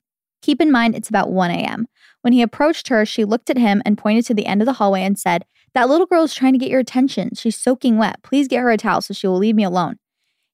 Keep 0.43 0.61
in 0.61 0.71
mind, 0.71 0.95
it's 0.95 1.09
about 1.09 1.31
1 1.31 1.51
a.m. 1.53 1.87
When 2.21 2.35
he 2.35 2.43
approached 2.43 2.89
her, 2.89 3.07
she 3.07 3.25
looked 3.25 3.49
at 3.49 3.57
him 3.57 3.81
and 3.87 3.97
pointed 3.97 4.27
to 4.27 4.35
the 4.35 4.45
end 4.45 4.61
of 4.61 4.67
the 4.67 4.75
hallway 4.75 5.03
and 5.03 5.19
said, 5.19 5.47
That 5.75 5.89
little 5.89 6.07
girl 6.07 6.23
is 6.23 6.35
trying 6.35 6.53
to 6.53 6.59
get 6.59 6.71
your 6.71 6.81
attention. 6.81 7.31
She's 7.35 7.57
soaking 7.57 7.99
wet. 7.99 8.23
Please 8.23 8.49
get 8.49 8.61
her 8.61 8.71
a 8.71 8.77
towel 8.77 9.01
so 9.01 9.13
she 9.13 9.27
will 9.27 9.39
leave 9.39 9.57
me 9.57 9.65
alone. 9.65 9.99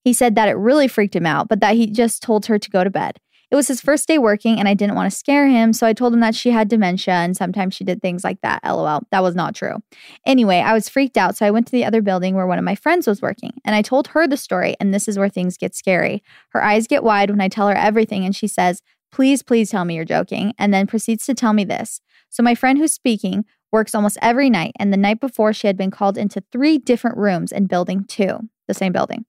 He 0.03 0.15
said 0.15 0.35
that 0.35 0.49
it 0.49 0.55
really 0.55 0.89
freaked 0.89 1.15
him 1.15 1.27
out, 1.27 1.49
but 1.49 1.61
that 1.61 1.77
he 1.77 1.87
just 1.87 2.23
told 2.23 2.47
her 2.47 2.59
to 2.59 2.71
go 2.71 2.83
to 2.85 2.91
bed. 2.91 3.19
It 3.51 3.57
was 3.57 3.67
his 3.67 3.81
first 3.81 4.07
day 4.07 4.17
working, 4.17 4.61
and 4.61 4.69
I 4.69 4.75
didn't 4.75 4.95
want 4.95 5.11
to 5.11 5.17
scare 5.17 5.49
him, 5.49 5.73
so 5.73 5.85
I 5.85 5.93
told 5.93 6.15
him 6.15 6.21
that 6.21 6.37
she 6.37 6.53
had 6.53 6.69
dementia 6.69 7.15
and 7.15 7.37
sometimes 7.37 7.75
she 7.75 7.83
did 7.83 8.01
things 8.01 8.23
like 8.23 8.41
that. 8.43 8.63
LOL. 8.65 9.03
That 9.11 9.25
was 9.25 9.35
not 9.35 9.57
true. 9.57 9.83
Anyway, 10.25 10.59
I 10.59 10.73
was 10.73 10.89
freaked 10.89 11.17
out, 11.17 11.37
so 11.37 11.45
I 11.45 11.51
went 11.51 11.67
to 11.67 11.73
the 11.73 11.85
other 11.85 12.01
building 12.01 12.37
where 12.37 12.47
one 12.47 12.61
of 12.61 12.65
my 12.65 12.77
friends 12.77 13.09
was 13.09 13.21
working, 13.21 13.53
and 13.65 13.75
I 13.75 13.83
told 13.83 14.09
her 14.09 14.27
the 14.27 14.37
story, 14.37 14.77
and 14.79 14.95
this 14.95 15.09
is 15.09 15.19
where 15.19 15.29
things 15.29 15.59
get 15.59 15.75
scary. 15.75 16.23
Her 16.51 16.63
eyes 16.63 16.87
get 16.87 17.03
wide 17.03 17.29
when 17.29 17.41
I 17.41 17.49
tell 17.49 17.69
her 17.69 17.77
everything, 17.77 18.25
and 18.25 18.35
she 18.35 18.47
says, 18.47 18.83
Please, 19.11 19.43
please 19.43 19.71
tell 19.71 19.85
me 19.85 19.97
you're 19.97 20.05
joking, 20.05 20.55
and 20.57 20.73
then 20.73 20.87
proceeds 20.87 21.27
to 21.27 21.35
tell 21.35 21.53
me 21.53 21.65
this. 21.65 22.01
So, 22.29 22.45
my 22.45 22.55
friend 22.55 22.79
who's 22.79 22.93
speaking 22.93 23.45
works 23.73 23.95
almost 23.95 24.19
every 24.21 24.51
night, 24.51 24.73
and 24.79 24.93
the 24.93 24.97
night 24.97 25.21
before, 25.21 25.53
she 25.53 25.67
had 25.67 25.77
been 25.77 25.91
called 25.91 26.19
into 26.19 26.43
three 26.53 26.79
different 26.79 27.17
rooms 27.17 27.53
in 27.53 27.67
building 27.67 28.05
two, 28.05 28.49
the 28.69 28.75
same 28.75 28.93
building. 28.93 29.25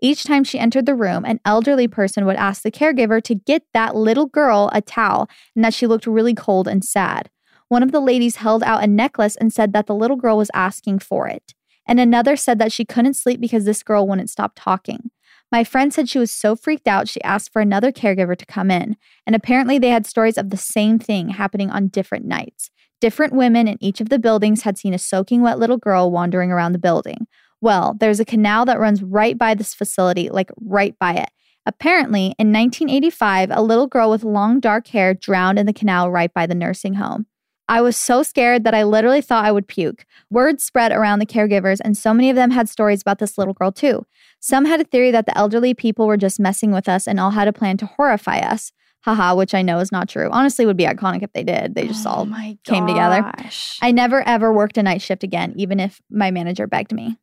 Each 0.00 0.24
time 0.24 0.44
she 0.44 0.58
entered 0.58 0.86
the 0.86 0.94
room, 0.94 1.24
an 1.24 1.40
elderly 1.44 1.88
person 1.88 2.26
would 2.26 2.36
ask 2.36 2.62
the 2.62 2.70
caregiver 2.70 3.22
to 3.22 3.34
get 3.34 3.62
that 3.72 3.96
little 3.96 4.26
girl 4.26 4.68
a 4.72 4.82
towel 4.82 5.28
and 5.54 5.64
that 5.64 5.72
she 5.72 5.86
looked 5.86 6.06
really 6.06 6.34
cold 6.34 6.68
and 6.68 6.84
sad. 6.84 7.30
One 7.68 7.82
of 7.82 7.92
the 7.92 8.00
ladies 8.00 8.36
held 8.36 8.62
out 8.62 8.84
a 8.84 8.86
necklace 8.86 9.36
and 9.36 9.52
said 9.52 9.72
that 9.72 9.86
the 9.86 9.94
little 9.94 10.16
girl 10.16 10.36
was 10.36 10.50
asking 10.54 10.98
for 10.98 11.26
it. 11.26 11.54
And 11.86 11.98
another 11.98 12.36
said 12.36 12.58
that 12.58 12.72
she 12.72 12.84
couldn't 12.84 13.14
sleep 13.14 13.40
because 13.40 13.64
this 13.64 13.82
girl 13.82 14.06
wouldn't 14.06 14.30
stop 14.30 14.52
talking. 14.54 15.10
My 15.50 15.64
friend 15.64 15.94
said 15.94 16.08
she 16.08 16.18
was 16.18 16.30
so 16.30 16.56
freaked 16.56 16.88
out, 16.88 17.08
she 17.08 17.22
asked 17.22 17.52
for 17.52 17.62
another 17.62 17.92
caregiver 17.92 18.36
to 18.36 18.46
come 18.46 18.70
in. 18.70 18.96
And 19.26 19.36
apparently, 19.36 19.78
they 19.78 19.90
had 19.90 20.04
stories 20.04 20.36
of 20.36 20.50
the 20.50 20.56
same 20.56 20.98
thing 20.98 21.30
happening 21.30 21.70
on 21.70 21.88
different 21.88 22.24
nights. 22.26 22.70
Different 23.00 23.34
women 23.34 23.68
in 23.68 23.76
each 23.80 24.00
of 24.00 24.08
the 24.08 24.18
buildings 24.18 24.62
had 24.62 24.78
seen 24.78 24.94
a 24.94 24.98
soaking 24.98 25.42
wet 25.42 25.58
little 25.58 25.76
girl 25.76 26.10
wandering 26.10 26.50
around 26.50 26.72
the 26.72 26.78
building. 26.78 27.26
Well, 27.60 27.96
there's 27.98 28.20
a 28.20 28.24
canal 28.24 28.64
that 28.66 28.78
runs 28.78 29.02
right 29.02 29.36
by 29.36 29.54
this 29.54 29.74
facility, 29.74 30.28
like 30.30 30.50
right 30.60 30.98
by 30.98 31.14
it. 31.14 31.30
Apparently, 31.66 32.34
in 32.38 32.52
1985, 32.52 33.50
a 33.50 33.62
little 33.62 33.86
girl 33.86 34.10
with 34.10 34.22
long 34.22 34.60
dark 34.60 34.86
hair 34.88 35.14
drowned 35.14 35.58
in 35.58 35.66
the 35.66 35.72
canal 35.72 36.10
right 36.10 36.32
by 36.32 36.46
the 36.46 36.54
nursing 36.54 36.94
home. 36.94 37.26
I 37.68 37.80
was 37.80 37.96
so 37.96 38.22
scared 38.22 38.62
that 38.62 38.74
I 38.74 38.84
literally 38.84 39.20
thought 39.20 39.44
I 39.44 39.50
would 39.50 39.66
puke. 39.66 40.06
Word 40.30 40.60
spread 40.60 40.92
around 40.92 41.18
the 41.18 41.26
caregivers, 41.26 41.80
and 41.84 41.96
so 41.96 42.14
many 42.14 42.30
of 42.30 42.36
them 42.36 42.52
had 42.52 42.68
stories 42.68 43.02
about 43.02 43.18
this 43.18 43.36
little 43.36 43.54
girl 43.54 43.72
too. 43.72 44.06
Some 44.38 44.66
had 44.66 44.80
a 44.80 44.84
theory 44.84 45.10
that 45.10 45.26
the 45.26 45.36
elderly 45.36 45.74
people 45.74 46.06
were 46.06 46.16
just 46.16 46.38
messing 46.38 46.70
with 46.70 46.88
us 46.88 47.08
and 47.08 47.18
all 47.18 47.32
had 47.32 47.48
a 47.48 47.52
plan 47.52 47.76
to 47.78 47.86
horrify 47.86 48.38
us. 48.38 48.70
Haha, 49.02 49.34
which 49.36 49.54
I 49.54 49.62
know 49.62 49.78
is 49.78 49.92
not 49.92 50.08
true. 50.08 50.28
Honestly, 50.32 50.66
would 50.66 50.76
be 50.76 50.84
iconic 50.84 51.22
if 51.22 51.32
they 51.32 51.44
did. 51.44 51.74
They 51.74 51.86
just 51.86 52.04
all 52.06 52.22
Oh 52.22 52.24
my 52.24 52.58
came 52.64 52.86
together. 52.86 53.32
I 53.80 53.92
never 53.92 54.26
ever 54.26 54.52
worked 54.52 54.78
a 54.78 54.82
night 54.82 55.00
shift 55.00 55.22
again, 55.22 55.54
even 55.56 55.78
if 55.78 56.00
my 56.10 56.30
manager 56.30 56.66
begged 56.66 56.92
me. 56.92 57.16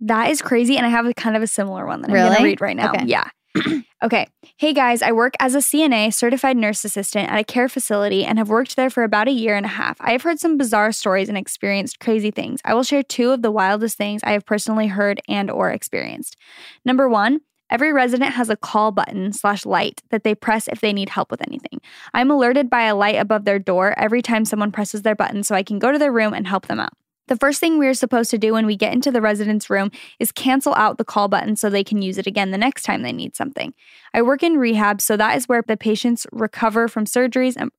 That 0.00 0.30
is 0.30 0.42
crazy. 0.42 0.76
And 0.76 0.86
I 0.86 0.90
have 0.90 1.06
a 1.06 1.14
kind 1.14 1.36
of 1.36 1.42
a 1.42 1.46
similar 1.46 1.86
one 1.86 2.02
that 2.02 2.10
I'm 2.10 2.14
going 2.16 2.38
to 2.38 2.44
read 2.44 2.60
right 2.60 2.76
now. 2.76 2.92
Okay. 2.92 3.04
Yeah. 3.06 3.28
okay. 4.02 4.26
Hey 4.58 4.72
guys, 4.72 5.02
I 5.02 5.12
work 5.12 5.34
as 5.40 5.54
a 5.54 5.58
CNA, 5.58 6.12
certified 6.12 6.56
nurse 6.56 6.84
assistant 6.84 7.30
at 7.30 7.38
a 7.38 7.44
care 7.44 7.68
facility, 7.68 8.24
and 8.24 8.38
have 8.38 8.48
worked 8.48 8.76
there 8.76 8.90
for 8.90 9.02
about 9.02 9.28
a 9.28 9.32
year 9.32 9.56
and 9.56 9.64
a 9.64 9.70
half. 9.70 9.96
I 10.00 10.12
have 10.12 10.22
heard 10.22 10.38
some 10.38 10.58
bizarre 10.58 10.92
stories 10.92 11.28
and 11.28 11.38
experienced 11.38 11.98
crazy 11.98 12.30
things. 12.30 12.60
I 12.64 12.74
will 12.74 12.82
share 12.82 13.02
two 13.02 13.30
of 13.30 13.42
the 13.42 13.50
wildest 13.50 13.96
things 13.96 14.22
I 14.24 14.32
have 14.32 14.44
personally 14.44 14.88
heard 14.88 15.20
and 15.28 15.50
or 15.50 15.70
experienced. 15.70 16.36
Number 16.84 17.08
one, 17.08 17.40
Every 17.70 17.92
resident 17.92 18.34
has 18.34 18.48
a 18.48 18.56
call 18.56 18.92
button 18.92 19.32
slash 19.32 19.66
light 19.66 20.02
that 20.10 20.22
they 20.22 20.34
press 20.34 20.68
if 20.68 20.80
they 20.80 20.92
need 20.92 21.08
help 21.08 21.30
with 21.30 21.42
anything. 21.46 21.80
I'm 22.14 22.30
alerted 22.30 22.70
by 22.70 22.82
a 22.82 22.94
light 22.94 23.16
above 23.16 23.44
their 23.44 23.58
door 23.58 23.98
every 23.98 24.22
time 24.22 24.44
someone 24.44 24.72
presses 24.72 25.02
their 25.02 25.16
button 25.16 25.42
so 25.42 25.54
I 25.54 25.62
can 25.62 25.78
go 25.78 25.90
to 25.90 25.98
their 25.98 26.12
room 26.12 26.32
and 26.32 26.46
help 26.46 26.66
them 26.66 26.80
out. 26.80 26.92
The 27.28 27.36
first 27.36 27.58
thing 27.58 27.76
we're 27.76 27.94
supposed 27.94 28.30
to 28.30 28.38
do 28.38 28.52
when 28.52 28.66
we 28.66 28.76
get 28.76 28.92
into 28.92 29.10
the 29.10 29.20
resident's 29.20 29.68
room 29.68 29.90
is 30.20 30.30
cancel 30.30 30.74
out 30.74 30.96
the 30.96 31.04
call 31.04 31.26
button 31.26 31.56
so 31.56 31.68
they 31.68 31.82
can 31.82 32.00
use 32.00 32.18
it 32.18 32.26
again 32.28 32.52
the 32.52 32.58
next 32.58 32.84
time 32.84 33.02
they 33.02 33.12
need 33.12 33.34
something. 33.34 33.74
I 34.14 34.22
work 34.22 34.44
in 34.44 34.58
rehab, 34.58 35.00
so 35.00 35.16
that 35.16 35.36
is 35.36 35.48
where 35.48 35.62
the 35.66 35.76
patients 35.76 36.24
recover 36.30 36.86
from 36.86 37.04
surgeries 37.04 37.56
and 37.56 37.72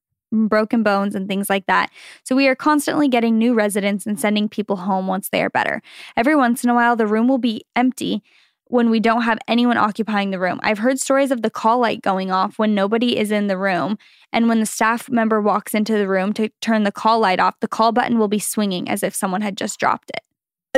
broken 0.50 0.84
bones 0.84 1.15
and 1.15 1.30
things 1.30 1.50
like 1.50 1.65
that. 1.67 1.89
So 2.26 2.36
we 2.36 2.50
are 2.50 2.56
constantly 2.56 3.08
getting 3.08 3.38
new 3.38 3.54
residents 3.54 4.06
and 4.06 4.19
sending 4.19 4.50
people 4.50 4.76
home 4.76 5.08
once 5.08 5.30
they 5.30 5.41
are 5.41 5.50
better. 5.50 5.82
Every 6.17 6.36
once 6.36 6.65
in 6.65 6.69
a 6.69 6.73
while, 6.73 6.97
the 6.97 7.08
room 7.08 7.30
will 7.30 7.38
be 7.38 7.63
empty 7.73 8.21
when 8.70 8.90
we 8.90 9.00
don't 9.00 9.24
have 9.24 9.40
anyone 9.48 9.78
occupying 9.78 10.32
the 10.32 10.40
room. 10.40 10.60
I've 10.64 10.80
heard 10.80 11.00
stories 11.00 11.32
of 11.32 11.42
the 11.42 11.50
call 11.50 11.80
light 11.80 12.02
going 12.02 12.32
off 12.32 12.60
when 12.60 12.76
nobody 12.76 13.18
is 13.18 13.32
in 13.32 13.48
the 13.48 13.58
room. 13.58 13.98
And 14.34 14.48
when 14.48 14.60
the 14.60 14.66
staff 14.66 15.10
member 15.10 15.42
walks 15.42 15.74
into 15.74 15.94
the 15.94 16.08
room 16.08 16.34
to 16.34 16.50
turn 16.62 16.84
the 16.84 16.92
call 16.92 17.20
light 17.20 17.40
off, 17.40 17.60
the 17.60 17.68
call 17.68 17.92
button 17.92 18.20
will 18.20 18.28
be 18.28 18.40
swinging 18.40 18.90
as 18.90 19.04
if 19.04 19.15
someone 19.15 19.42
had 19.42 19.58
just 19.58 19.80
dropped 19.80 20.10
it. 20.12 20.22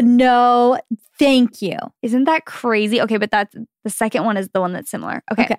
No, 0.03 0.79
thank 1.17 1.61
you. 1.61 1.77
Isn't 2.01 2.25
that 2.25 2.45
crazy? 2.45 3.01
Okay, 3.01 3.17
but 3.17 3.31
that's 3.31 3.55
the 3.83 3.89
second 3.89 4.23
one 4.23 4.37
is 4.37 4.49
the 4.53 4.61
one 4.61 4.71
that's 4.71 4.89
similar. 4.89 5.23
Okay. 5.31 5.45
Okay. 5.45 5.57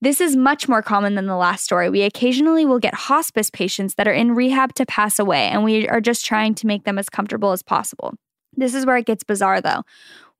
This 0.00 0.20
is 0.20 0.36
much 0.36 0.68
more 0.68 0.82
common 0.82 1.14
than 1.14 1.26
the 1.26 1.36
last 1.36 1.64
story. 1.64 1.88
We 1.88 2.02
occasionally 2.02 2.66
will 2.66 2.78
get 2.78 2.94
hospice 2.94 3.50
patients 3.50 3.94
that 3.94 4.08
are 4.08 4.12
in 4.12 4.34
rehab 4.34 4.74
to 4.74 4.86
pass 4.86 5.18
away, 5.18 5.48
and 5.48 5.64
we 5.64 5.88
are 5.88 6.00
just 6.00 6.24
trying 6.24 6.54
to 6.56 6.66
make 6.66 6.84
them 6.84 6.98
as 6.98 7.08
comfortable 7.08 7.52
as 7.52 7.62
possible. 7.62 8.14
This 8.54 8.74
is 8.74 8.84
where 8.84 8.96
it 8.96 9.06
gets 9.06 9.24
bizarre 9.24 9.60
though. 9.60 9.84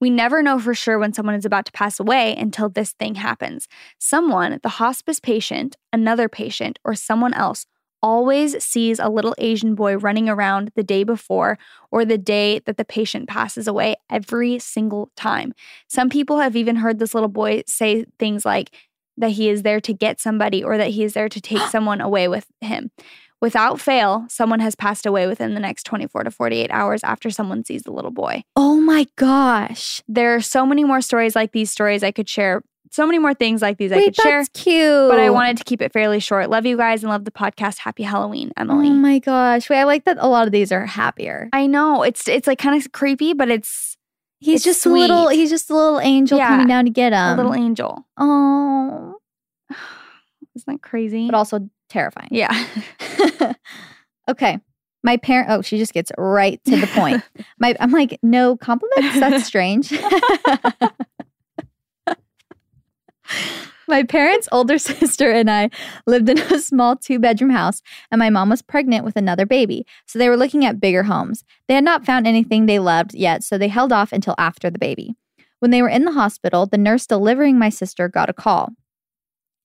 We 0.03 0.11
never 0.11 0.43
know 0.43 0.59
for 0.59 0.75
sure 0.75 0.99
when 0.99 1.13
someone 1.13 1.37
is 1.37 1.45
about 1.45 1.65
to 1.67 1.71
pass 1.71 2.01
away 2.01 2.35
until 2.35 2.69
this 2.69 2.91
thing 2.91 3.15
happens. 3.15 3.69
Someone, 4.01 4.59
the 4.65 4.69
hospice 4.69 5.21
patient, 5.21 5.77
another 5.93 6.29
patient, 6.29 6.81
or 6.83 6.97
someone 6.97 7.33
else 7.35 7.67
always 8.03 8.61
sees 8.65 8.99
a 8.99 9.09
little 9.09 9.33
Asian 9.39 9.77
boy 9.77 9.97
running 9.97 10.29
around 10.29 10.73
the 10.75 10.83
day 10.83 11.05
before 11.05 11.57
or 11.93 12.05
the 12.05 12.19
day 12.19 12.59
that 12.65 12.79
the 12.79 12.85
patient 12.85 13.29
passes 13.29 13.69
away 13.69 13.95
every 14.11 14.59
single 14.59 15.13
time. 15.15 15.55
Some 15.87 16.11
people 16.11 16.39
have 16.39 16.57
even 16.57 16.75
heard 16.75 16.99
this 16.99 17.15
little 17.15 17.29
boy 17.29 17.63
say 17.69 18.05
things 18.19 18.45
like 18.45 18.75
that 19.19 19.31
he 19.31 19.49
is 19.49 19.63
there 19.63 19.81
to 19.81 19.95
get 19.95 20.19
somebody 20.19 20.65
or 20.65 20.79
that 20.79 20.91
he 20.91 21.05
is 21.05 21.13
there 21.13 21.29
to 21.29 21.41
take 21.41 21.63
someone 21.71 22.01
away 22.01 22.27
with 22.27 22.49
him. 22.61 22.91
Without 23.43 23.81
fail, 23.81 24.25
someone 24.29 24.61
has 24.61 24.77
passed 24.77 25.05
away 25.05 25.27
within 25.27 25.55
the 25.55 25.61
next 25.61 25.83
24 25.83 26.23
to 26.25 26.31
48 26.31 26.71
hours 26.71 27.03
after 27.03 27.29
someone 27.29 27.65
sees 27.65 27.83
the 27.83 27.91
little 27.91 28.13
boy. 28.13 28.45
Oh 28.55 28.77
my 28.77 29.09
gosh. 29.17 30.01
There 30.07 30.37
are 30.37 30.41
so 30.41 30.65
many 30.65 30.85
more 30.85 31.01
stories 31.01 31.35
like 31.35 31.51
these 31.51 31.69
stories 31.69 32.05
I 32.05 32.13
could 32.13 32.29
share. 32.29 32.63
So 32.93 33.05
many 33.05 33.19
more 33.19 33.35
things 33.35 33.61
like 33.61 33.79
these 33.79 33.91
I 33.91 33.97
Wait, 33.97 34.05
could 34.05 34.17
share. 34.17 34.39
that's 34.39 34.49
cute. 34.51 35.11
But 35.11 35.19
I 35.19 35.31
wanted 35.31 35.57
to 35.57 35.65
keep 35.65 35.83
it 35.83 35.93
fairly 35.93 36.21
short. 36.21 36.51
Love 36.51 36.67
you 36.67 36.77
guys 36.77 37.03
and 37.03 37.11
love 37.11 37.25
the 37.25 37.31
podcast. 37.33 37.79
Happy 37.79 38.05
Halloween, 38.05 38.53
Emily. 38.57 38.89
Oh 38.91 38.93
my 38.93 39.19
gosh. 39.19 39.69
Wait, 39.69 39.81
I 39.81 39.85
like 39.85 40.05
that 40.05 40.19
a 40.21 40.29
lot 40.29 40.47
of 40.47 40.53
these 40.53 40.71
are 40.71 40.87
happier. 40.87 41.49
I 41.53 41.67
know 41.67 42.05
it's 42.05 42.29
it's 42.29 42.47
like 42.47 42.59
kind 42.61 42.81
of 42.81 42.93
creepy, 42.93 43.33
but 43.33 43.49
it's 43.51 43.97
He's 44.39 44.57
It's 44.57 44.65
just 44.65 44.87
a 44.87 44.91
little 44.91 45.29
he's 45.29 45.51
just 45.51 45.69
a 45.71 45.75
little 45.75 45.99
angel 46.01 46.39
Yeah, 46.39 46.49
coming 46.49 46.69
down 46.69 46.85
to 46.85 46.91
get 46.93 47.13
him. 47.13 47.19
a 47.19 47.37
little 47.37 47.55
angel. 47.55 48.07
Oh. 48.17 49.17
Isn't 50.55 50.67
that 50.67 50.83
crazy? 50.83 51.27
But 51.27 51.35
also 51.35 51.69
terrifying. 51.93 52.29
yeah. 52.31 52.67
okay. 54.29 54.59
My 55.05 55.17
parent 55.17 55.51
oh, 55.51 55.63
she 55.63 55.79
just 55.79 55.93
gets 55.93 56.13
right 56.17 56.61
to 56.65 56.77
the 56.77 56.87
point. 56.89 57.23
My 57.59 57.77
I'm 57.81 57.91
like, 57.91 58.19
no 58.23 58.57
compliments? 58.57 59.21
That's 59.21 59.45
strange. 59.53 59.93
My 63.89 64.05
parents' 64.05 64.49
older 64.53 64.79
sister 64.79 65.31
and 65.31 65.51
I 65.51 65.69
lived 66.07 66.29
in 66.29 66.39
a 66.39 66.61
small 66.61 66.97
two 66.97 67.19
bedroom 67.19 67.51
house, 67.51 67.83
and 68.11 68.19
my 68.19 68.31
mom 68.31 68.49
was 68.49 68.63
pregnant 68.63 69.05
with 69.05 69.17
another 69.17 69.45
baby. 69.45 69.85
So 70.07 70.19
they 70.19 70.31
were 70.31 70.37
looking 70.37 70.65
at 70.65 70.81
bigger 70.81 71.03
homes. 71.03 71.45
They 71.69 71.75
had 71.75 71.85
not 71.85 72.07
found 72.07 72.27
anything 72.27 72.65
they 72.65 72.79
loved 72.79 73.13
yet, 73.13 73.43
so 73.45 73.59
they 73.59 73.69
held 73.69 73.93
off 73.93 74.13
until 74.13 74.35
after 74.39 74.71
the 74.71 74.79
baby. 74.79 75.15
When 75.59 75.73
they 75.73 75.83
were 75.83 75.89
in 75.89 76.05
the 76.05 76.13
hospital, 76.13 76.65
the 76.65 76.79
nurse 76.79 77.07
delivering 77.07 77.59
my 77.59 77.69
sister 77.69 78.09
got 78.09 78.31
a 78.31 78.33
call. 78.33 78.71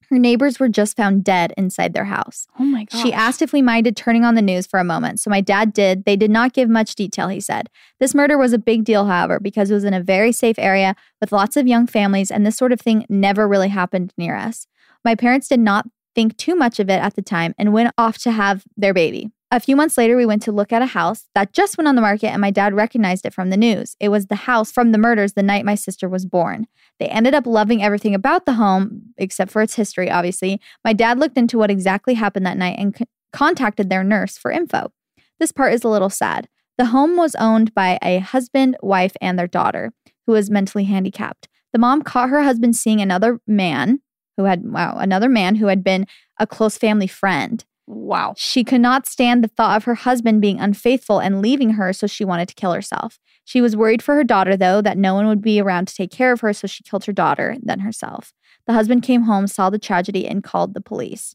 Her 0.09 0.17
neighbors 0.17 0.59
were 0.59 0.69
just 0.69 0.95
found 0.95 1.23
dead 1.23 1.53
inside 1.57 1.93
their 1.93 2.05
house. 2.05 2.47
Oh 2.57 2.63
my 2.63 2.85
god. 2.85 3.01
She 3.01 3.11
asked 3.11 3.41
if 3.41 3.51
we 3.51 3.61
minded 3.61 3.97
turning 3.97 4.23
on 4.23 4.35
the 4.35 4.41
news 4.41 4.65
for 4.65 4.79
a 4.79 4.85
moment, 4.85 5.19
so 5.19 5.29
my 5.29 5.41
dad 5.41 5.73
did. 5.73 6.05
They 6.05 6.15
did 6.15 6.31
not 6.31 6.53
give 6.53 6.69
much 6.69 6.95
detail, 6.95 7.27
he 7.27 7.41
said. 7.41 7.69
This 7.99 8.15
murder 8.15 8.37
was 8.37 8.53
a 8.53 8.57
big 8.57 8.85
deal, 8.85 9.05
however, 9.05 9.39
because 9.39 9.69
it 9.69 9.73
was 9.73 9.83
in 9.83 9.93
a 9.93 10.01
very 10.01 10.31
safe 10.31 10.57
area 10.57 10.95
with 11.19 11.33
lots 11.33 11.57
of 11.57 11.67
young 11.67 11.87
families, 11.87 12.31
and 12.31 12.45
this 12.45 12.55
sort 12.55 12.71
of 12.71 12.79
thing 12.79 13.05
never 13.09 13.47
really 13.47 13.69
happened 13.69 14.13
near 14.17 14.35
us. 14.35 14.67
My 15.03 15.13
parents 15.13 15.49
did 15.49 15.59
not 15.59 15.87
think 16.15 16.37
too 16.37 16.55
much 16.55 16.79
of 16.79 16.89
it 16.89 17.01
at 17.01 17.15
the 17.15 17.21
time 17.21 17.53
and 17.57 17.73
went 17.73 17.93
off 17.97 18.17
to 18.19 18.31
have 18.31 18.63
their 18.75 18.93
baby. 18.93 19.31
A 19.49 19.61
few 19.61 19.77
months 19.77 19.97
later, 19.97 20.17
we 20.17 20.25
went 20.25 20.41
to 20.41 20.51
look 20.51 20.73
at 20.73 20.81
a 20.81 20.87
house 20.87 21.29
that 21.33 21.53
just 21.53 21.77
went 21.77 21.87
on 21.87 21.95
the 21.95 22.01
market, 22.01 22.27
and 22.27 22.41
my 22.41 22.51
dad 22.51 22.73
recognized 22.73 23.25
it 23.25 23.33
from 23.33 23.49
the 23.49 23.55
news. 23.55 23.95
It 23.97 24.09
was 24.09 24.25
the 24.25 24.35
house 24.35 24.73
from 24.73 24.91
the 24.91 24.97
murders 24.97 25.33
the 25.33 25.43
night 25.43 25.63
my 25.63 25.75
sister 25.75 26.09
was 26.09 26.25
born. 26.25 26.67
They 26.99 27.07
ended 27.07 27.33
up 27.33 27.47
loving 27.47 27.81
everything 27.81 28.13
about 28.13 28.45
the 28.45 28.53
home, 28.53 29.13
except 29.17 29.51
for 29.51 29.61
its 29.61 29.75
history, 29.75 30.11
obviously. 30.11 30.59
My 30.83 30.91
dad 30.91 31.17
looked 31.17 31.37
into 31.37 31.57
what 31.57 31.71
exactly 31.71 32.15
happened 32.15 32.45
that 32.45 32.57
night 32.57 32.77
and 32.77 32.97
c- 32.97 33.05
contacted 33.31 33.89
their 33.89 34.03
nurse 34.03 34.37
for 34.37 34.51
info. 34.51 34.91
This 35.39 35.53
part 35.53 35.73
is 35.73 35.85
a 35.85 35.89
little 35.89 36.09
sad. 36.09 36.49
The 36.77 36.87
home 36.87 37.15
was 37.15 37.33
owned 37.35 37.73
by 37.73 37.99
a 38.01 38.19
husband, 38.19 38.75
wife, 38.81 39.13
and 39.21 39.39
their 39.39 39.47
daughter, 39.47 39.93
who 40.25 40.33
was 40.33 40.49
mentally 40.49 40.83
handicapped. 40.83 41.47
The 41.71 41.79
mom 41.79 42.01
caught 42.01 42.29
her 42.29 42.43
husband 42.43 42.75
seeing 42.75 42.99
another 42.99 43.39
man 43.47 44.01
who 44.35 44.43
had, 44.43 44.65
wow, 44.65 44.97
another 44.97 45.29
man 45.29 45.55
who 45.55 45.67
had 45.67 45.85
been 45.85 46.05
a 46.37 46.45
close 46.45 46.77
family 46.77 47.07
friend. 47.07 47.63
Wow. 47.87 48.33
She 48.37 48.63
could 48.63 48.81
not 48.81 49.07
stand 49.07 49.43
the 49.43 49.47
thought 49.47 49.77
of 49.77 49.83
her 49.85 49.95
husband 49.95 50.41
being 50.41 50.59
unfaithful 50.59 51.19
and 51.19 51.41
leaving 51.41 51.71
her, 51.71 51.93
so 51.93 52.05
she 52.07 52.25
wanted 52.25 52.47
to 52.49 52.55
kill 52.55 52.73
herself. 52.73 53.19
She 53.45 53.61
was 53.61 53.75
worried 53.77 54.03
for 54.03 54.15
her 54.15 54.23
daughter, 54.23 54.57
though, 54.57 54.81
that 54.81 54.97
no 54.97 55.13
one 55.13 55.25
would 55.27 55.41
be 55.41 55.59
around 55.61 55.87
to 55.87 55.95
take 55.95 56.11
care 56.11 56.31
of 56.33 56.41
her, 56.41 56.51
so 56.53 56.67
she 56.67 56.83
killed 56.83 57.05
her 57.05 57.13
daughter, 57.13 57.55
then 57.61 57.79
herself. 57.79 58.33
The 58.67 58.73
husband 58.73 59.03
came 59.03 59.21
home, 59.23 59.47
saw 59.47 59.69
the 59.69 59.79
tragedy, 59.79 60.27
and 60.27 60.43
called 60.43 60.73
the 60.73 60.81
police. 60.81 61.33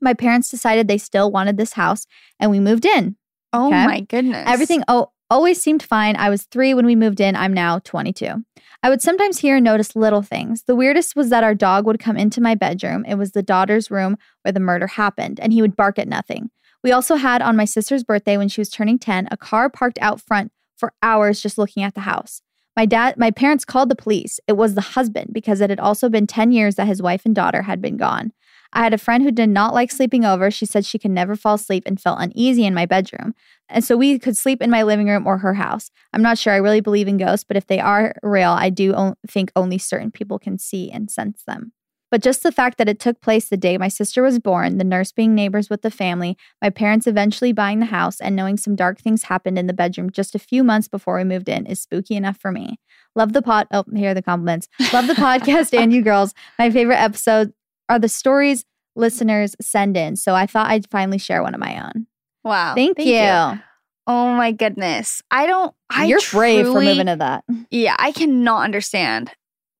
My 0.00 0.14
parents 0.14 0.50
decided 0.50 0.88
they 0.88 0.98
still 0.98 1.30
wanted 1.30 1.56
this 1.58 1.74
house, 1.74 2.06
and 2.40 2.50
we 2.50 2.60
moved 2.60 2.84
in. 2.86 3.16
Oh 3.52 3.66
Okay. 3.68 3.86
my 3.86 4.00
goodness. 4.00 4.44
Everything 4.48 4.82
oh, 4.88 5.10
always 5.30 5.60
seemed 5.60 5.82
fine. 5.82 6.16
I 6.16 6.30
was 6.30 6.44
three 6.44 6.74
when 6.74 6.86
we 6.86 6.96
moved 6.96 7.20
in. 7.20 7.36
I'm 7.36 7.52
now 7.52 7.78
22. 7.80 8.44
I 8.82 8.90
would 8.90 9.02
sometimes 9.02 9.38
hear 9.38 9.56
and 9.56 9.64
notice 9.64 9.96
little 9.96 10.22
things. 10.22 10.64
The 10.66 10.76
weirdest 10.76 11.16
was 11.16 11.30
that 11.30 11.44
our 11.44 11.54
dog 11.54 11.86
would 11.86 11.98
come 11.98 12.16
into 12.16 12.40
my 12.40 12.54
bedroom. 12.54 13.04
It 13.06 13.14
was 13.14 13.32
the 13.32 13.42
daughter's 13.42 13.90
room 13.90 14.16
where 14.42 14.52
the 14.52 14.60
murder 14.60 14.86
happened, 14.86 15.40
and 15.40 15.52
he 15.52 15.62
would 15.62 15.76
bark 15.76 15.98
at 15.98 16.08
nothing. 16.08 16.50
We 16.82 16.92
also 16.92 17.16
had 17.16 17.40
on 17.40 17.56
my 17.56 17.64
sister's 17.64 18.04
birthday 18.04 18.36
when 18.36 18.48
she 18.48 18.60
was 18.60 18.68
turning 18.68 18.98
10 18.98 19.28
a 19.30 19.36
car 19.38 19.70
parked 19.70 19.98
out 20.02 20.20
front 20.20 20.52
for 20.76 20.92
hours 21.02 21.40
just 21.40 21.56
looking 21.56 21.82
at 21.82 21.94
the 21.94 22.02
house. 22.02 22.42
My 22.76 22.86
dad, 22.86 23.16
my 23.16 23.30
parents 23.30 23.64
called 23.64 23.88
the 23.88 23.96
police. 23.96 24.40
It 24.48 24.54
was 24.54 24.74
the 24.74 24.80
husband 24.80 25.30
because 25.32 25.60
it 25.60 25.70
had 25.70 25.80
also 25.80 26.08
been 26.08 26.26
10 26.26 26.52
years 26.52 26.74
that 26.74 26.88
his 26.88 27.00
wife 27.00 27.24
and 27.24 27.34
daughter 27.34 27.62
had 27.62 27.80
been 27.80 27.96
gone. 27.96 28.32
I 28.74 28.82
had 28.82 28.92
a 28.92 28.98
friend 28.98 29.22
who 29.22 29.30
did 29.30 29.48
not 29.48 29.72
like 29.72 29.92
sleeping 29.92 30.24
over. 30.24 30.50
She 30.50 30.66
said 30.66 30.84
she 30.84 30.98
could 30.98 31.12
never 31.12 31.36
fall 31.36 31.54
asleep 31.54 31.84
and 31.86 32.00
felt 32.00 32.20
uneasy 32.20 32.64
in 32.64 32.74
my 32.74 32.86
bedroom. 32.86 33.34
And 33.68 33.84
so 33.84 33.96
we 33.96 34.18
could 34.18 34.36
sleep 34.36 34.60
in 34.60 34.70
my 34.70 34.82
living 34.82 35.08
room 35.08 35.26
or 35.26 35.38
her 35.38 35.54
house. 35.54 35.90
I'm 36.12 36.22
not 36.22 36.38
sure 36.38 36.52
I 36.52 36.56
really 36.56 36.80
believe 36.80 37.08
in 37.08 37.16
ghosts, 37.16 37.44
but 37.46 37.56
if 37.56 37.66
they 37.66 37.78
are 37.80 38.14
real, 38.22 38.50
I 38.50 38.70
do 38.70 38.92
o- 38.94 39.14
think 39.28 39.52
only 39.54 39.78
certain 39.78 40.10
people 40.10 40.38
can 40.38 40.58
see 40.58 40.90
and 40.90 41.10
sense 41.10 41.44
them. 41.46 41.72
But 42.10 42.22
just 42.22 42.42
the 42.42 42.52
fact 42.52 42.78
that 42.78 42.88
it 42.88 43.00
took 43.00 43.20
place 43.20 43.48
the 43.48 43.56
day 43.56 43.76
my 43.76 43.88
sister 43.88 44.22
was 44.22 44.38
born, 44.38 44.78
the 44.78 44.84
nurse 44.84 45.10
being 45.10 45.34
neighbors 45.34 45.68
with 45.68 45.82
the 45.82 45.90
family, 45.90 46.36
my 46.62 46.70
parents 46.70 47.06
eventually 47.06 47.52
buying 47.52 47.80
the 47.80 47.86
house, 47.86 48.20
and 48.20 48.36
knowing 48.36 48.56
some 48.56 48.76
dark 48.76 49.00
things 49.00 49.24
happened 49.24 49.58
in 49.58 49.66
the 49.66 49.72
bedroom 49.72 50.10
just 50.10 50.34
a 50.34 50.38
few 50.38 50.62
months 50.62 50.86
before 50.86 51.16
we 51.16 51.24
moved 51.24 51.48
in 51.48 51.66
is 51.66 51.80
spooky 51.80 52.14
enough 52.14 52.36
for 52.36 52.52
me. 52.52 52.78
Love 53.16 53.32
the 53.32 53.42
pod. 53.42 53.66
Oh, 53.72 53.84
here 53.96 54.10
are 54.10 54.14
the 54.14 54.22
compliments. 54.22 54.68
Love 54.92 55.08
the 55.08 55.14
podcast 55.14 55.76
and 55.76 55.92
you 55.92 56.02
girls. 56.02 56.34
My 56.56 56.70
favorite 56.70 57.00
episodes 57.00 57.52
are 57.94 57.98
the 57.98 58.08
stories 58.08 58.64
listeners 58.96 59.54
send 59.60 59.96
in. 59.96 60.16
So 60.16 60.34
I 60.34 60.46
thought 60.46 60.68
I'd 60.70 60.88
finally 60.90 61.18
share 61.18 61.42
one 61.42 61.54
of 61.54 61.60
my 61.60 61.82
own. 61.84 62.06
Wow. 62.42 62.74
Thank, 62.74 62.98
you. 62.98 63.60
Oh 64.06 64.34
my 64.34 64.52
goodness. 64.52 65.22
I 65.30 65.46
don't 65.46 65.74
I 65.88 66.06
You're 66.06 66.20
brave 66.30 66.66
for 66.66 66.80
moving 66.80 67.06
to 67.06 67.16
that. 67.16 67.44
Yeah, 67.70 67.96
I 67.98 68.12
cannot 68.12 68.64
understand 68.64 69.30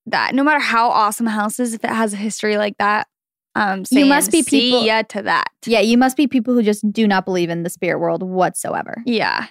that. 0.06 0.34
No 0.34 0.42
matter 0.42 0.60
how 0.60 0.88
awesome 0.90 1.26
a 1.26 1.30
house 1.30 1.60
is, 1.60 1.74
if 1.74 1.84
it 1.84 1.90
has 1.90 2.14
a 2.14 2.16
history 2.16 2.56
like 2.56 2.76
that, 2.78 3.06
um, 3.54 3.84
You 3.90 4.06
must 4.06 4.32
be 4.32 4.42
people- 4.42 4.84
ya 4.84 5.02
to 5.10 5.22
that. 5.22 5.48
Yeah, 5.66 5.80
you 5.80 5.98
must 5.98 6.16
be 6.16 6.26
people 6.26 6.54
who 6.54 6.62
just 6.62 6.90
do 6.92 7.06
not 7.06 7.24
believe 7.24 7.50
in 7.50 7.62
the 7.62 7.70
spirit 7.70 7.98
world 8.00 8.22
whatsoever. 8.22 9.02
Yeah. 9.04 9.46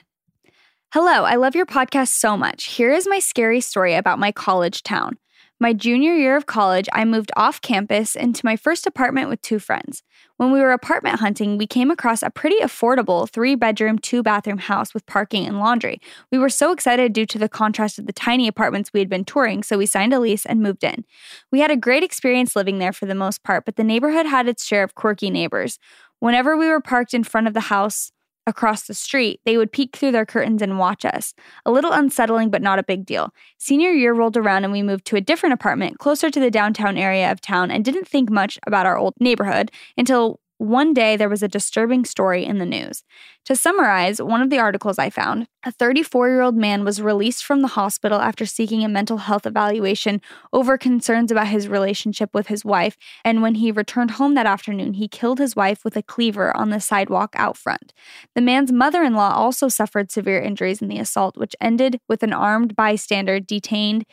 Hello, 0.94 1.24
I 1.24 1.36
love 1.36 1.56
your 1.56 1.66
podcast 1.66 2.10
so 2.10 2.38
much. 2.38 2.66
Here 2.66 2.92
is 2.92 3.08
my 3.08 3.20
scary 3.20 3.62
story 3.62 3.96
about 3.96 4.20
my 4.20 4.32
college 4.32 4.84
town. 4.84 5.18
My 5.64 5.72
junior 5.72 6.14
year 6.14 6.36
of 6.36 6.46
college, 6.46 6.90
I 6.92 7.06
moved 7.06 7.32
off 7.38 7.62
campus 7.62 8.18
into 8.18 8.46
my 8.46 8.58
first 8.58 8.86
apartment 8.86 9.30
with 9.30 9.42
two 9.42 9.60
friends. 9.60 10.04
When 10.36 10.52
we 10.52 10.60
were 10.60 10.74
apartment 10.74 11.22
hunting, 11.22 11.58
we 11.58 11.68
came 11.68 11.90
across 11.90 12.22
a 12.22 12.30
pretty 12.30 12.58
affordable 12.58 13.30
three 13.30 13.56
bedroom, 13.56 13.98
two 13.98 14.22
bathroom 14.22 14.58
house 14.58 14.94
with 14.94 15.06
parking 15.06 15.48
and 15.48 15.60
laundry. 15.60 16.02
We 16.34 16.38
were 16.38 16.50
so 16.50 16.74
excited 16.74 17.14
due 17.14 17.26
to 17.28 17.40
the 17.40 17.48
contrast 17.48 17.98
of 17.98 18.08
the 18.08 18.12
tiny 18.12 18.46
apartments 18.46 18.92
we 18.94 19.00
had 19.00 19.08
been 19.08 19.24
touring, 19.24 19.64
so 19.64 19.78
we 19.78 19.86
signed 19.86 20.12
a 20.12 20.20
lease 20.20 20.46
and 20.46 20.60
moved 20.60 20.84
in. 20.84 21.06
We 21.50 21.62
had 21.62 21.72
a 21.72 21.78
great 21.78 22.04
experience 22.04 22.58
living 22.58 22.80
there 22.80 22.92
for 22.92 23.06
the 23.06 23.16
most 23.16 23.42
part, 23.42 23.64
but 23.64 23.78
the 23.78 23.86
neighborhood 23.86 24.26
had 24.26 24.50
its 24.50 24.66
share 24.66 24.84
of 24.84 24.96
quirky 24.96 25.30
neighbors. 25.30 25.80
Whenever 26.20 26.56
we 26.56 26.68
were 26.68 26.80
parked 26.80 27.14
in 27.14 27.24
front 27.24 27.48
of 27.48 27.54
the 27.54 27.60
house, 27.60 28.13
across 28.46 28.84
the 28.84 28.94
street, 28.94 29.40
they 29.46 29.58
would 29.58 29.72
peek 29.72 29.96
through 29.96 30.12
their 30.12 30.26
curtains 30.26 30.62
and 30.62 30.80
watch 30.80 31.06
us. 31.06 31.34
A 31.66 31.72
little 31.72 31.92
unsettling, 31.92 32.50
but 32.50 32.62
not 32.62 32.80
a 32.80 32.84
big 32.84 33.06
deal. 33.06 33.34
Senior 33.58 33.92
year 33.92 34.14
rolled 34.14 34.38
around 34.38 34.64
and 34.64 34.74
we 34.74 34.84
moved 34.84 35.06
to 35.06 35.16
a 35.16 35.22
different 35.22 35.54
apartment 35.54 36.00
closer 36.00 36.30
to 36.30 36.40
the 36.40 36.52
downtown 36.52 36.98
area 36.98 37.32
of 37.32 37.42
town 37.42 37.72
and 37.72 37.86
didn't 37.86 38.08
think 38.08 38.30
much 38.30 38.60
about 38.68 38.86
our 38.86 38.98
old 38.98 39.14
neighborhood 39.20 39.72
until 39.98 40.40
one 40.64 40.94
day 40.94 41.18
there 41.18 41.30
was 41.30 41.44
a 41.44 41.48
disturbing 41.48 42.06
story 42.06 42.46
in 42.46 42.58
the 42.58 42.66
news. 42.66 43.04
To 43.46 43.56
summarize, 43.56 44.22
one 44.22 44.42
of 44.42 44.50
the 44.50 44.60
articles 44.60 44.98
I 44.98 45.10
found, 45.10 45.48
a 45.66 45.72
34 45.72 46.30
year 46.30 46.42
old 46.42 46.56
man 46.56 46.86
was 46.86 47.02
released 47.02 47.44
from 47.44 47.62
the 47.62 47.68
hospital 47.70 48.20
after 48.20 48.46
seeking 48.46 48.84
a 48.84 48.88
mental 48.88 49.18
health 49.18 49.46
evaluation 49.46 50.22
over 50.54 50.78
concerns 50.78 51.32
about 51.32 51.48
his 51.48 51.68
relationship 51.68 52.30
with 52.34 52.48
his 52.48 52.64
wife. 52.64 52.98
And 53.26 53.42
when 53.42 53.56
he 53.56 53.72
returned 53.72 54.12
home 54.12 54.36
that 54.36 54.46
afternoon, 54.46 54.94
he 54.94 55.10
killed 55.10 55.40
his 55.40 55.56
wife 55.56 55.84
with 55.84 55.98
a 55.98 56.04
cleaver 56.04 56.56
on 56.56 56.70
the 56.70 56.80
sidewalk 56.80 57.36
out 57.38 57.58
front. 57.58 57.92
The 58.34 58.42
man's 58.42 58.72
mother 58.72 59.04
in 59.04 59.14
law 59.14 59.34
also 59.34 59.68
suffered 59.68 60.12
severe 60.12 60.40
injuries 60.40 60.82
in 60.82 60.88
the 60.88 61.00
assault, 61.00 61.36
which 61.36 61.56
ended 61.60 62.00
with 62.08 62.24
an 62.24 62.32
armed 62.32 62.76
bystander 62.76 63.42
detained 63.42 64.06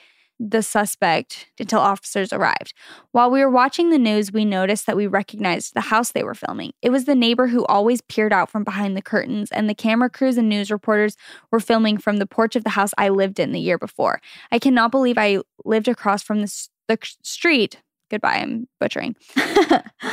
the 0.43 0.63
suspect 0.63 1.51
until 1.61 1.81
officers 1.81 2.33
arrived. 2.33 2.73
While 3.13 3.31
we 3.31 3.41
were 3.41 3.51
watching 3.51 3.91
the 3.91 3.99
news, 3.99 4.33
we 4.33 4.47
noticed 4.47 4.87
that 4.87 4.97
we 4.97 5.07
recognized 5.07 5.75
the 5.75 5.83
house 5.83 6.13
they 6.13 6.25
were 6.25 6.35
filming. 6.35 6.73
It 6.81 6.89
was 6.89 7.05
the 7.05 7.15
neighbor 7.15 7.49
who 7.49 7.67
always 7.67 8.01
peered 8.01 8.33
out 8.33 8.51
from 8.51 8.65
behind 8.65 8.97
the 8.97 9.03
curtains, 9.03 9.53
and 9.53 9.69
the 9.69 9.75
camera 9.75 10.09
crews 10.09 10.39
and 10.39 10.49
news 10.49 10.71
reporters 10.71 11.17
were 11.53 11.61
filming 11.61 11.99
from 11.99 12.17
the 12.17 12.27
porch 12.27 12.57
of 12.57 12.65
the 12.65 12.71
house 12.71 12.93
I 12.97 13.11
lived 13.11 13.39
in 13.39 13.53
the 13.53 13.61
year 13.61 13.77
before. 13.77 14.23
I 14.51 14.59
cannot 14.59 14.91
believe 14.91 15.19
I 15.19 15.43
lived 15.67 15.89
across 15.89 16.23
from 16.23 16.41
the, 16.41 16.69
the 16.89 16.99
street 17.23 17.83
Goodbye. 18.11 18.39
I'm 18.39 18.67
butchering. 18.81 19.15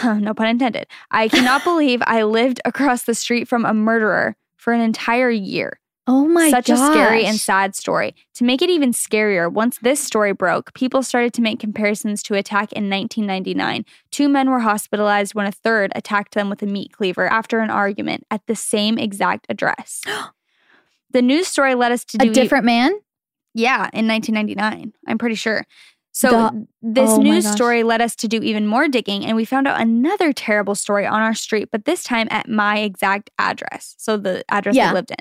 no 0.04 0.34
pun 0.36 0.48
intended. 0.48 0.86
I 1.10 1.28
cannot 1.30 1.64
believe 1.64 2.00
I 2.06 2.22
lived 2.22 2.62
across 2.64 3.04
the 3.04 3.16
street 3.16 3.48
from 3.48 3.66
a 3.66 3.74
murderer 3.74 4.36
for 4.56 4.72
an 4.72 4.82
entire 4.82 5.32
year. 5.32 5.80
Oh 6.08 6.28
my 6.28 6.50
god. 6.50 6.66
Such 6.66 6.70
a 6.70 6.78
scary 6.78 7.26
and 7.26 7.38
sad 7.40 7.76
story. 7.76 8.16
To 8.36 8.44
make 8.44 8.62
it 8.62 8.70
even 8.70 8.92
scarier, 8.94 9.52
once 9.52 9.78
this 9.80 10.00
story 10.00 10.32
broke, 10.34 10.74
people 10.74 11.04
started 11.04 11.34
to 11.34 11.42
make 11.42 11.60
comparisons 11.60 12.24
to 12.24 12.34
attack 12.36 12.72
in 12.74 12.90
1999. 12.90 13.86
Two 14.12 14.30
men 14.30 14.50
were 14.50 14.60
hospitalized 14.60 15.36
when 15.36 15.46
a 15.48 15.52
third 15.52 15.92
attacked 15.96 16.34
them 16.34 16.50
with 16.50 16.62
a 16.64 16.66
meat 16.66 16.92
cleaver 16.94 17.28
after 17.28 17.60
an 17.60 17.70
argument 17.70 18.24
at 18.32 18.42
the 18.48 18.56
same 18.56 18.98
exact 18.98 19.46
address. 19.50 20.02
the 21.12 21.22
news 21.22 21.48
story 21.48 21.76
led 21.76 21.92
us 21.92 22.04
to 22.06 22.18
do 22.18 22.30
a 22.32 22.34
different 22.34 22.66
man. 22.66 22.92
yeah, 23.54 23.90
in 23.94 24.08
1999. 24.08 24.94
I'm 25.08 25.18
pretty 25.18 25.36
sure. 25.36 25.66
So 26.12 26.30
The- 26.32 26.68
this 26.82 27.10
oh 27.12 27.18
news 27.22 27.48
story 27.48 27.84
led 27.84 28.02
us 28.02 28.16
to 28.18 28.28
do 28.28 28.42
even 28.42 28.66
more 28.66 28.88
digging 28.88 29.24
and 29.26 29.36
we 29.36 29.46
found 29.46 29.68
out 29.68 29.80
another 29.80 30.34
terrible 30.34 30.74
story 30.74 31.06
on 31.06 31.22
our 31.22 31.36
street, 31.36 31.70
but 31.72 31.86
this 31.86 32.04
time 32.04 32.28
at 32.32 32.48
my 32.50 32.80
exact 32.80 33.30
address. 33.38 33.94
So 34.00 34.18
the 34.18 34.44
address 34.50 34.76
Yeah. 34.76 34.90
we 34.90 34.96
lived 34.96 35.12
in. 35.12 35.18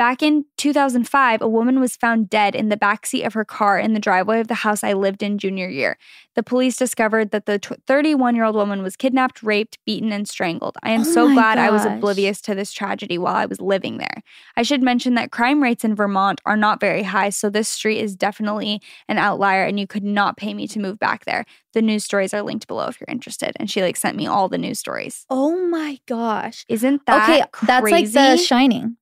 Back 0.00 0.22
in 0.22 0.46
2005, 0.56 1.42
a 1.42 1.46
woman 1.46 1.78
was 1.78 1.94
found 1.94 2.30
dead 2.30 2.54
in 2.54 2.70
the 2.70 2.76
backseat 2.78 3.26
of 3.26 3.34
her 3.34 3.44
car 3.44 3.78
in 3.78 3.92
the 3.92 4.00
driveway 4.00 4.40
of 4.40 4.48
the 4.48 4.54
house 4.54 4.82
I 4.82 4.94
lived 4.94 5.22
in 5.22 5.36
junior 5.36 5.68
year. 5.68 5.98
The 6.36 6.42
police 6.42 6.78
discovered 6.78 7.32
that 7.32 7.44
the 7.44 7.58
31 7.86 8.34
year 8.34 8.44
old 8.44 8.56
woman 8.56 8.82
was 8.82 8.96
kidnapped, 8.96 9.42
raped, 9.42 9.76
beaten, 9.84 10.10
and 10.10 10.26
strangled. 10.26 10.78
I 10.82 10.92
am 10.92 11.02
Oh 11.02 11.04
so 11.04 11.30
glad 11.34 11.58
I 11.58 11.68
was 11.68 11.84
oblivious 11.84 12.40
to 12.42 12.54
this 12.54 12.72
tragedy 12.72 13.18
while 13.18 13.34
I 13.34 13.44
was 13.44 13.60
living 13.60 13.98
there. 13.98 14.22
I 14.56 14.62
should 14.62 14.82
mention 14.82 15.16
that 15.16 15.32
crime 15.32 15.62
rates 15.62 15.84
in 15.84 15.94
Vermont 15.94 16.40
are 16.46 16.56
not 16.56 16.80
very 16.80 17.02
high, 17.02 17.28
so 17.28 17.50
this 17.50 17.68
street 17.68 17.98
is 17.98 18.16
definitely 18.16 18.80
an 19.06 19.18
outlier 19.18 19.64
and 19.64 19.78
you 19.78 19.86
could 19.86 20.02
not 20.02 20.38
pay 20.38 20.54
me 20.54 20.66
to 20.68 20.80
move 20.80 20.98
back 20.98 21.26
there. 21.26 21.44
The 21.74 21.82
news 21.82 22.04
stories 22.04 22.32
are 22.32 22.40
linked 22.40 22.66
below 22.66 22.86
if 22.86 22.98
you're 22.98 23.06
interested. 23.10 23.52
And 23.56 23.70
she 23.70 23.82
like 23.82 23.98
sent 23.98 24.16
me 24.16 24.26
all 24.26 24.48
the 24.48 24.56
news 24.56 24.78
stories. 24.78 25.26
Oh 25.28 25.66
my 25.66 25.98
gosh. 26.06 26.64
Isn't 26.70 27.04
that 27.04 27.28
okay, 27.28 27.66
that's 27.66 27.90
like 27.90 28.10
the? 28.10 28.38
Shining. 28.38 28.96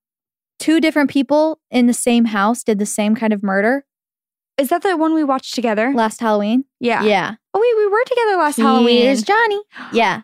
Two 0.59 0.81
different 0.81 1.11
people 1.11 1.61
in 1.71 1.87
the 1.87 1.95
same 1.95 2.27
house 2.27 2.63
did 2.65 2.79
the 2.79 2.87
same 2.87 3.15
kind 3.15 3.33
of 3.33 3.43
murder 3.43 3.85
Is 4.59 4.69
that 4.71 4.83
the 4.83 4.97
one 4.97 5.15
we 5.15 5.23
watched 5.25 5.55
together? 5.55 5.93
last 5.95 6.21
Halloween. 6.21 6.65
yeah. 6.81 7.03
Yeah. 7.05 7.35
Oh 7.55 7.61
wait, 7.61 7.77
we 7.77 7.87
were 7.89 8.05
together 8.05 8.37
last 8.43 8.57
Halloween. 8.59 9.03
Here's 9.03 9.23
Johnny. 9.23 9.61
Yeah. 9.93 10.23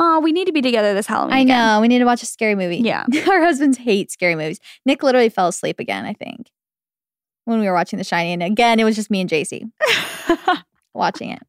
Oh, 0.00 0.20
we 0.20 0.30
need 0.32 0.46
to 0.46 0.52
be 0.52 0.62
together 0.62 0.94
this 0.94 1.06
Halloween. 1.08 1.34
I 1.34 1.40
again. 1.40 1.58
know. 1.58 1.80
We 1.80 1.88
need 1.88 1.98
to 1.98 2.04
watch 2.04 2.22
a 2.22 2.26
scary 2.26 2.54
movie. 2.54 2.76
Yeah. 2.78 3.04
Our 3.28 3.42
husbands 3.42 3.78
hate 3.78 4.12
scary 4.12 4.36
movies. 4.36 4.60
Nick 4.86 5.02
literally 5.02 5.28
fell 5.28 5.48
asleep 5.48 5.80
again, 5.80 6.04
I 6.04 6.12
think, 6.12 6.50
when 7.46 7.58
we 7.58 7.66
were 7.66 7.74
watching 7.74 7.96
The 7.98 8.04
Shining. 8.04 8.34
And 8.34 8.44
again, 8.44 8.78
it 8.78 8.84
was 8.84 8.94
just 8.94 9.10
me 9.10 9.20
and 9.20 9.28
Jaci 9.28 9.64
watching 10.94 11.30
it. 11.30 11.42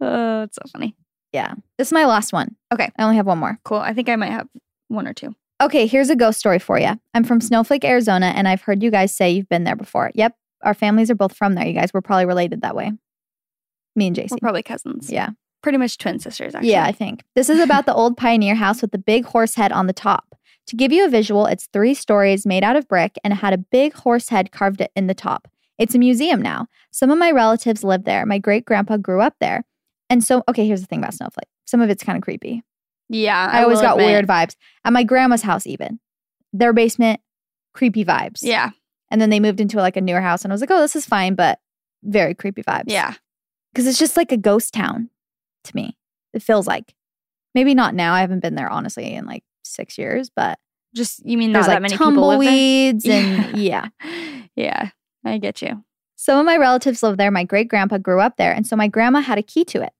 oh, 0.00 0.42
it's 0.42 0.56
so 0.56 0.62
funny. 0.72 0.96
Yeah. 1.32 1.54
This 1.78 1.88
is 1.88 1.92
my 1.92 2.04
last 2.06 2.32
one. 2.32 2.56
Okay. 2.72 2.90
I 2.98 3.04
only 3.04 3.16
have 3.16 3.26
one 3.26 3.38
more. 3.38 3.58
Cool. 3.64 3.78
I 3.78 3.92
think 3.92 4.08
I 4.08 4.16
might 4.16 4.32
have 4.32 4.48
one 4.88 5.06
or 5.06 5.12
two. 5.14 5.34
Okay, 5.62 5.86
here's 5.86 6.10
a 6.10 6.16
ghost 6.16 6.38
story 6.38 6.58
for 6.58 6.78
you. 6.78 6.98
I'm 7.14 7.24
from 7.24 7.40
Snowflake, 7.40 7.84
Arizona, 7.84 8.26
and 8.26 8.48
I've 8.48 8.62
heard 8.62 8.82
you 8.82 8.90
guys 8.90 9.14
say 9.14 9.30
you've 9.30 9.48
been 9.48 9.64
there 9.64 9.76
before. 9.76 10.10
Yep. 10.14 10.36
Our 10.62 10.74
families 10.74 11.10
are 11.10 11.14
both 11.14 11.36
from 11.36 11.54
there. 11.54 11.66
You 11.66 11.74
guys 11.74 11.94
were 11.94 12.02
probably 12.02 12.26
related 12.26 12.62
that 12.62 12.74
way. 12.74 12.92
Me 13.94 14.08
and 14.08 14.16
Jaci. 14.16 14.32
We're 14.32 14.38
probably 14.38 14.62
cousins. 14.62 15.10
Yeah. 15.10 15.30
Pretty 15.62 15.78
much 15.78 15.98
twin 15.98 16.18
sisters, 16.18 16.54
actually. 16.54 16.72
Yeah, 16.72 16.84
I 16.84 16.92
think. 16.92 17.22
This 17.34 17.48
is 17.48 17.60
about 17.60 17.86
the 17.86 17.94
old 17.94 18.16
pioneer 18.16 18.54
house 18.54 18.82
with 18.82 18.90
the 18.90 18.98
big 18.98 19.26
horse 19.26 19.54
head 19.54 19.72
on 19.72 19.86
the 19.86 19.92
top. 19.92 20.36
To 20.66 20.76
give 20.76 20.92
you 20.92 21.04
a 21.04 21.08
visual, 21.08 21.46
it's 21.46 21.68
three 21.72 21.94
stories 21.94 22.46
made 22.46 22.64
out 22.64 22.76
of 22.76 22.88
brick 22.88 23.16
and 23.22 23.32
it 23.32 23.36
had 23.36 23.52
a 23.52 23.58
big 23.58 23.94
horse 23.94 24.30
head 24.30 24.50
carved 24.50 24.86
in 24.96 25.06
the 25.06 25.14
top. 25.14 25.48
It's 25.78 25.94
a 25.94 25.98
museum 25.98 26.40
now. 26.42 26.66
Some 26.90 27.10
of 27.10 27.18
my 27.18 27.30
relatives 27.30 27.84
live 27.84 28.04
there. 28.04 28.26
My 28.26 28.38
great 28.38 28.64
grandpa 28.64 28.96
grew 28.96 29.20
up 29.20 29.36
there. 29.40 29.64
And 30.10 30.24
so, 30.24 30.42
okay, 30.48 30.66
here's 30.66 30.80
the 30.80 30.86
thing 30.86 31.00
about 31.00 31.14
Snowflake. 31.14 31.48
Some 31.66 31.80
of 31.80 31.90
it's 31.90 32.02
kind 32.02 32.16
of 32.16 32.22
creepy. 32.22 32.62
Yeah. 33.08 33.48
I, 33.52 33.62
always 33.62 33.80
got 33.80 33.94
admit. 33.94 34.06
weird 34.06 34.26
vibes. 34.26 34.56
At 34.84 34.92
my 34.92 35.02
grandma's 35.04 35.42
house, 35.42 35.66
even 35.66 36.00
their 36.52 36.72
basement, 36.72 37.20
creepy 37.74 38.04
vibes. 38.04 38.38
Yeah. 38.42 38.70
And 39.10 39.20
then 39.20 39.30
they 39.30 39.40
moved 39.40 39.60
into 39.60 39.78
like 39.78 39.96
a 39.96 40.00
newer 40.00 40.20
house, 40.20 40.44
and 40.44 40.52
I 40.52 40.54
was 40.54 40.60
like, 40.60 40.70
oh, 40.70 40.80
this 40.80 40.96
is 40.96 41.06
fine, 41.06 41.34
but 41.34 41.58
very 42.02 42.34
creepy 42.34 42.62
vibes. 42.62 42.84
Yeah. 42.86 43.14
Because 43.72 43.86
it's 43.86 43.98
just 43.98 44.16
like 44.16 44.32
a 44.32 44.36
ghost 44.36 44.72
town 44.72 45.10
to 45.64 45.76
me. 45.76 45.96
It 46.32 46.42
feels 46.42 46.66
like. 46.66 46.94
Maybe 47.54 47.74
not 47.74 47.94
now. 47.94 48.14
I 48.14 48.20
haven't 48.20 48.40
been 48.40 48.56
there 48.56 48.68
honestly 48.68 49.14
in 49.14 49.26
like 49.26 49.44
six 49.62 49.96
years, 49.96 50.28
but 50.28 50.58
Just, 50.94 51.24
you 51.24 51.38
mean 51.38 51.52
there's 51.52 51.66
that 51.66 51.74
like 51.74 51.82
many 51.82 51.96
people 51.96 52.26
live 52.26 52.40
there? 52.40 52.50
tumbleweeds 52.50 53.04
and 53.06 53.56
yeah. 53.58 53.88
yeah. 54.56 54.90
I 55.24 55.38
get 55.38 55.62
you. 55.62 55.84
Some 56.16 56.38
of 56.38 56.46
my 56.46 56.56
relatives 56.56 57.02
live 57.02 57.16
there. 57.16 57.30
My 57.30 57.44
great 57.44 57.68
grandpa 57.68 57.98
grew 57.98 58.20
up 58.20 58.36
there, 58.36 58.52
and 58.52 58.66
so 58.66 58.76
my 58.76 58.88
grandma 58.88 59.20
had 59.20 59.38
a 59.38 59.42
key 59.42 59.64
to 59.66 59.82
it. 59.82 59.92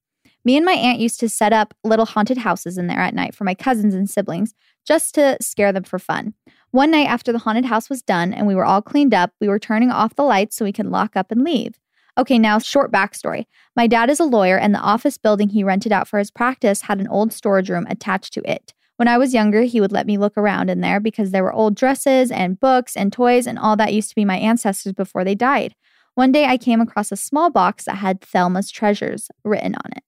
Me 0.44 0.56
and 0.56 0.66
my 0.66 0.72
aunt 0.72 0.98
used 0.98 1.20
to 1.20 1.28
set 1.28 1.52
up 1.52 1.74
little 1.84 2.04
haunted 2.04 2.38
houses 2.38 2.76
in 2.76 2.86
there 2.86 3.00
at 3.00 3.14
night 3.14 3.34
for 3.34 3.44
my 3.44 3.54
cousins 3.54 3.94
and 3.94 4.10
siblings 4.10 4.54
just 4.86 5.14
to 5.14 5.38
scare 5.40 5.72
them 5.72 5.84
for 5.84 5.98
fun. 5.98 6.34
One 6.70 6.90
night 6.90 7.08
after 7.08 7.32
the 7.32 7.38
haunted 7.38 7.64
house 7.64 7.88
was 7.88 8.02
done 8.02 8.34
and 8.34 8.46
we 8.46 8.54
were 8.54 8.64
all 8.64 8.82
cleaned 8.82 9.14
up, 9.14 9.32
we 9.40 9.48
were 9.48 9.58
turning 9.58 9.90
off 9.90 10.16
the 10.16 10.22
lights 10.22 10.56
so 10.56 10.64
we 10.64 10.72
could 10.72 10.86
lock 10.86 11.16
up 11.16 11.30
and 11.30 11.42
leave. 11.42 11.78
Okay, 12.16 12.38
now 12.38 12.58
short 12.58 12.92
backstory. 12.92 13.46
My 13.74 13.86
dad 13.86 14.08
is 14.08 14.20
a 14.20 14.24
lawyer, 14.24 14.56
and 14.56 14.72
the 14.72 14.78
office 14.78 15.18
building 15.18 15.48
he 15.48 15.64
rented 15.64 15.90
out 15.90 16.06
for 16.06 16.20
his 16.20 16.30
practice 16.30 16.82
had 16.82 17.00
an 17.00 17.08
old 17.08 17.32
storage 17.32 17.68
room 17.68 17.86
attached 17.90 18.32
to 18.34 18.50
it. 18.50 18.72
When 18.96 19.08
I 19.08 19.18
was 19.18 19.34
younger, 19.34 19.62
he 19.62 19.80
would 19.80 19.90
let 19.90 20.06
me 20.06 20.16
look 20.16 20.38
around 20.38 20.70
in 20.70 20.80
there 20.80 21.00
because 21.00 21.32
there 21.32 21.42
were 21.42 21.52
old 21.52 21.74
dresses 21.74 22.30
and 22.30 22.60
books 22.60 22.94
and 22.94 23.12
toys 23.12 23.48
and 23.48 23.58
all 23.58 23.76
that 23.76 23.92
used 23.92 24.10
to 24.10 24.14
be 24.14 24.24
my 24.24 24.36
ancestors 24.36 24.92
before 24.92 25.24
they 25.24 25.34
died. 25.34 25.74
One 26.14 26.30
day 26.30 26.46
I 26.46 26.56
came 26.56 26.80
across 26.80 27.10
a 27.10 27.16
small 27.16 27.50
box 27.50 27.86
that 27.86 27.96
had 27.96 28.20
Thelma's 28.20 28.70
treasures 28.70 29.28
written 29.42 29.74
on 29.74 29.90
it. 29.96 30.04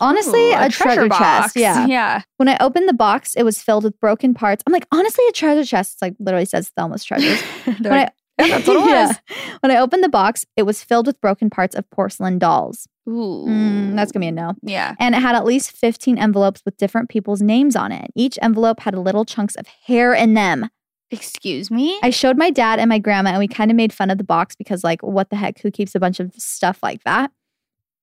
Honestly, 0.00 0.50
Ooh, 0.52 0.58
a, 0.58 0.68
treasure, 0.70 1.08
chest. 1.08 1.56
Yeah. 1.56 1.86
Yeah. 1.86 2.22
When 2.38 2.48
I 2.48 2.56
opened 2.60 2.88
the 2.88 2.94
box, 2.94 3.34
it 3.34 3.42
was 3.42 3.62
filled 3.62 3.84
with 3.84 3.98
broken 4.00 4.34
parts. 4.34 4.62
I'm 4.66 4.72
like, 4.72 4.86
honestly, 4.90 5.24
a 5.28 5.32
treasure 5.32 5.64
chest. 5.64 5.94
It's 5.94 6.02
like 6.02 6.14
literally 6.18 6.46
says 6.46 6.70
Thelma's 6.70 7.04
treasures. 7.04 7.40
When 7.64 7.82
like, 7.82 8.12
yeah, 8.38 8.58
that's 8.58 8.66
what 8.66 8.76
it 8.76 8.84
Yeah. 8.88 9.12
When 9.60 9.70
I 9.70 9.76
opened 9.76 10.02
the 10.02 10.08
box, 10.08 10.44
it 10.56 10.62
was 10.62 10.82
filled 10.82 11.06
with 11.06 11.20
broken 11.20 11.50
parts 11.50 11.74
of 11.74 11.88
porcelain 11.90 12.38
dolls. 12.38 12.88
Ooh. 13.08 13.44
Mm, 13.46 13.96
that's 13.96 14.12
gonna 14.12 14.24
be 14.24 14.28
a 14.28 14.32
no. 14.32 14.54
Yeah. 14.62 14.94
And 14.98 15.14
it 15.14 15.18
had 15.20 15.34
at 15.34 15.44
least 15.44 15.72
15 15.72 16.18
envelopes 16.18 16.62
with 16.64 16.76
different 16.76 17.08
people's 17.08 17.42
names 17.42 17.76
on 17.76 17.92
it. 17.92 18.10
Each 18.14 18.38
envelope 18.40 18.80
had 18.80 18.94
little 18.96 19.24
chunks 19.24 19.54
of 19.56 19.66
hair 19.66 20.14
in 20.14 20.34
them. 20.34 20.68
Excuse 21.10 21.70
me? 21.70 21.98
I 22.02 22.10
showed 22.10 22.38
my 22.38 22.50
dad 22.50 22.78
and 22.78 22.88
my 22.88 23.00
grandma, 23.00 23.30
and 23.30 23.40
we 23.40 23.48
kind 23.48 23.70
of 23.70 23.76
made 23.76 23.92
fun 23.92 24.10
of 24.10 24.18
the 24.18 24.24
box 24.24 24.54
because, 24.54 24.84
like, 24.84 25.02
what 25.02 25.28
the 25.30 25.36
heck? 25.36 25.60
Who 25.60 25.70
keeps 25.70 25.96
a 25.96 26.00
bunch 26.00 26.20
of 26.20 26.32
stuff 26.34 26.78
like 26.84 27.02
that? 27.02 27.32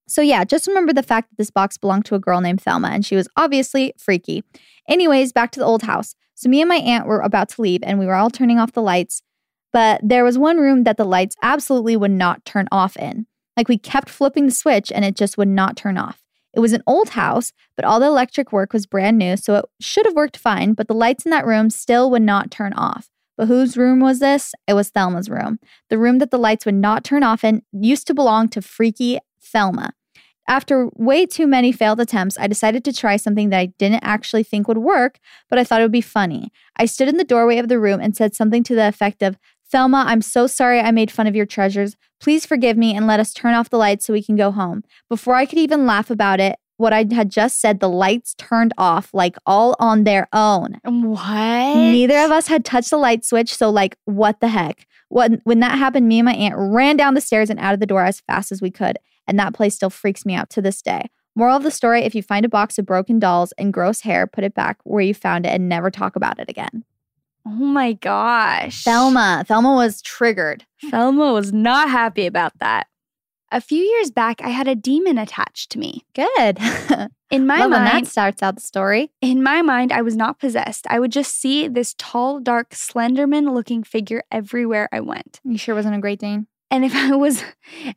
So, 0.07 0.21
yeah, 0.21 0.43
just 0.43 0.67
remember 0.67 0.93
the 0.93 1.03
fact 1.03 1.29
that 1.29 1.37
this 1.37 1.51
box 1.51 1.77
belonged 1.77 2.05
to 2.05 2.15
a 2.15 2.19
girl 2.19 2.39
named 2.39 2.61
Thelma, 2.61 2.89
and 2.89 3.05
she 3.05 3.15
was 3.15 3.27
obviously 3.35 3.93
freaky. 3.97 4.43
Anyways, 4.87 5.33
back 5.33 5.51
to 5.51 5.59
the 5.59 5.65
old 5.65 5.83
house. 5.83 6.15
So, 6.35 6.49
me 6.49 6.61
and 6.61 6.69
my 6.69 6.77
aunt 6.77 7.07
were 7.07 7.19
about 7.19 7.49
to 7.49 7.61
leave, 7.61 7.81
and 7.83 7.99
we 7.99 8.05
were 8.05 8.15
all 8.15 8.29
turning 8.29 8.57
off 8.57 8.71
the 8.71 8.81
lights. 8.81 9.21
But 9.73 9.99
there 10.01 10.23
was 10.23 10.37
one 10.37 10.57
room 10.57 10.83
that 10.85 10.97
the 10.97 11.05
lights 11.05 11.35
absolutely 11.41 11.97
would 11.97 12.11
not 12.11 12.45
turn 12.45 12.67
off 12.71 12.95
in. 12.95 13.27
Like, 13.57 13.67
we 13.67 13.77
kept 13.77 14.09
flipping 14.09 14.45
the 14.45 14.51
switch, 14.51 14.91
and 14.91 15.03
it 15.03 15.15
just 15.15 15.37
would 15.37 15.49
not 15.49 15.75
turn 15.75 15.97
off. 15.97 16.23
It 16.53 16.61
was 16.61 16.73
an 16.73 16.83
old 16.87 17.09
house, 17.09 17.51
but 17.75 17.85
all 17.85 17.99
the 17.99 18.07
electric 18.07 18.51
work 18.51 18.73
was 18.73 18.85
brand 18.85 19.17
new, 19.17 19.35
so 19.35 19.55
it 19.55 19.65
should 19.79 20.05
have 20.05 20.15
worked 20.15 20.37
fine, 20.37 20.73
but 20.73 20.87
the 20.87 20.93
lights 20.93 21.25
in 21.25 21.31
that 21.31 21.45
room 21.45 21.69
still 21.69 22.09
would 22.11 22.21
not 22.21 22.49
turn 22.49 22.73
off. 22.73 23.09
But 23.37 23.47
whose 23.47 23.77
room 23.77 23.99
was 23.99 24.19
this? 24.19 24.55
It 24.67 24.73
was 24.73 24.89
Thelma's 24.89 25.29
room. 25.29 25.59
The 25.89 25.99
room 25.99 26.17
that 26.17 26.31
the 26.31 26.39
lights 26.39 26.65
would 26.65 26.75
not 26.75 27.03
turn 27.03 27.21
off 27.21 27.43
in 27.43 27.61
used 27.71 28.07
to 28.07 28.15
belong 28.15 28.49
to 28.49 28.61
freaky 28.63 29.19
Thelma. 29.39 29.93
After 30.49 30.89
way 30.95 31.25
too 31.25 31.45
many 31.45 31.73
failed 31.73 31.99
attempts, 31.99 32.37
I 32.39 32.47
decided 32.47 32.85
to 32.85 32.93
try 32.93 33.17
something 33.17 33.49
that 33.49 33.59
I 33.59 33.65
didn't 33.77 34.03
actually 34.03 34.43
think 34.43 34.67
would 34.67 34.77
work, 34.77 35.19
but 35.49 35.59
I 35.59 35.65
thought 35.65 35.81
it 35.81 35.83
would 35.83 35.91
be 35.91 36.01
funny. 36.01 36.53
I 36.77 36.85
stood 36.85 37.09
in 37.09 37.17
the 37.17 37.25
doorway 37.25 37.57
of 37.57 37.67
the 37.67 37.79
room 37.79 37.99
and 37.99 38.15
said 38.15 38.33
something 38.33 38.63
to 38.63 38.75
the 38.75 38.87
effect 38.87 39.21
of, 39.21 39.37
Thelma, 39.69 40.05
I'm 40.07 40.21
so 40.21 40.47
sorry 40.47 40.79
I 40.79 40.91
made 40.91 41.11
fun 41.11 41.27
of 41.27 41.35
your 41.35 41.45
treasures. 41.45 41.97
Please 42.21 42.45
forgive 42.45 42.77
me 42.77 42.95
and 42.95 43.05
let 43.05 43.19
us 43.19 43.33
turn 43.33 43.53
off 43.53 43.69
the 43.69 43.77
lights 43.77 44.05
so 44.05 44.13
we 44.13 44.23
can 44.23 44.37
go 44.37 44.51
home. 44.51 44.83
Before 45.09 45.35
I 45.35 45.45
could 45.45 45.59
even 45.59 45.85
laugh 45.85 46.09
about 46.09 46.39
it, 46.39 46.57
what 46.77 46.93
I 46.93 47.05
had 47.11 47.29
just 47.29 47.59
said, 47.59 47.79
the 47.79 47.89
lights 47.89 48.35
turned 48.35 48.73
off 48.77 49.13
like 49.13 49.35
all 49.45 49.75
on 49.79 50.03
their 50.03 50.27
own. 50.31 50.79
What? 50.83 51.75
Neither 51.75 52.19
of 52.19 52.31
us 52.31 52.47
had 52.47 52.63
touched 52.63 52.91
the 52.91 52.97
light 52.97 53.25
switch, 53.25 53.53
so 53.53 53.69
like, 53.69 53.97
what 54.05 54.39
the 54.39 54.47
heck? 54.47 54.87
When 55.09 55.41
when 55.43 55.59
that 55.59 55.77
happened, 55.77 56.07
me 56.07 56.19
and 56.19 56.25
my 56.25 56.33
aunt 56.33 56.55
ran 56.57 56.97
down 56.97 57.13
the 57.13 57.21
stairs 57.21 57.49
and 57.49 57.59
out 57.59 57.73
of 57.73 57.79
the 57.79 57.85
door 57.85 58.03
as 58.03 58.21
fast 58.21 58.51
as 58.51 58.61
we 58.61 58.71
could, 58.71 58.97
and 59.27 59.39
that 59.39 59.53
place 59.53 59.75
still 59.75 59.89
freaks 59.89 60.25
me 60.25 60.35
out 60.35 60.49
to 60.51 60.61
this 60.61 60.81
day. 60.81 61.09
Moral 61.35 61.57
of 61.57 61.63
the 61.63 61.71
story: 61.71 62.01
If 62.03 62.13
you 62.13 62.21
find 62.21 62.45
a 62.45 62.49
box 62.49 62.77
of 62.77 62.85
broken 62.85 63.19
dolls 63.19 63.53
and 63.57 63.73
gross 63.73 64.01
hair, 64.01 64.27
put 64.27 64.43
it 64.43 64.53
back 64.53 64.79
where 64.83 65.01
you 65.01 65.13
found 65.13 65.45
it 65.45 65.49
and 65.49 65.69
never 65.69 65.89
talk 65.89 66.15
about 66.15 66.39
it 66.39 66.49
again. 66.49 66.83
Oh 67.45 67.51
my 67.51 67.93
gosh. 67.93 68.83
Thelma, 68.83 69.45
Thelma 69.47 69.73
was 69.73 70.01
triggered. 70.01 70.65
Thelma 70.91 71.31
was 71.31 71.53
not 71.53 71.89
happy 71.89 72.25
about 72.25 72.59
that. 72.59 72.87
A 73.51 73.61
few 73.61 73.81
years 73.81 74.11
back, 74.11 74.41
I 74.41 74.49
had 74.49 74.67
a 74.67 74.75
demon 74.75 75.17
attached 75.17 75.71
to 75.71 75.79
me. 75.79 76.03
Good. 76.13 76.59
In 77.29 77.45
my 77.45 77.61
when 77.61 77.71
that 77.71 78.07
starts 78.07 78.41
out 78.41 78.55
the 78.55 78.61
story. 78.61 79.11
in 79.21 79.43
my 79.43 79.61
mind, 79.61 79.91
I 79.91 80.01
was 80.01 80.15
not 80.15 80.39
possessed. 80.39 80.87
I 80.89 80.97
would 80.97 81.11
just 81.11 81.35
see 81.35 81.67
this 81.67 81.93
tall, 81.97 82.39
dark, 82.39 82.69
Slenderman 82.69 83.53
looking 83.53 83.83
figure 83.83 84.23
everywhere 84.31 84.87
I 84.93 85.01
went. 85.01 85.41
You 85.43 85.57
sure 85.57 85.75
wasn't 85.75 85.95
a 85.95 85.99
Great 85.99 86.19
Dane? 86.19 86.47
And 86.71 86.85
if 86.85 86.95
I 86.95 87.15
was 87.15 87.43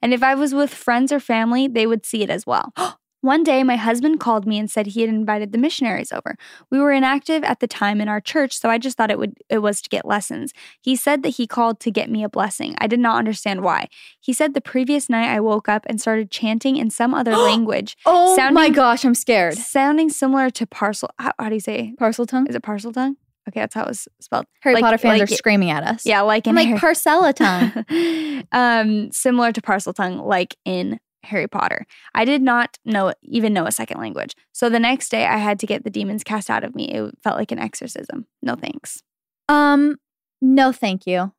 and 0.03 0.13
if 0.13 0.25
I 0.25 0.35
was 0.35 0.53
with 0.53 0.75
friends 0.75 1.13
or 1.13 1.21
family, 1.21 1.69
they 1.69 1.87
would 1.87 2.05
see 2.05 2.23
it 2.23 2.31
as 2.31 2.45
well. 2.45 2.73
One 3.23 3.43
day, 3.45 3.63
my 3.63 3.77
husband 3.77 4.19
called 4.21 4.47
me 4.47 4.59
and 4.59 4.71
said 4.71 4.87
he 4.89 5.03
had 5.03 5.11
invited 5.11 5.53
the 5.53 5.59
missionaries 5.59 6.11
over. 6.11 6.37
We 6.71 6.79
were 6.81 6.91
inactive 6.93 7.45
at 7.45 7.61
the 7.61 7.67
time 7.67 8.01
in 8.01 8.09
our 8.09 8.21
church, 8.21 8.59
so 8.59 8.71
I 8.71 8.79
just 8.79 8.97
thought 8.97 9.11
it 9.11 9.19
would 9.19 9.35
it 9.49 9.59
was 9.59 9.83
to 9.83 9.89
get 9.91 10.07
lessons. 10.07 10.53
He 10.81 10.97
said 10.97 11.23
that 11.23 11.31
he 11.31 11.47
called 11.47 11.81
to 11.81 11.91
get 11.91 12.11
me 12.11 12.25
a 12.25 12.29
blessing. 12.31 12.75
I 12.79 12.87
did 12.87 12.99
not 13.01 13.19
understand 13.19 13.63
why. 13.63 13.89
He 14.21 14.33
said 14.33 14.55
the 14.55 14.61
previous 14.61 15.11
night 15.11 15.29
I 15.29 15.41
woke 15.41 15.69
up 15.69 15.85
and 15.87 16.01
started 16.01 16.31
chanting 16.31 16.77
in 16.77 16.89
some 16.91 17.13
other 17.13 17.37
language, 17.51 17.97
Oh 18.07 18.31
my 18.31 18.37
Sounding- 18.37 18.73
gosh, 18.73 19.05
I'm 19.05 19.15
scared. 19.15 19.55
sounding 19.55 20.09
similar 20.09 20.49
to 20.51 20.67
parcel. 20.67 21.11
How, 21.19 21.33
how 21.39 21.49
do 21.49 21.55
you 21.55 21.61
say? 21.61 21.95
Parseltongue? 22.01 22.49
Is 22.49 22.55
it 22.55 22.63
Parseltongue? 22.63 23.17
Okay, 23.49 23.61
that's 23.61 23.75
how 23.75 23.83
it 23.85 23.89
was 23.89 24.07
spelled. 24.21 24.47
Harry 24.61 24.75
Like- 24.77 24.83
Potter 24.85 24.99
fans 24.99 25.19
like 25.21 25.31
are 25.31 25.35
screaming 25.35 25.71
at 25.71 25.83
us. 25.83 26.07
Yeah, 26.07 26.21
like 26.23 26.47
in 26.47 26.51
I'm 26.51 26.57
like 26.57 26.69
Harry- 26.69 26.95
parcella 26.95 27.35
tongue. 27.35 28.45
um, 28.53 29.11
similar 29.13 29.53
to 29.53 29.61
Parseltongue, 29.61 30.25
like 30.25 30.57
in 30.65 31.01
Harry 31.25 31.47
Potter. 31.49 31.87
I 32.15 32.25
did 32.25 32.43
not 32.43 32.79
know 32.85 33.13
even 33.23 33.53
know 33.53 33.67
a 33.67 33.73
second 33.73 34.01
language. 34.01 34.35
So 34.53 34.69
the 34.69 34.79
next 34.81 35.11
day 35.11 35.27
I 35.27 35.37
had 35.37 35.59
to 35.61 35.67
get 35.67 35.85
the 35.85 35.91
demons 35.91 36.25
cast 36.25 36.49
out 36.51 36.65
of 36.65 36.75
me. 36.75 36.89
It 36.93 37.15
felt 37.23 37.37
like 37.37 37.53
an 37.53 37.59
exorcism. 37.59 38.27
No 38.43 38.55
thanks. 38.55 39.03
um, 39.49 39.97
no, 40.43 40.73
thank 40.73 41.07
you. 41.07 41.33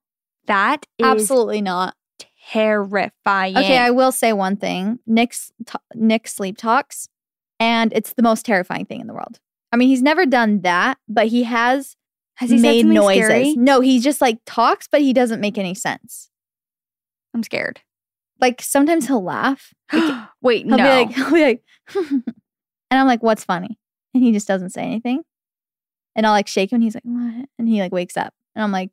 That 0.45 0.86
is 0.99 1.05
Absolutely 1.05 1.61
not. 1.61 1.95
terrifying. 2.51 3.57
Okay, 3.57 3.77
I 3.77 3.89
will 3.91 4.11
say 4.11 4.34
one 4.34 4.57
thing. 4.57 4.99
Nick's 5.07 5.51
t- 5.65 5.73
Nick 5.95 6.27
sleep 6.27 6.57
talks, 6.57 7.07
and 7.59 7.91
it's 7.93 8.13
the 8.13 8.21
most 8.23 8.45
terrifying 8.45 8.86
thing 8.86 9.01
in 9.01 9.07
the 9.07 9.13
world. 9.13 9.39
I 9.71 9.77
mean, 9.77 9.88
he's 9.88 10.01
never 10.01 10.25
done 10.25 10.61
that, 10.61 10.97
but 11.07 11.27
he 11.27 11.43
has 11.43 11.95
Has 12.36 12.49
he 12.51 12.57
made 12.57 12.86
noises. 12.86 13.23
scary? 13.25 13.55
No, 13.55 13.82
he 13.82 13.99
just 13.99 14.21
like 14.21 14.39
talks, 14.45 14.88
but 14.91 15.01
he 15.01 15.13
doesn't 15.13 15.39
make 15.39 15.57
any 15.57 15.73
sense. 15.73 16.29
I'm 17.34 17.43
scared. 17.43 17.82
Like 18.41 18.61
sometimes 18.61 19.07
he'll 19.07 19.23
laugh. 19.23 19.73
Wait, 20.41 20.65
He'll 20.65 20.77
no. 20.77 20.83
be 20.83 20.83
like, 20.83 21.11
he'll 21.11 21.31
be 21.31 21.41
like, 21.43 21.63
and 21.95 22.23
I'm 22.99 23.07
like, 23.07 23.21
what's 23.23 23.43
funny? 23.43 23.77
And 24.13 24.23
he 24.23 24.31
just 24.31 24.47
doesn't 24.47 24.71
say 24.71 24.81
anything. 24.81 25.21
And 26.15 26.25
I'll 26.25 26.33
like 26.33 26.47
shake 26.47 26.71
him, 26.71 26.77
and 26.77 26.83
he's 26.83 26.95
like, 26.95 27.03
what? 27.05 27.47
And 27.57 27.69
he 27.69 27.79
like 27.79 27.93
wakes 27.93 28.17
up, 28.17 28.33
and 28.55 28.63
I'm 28.63 28.71
like, 28.71 28.89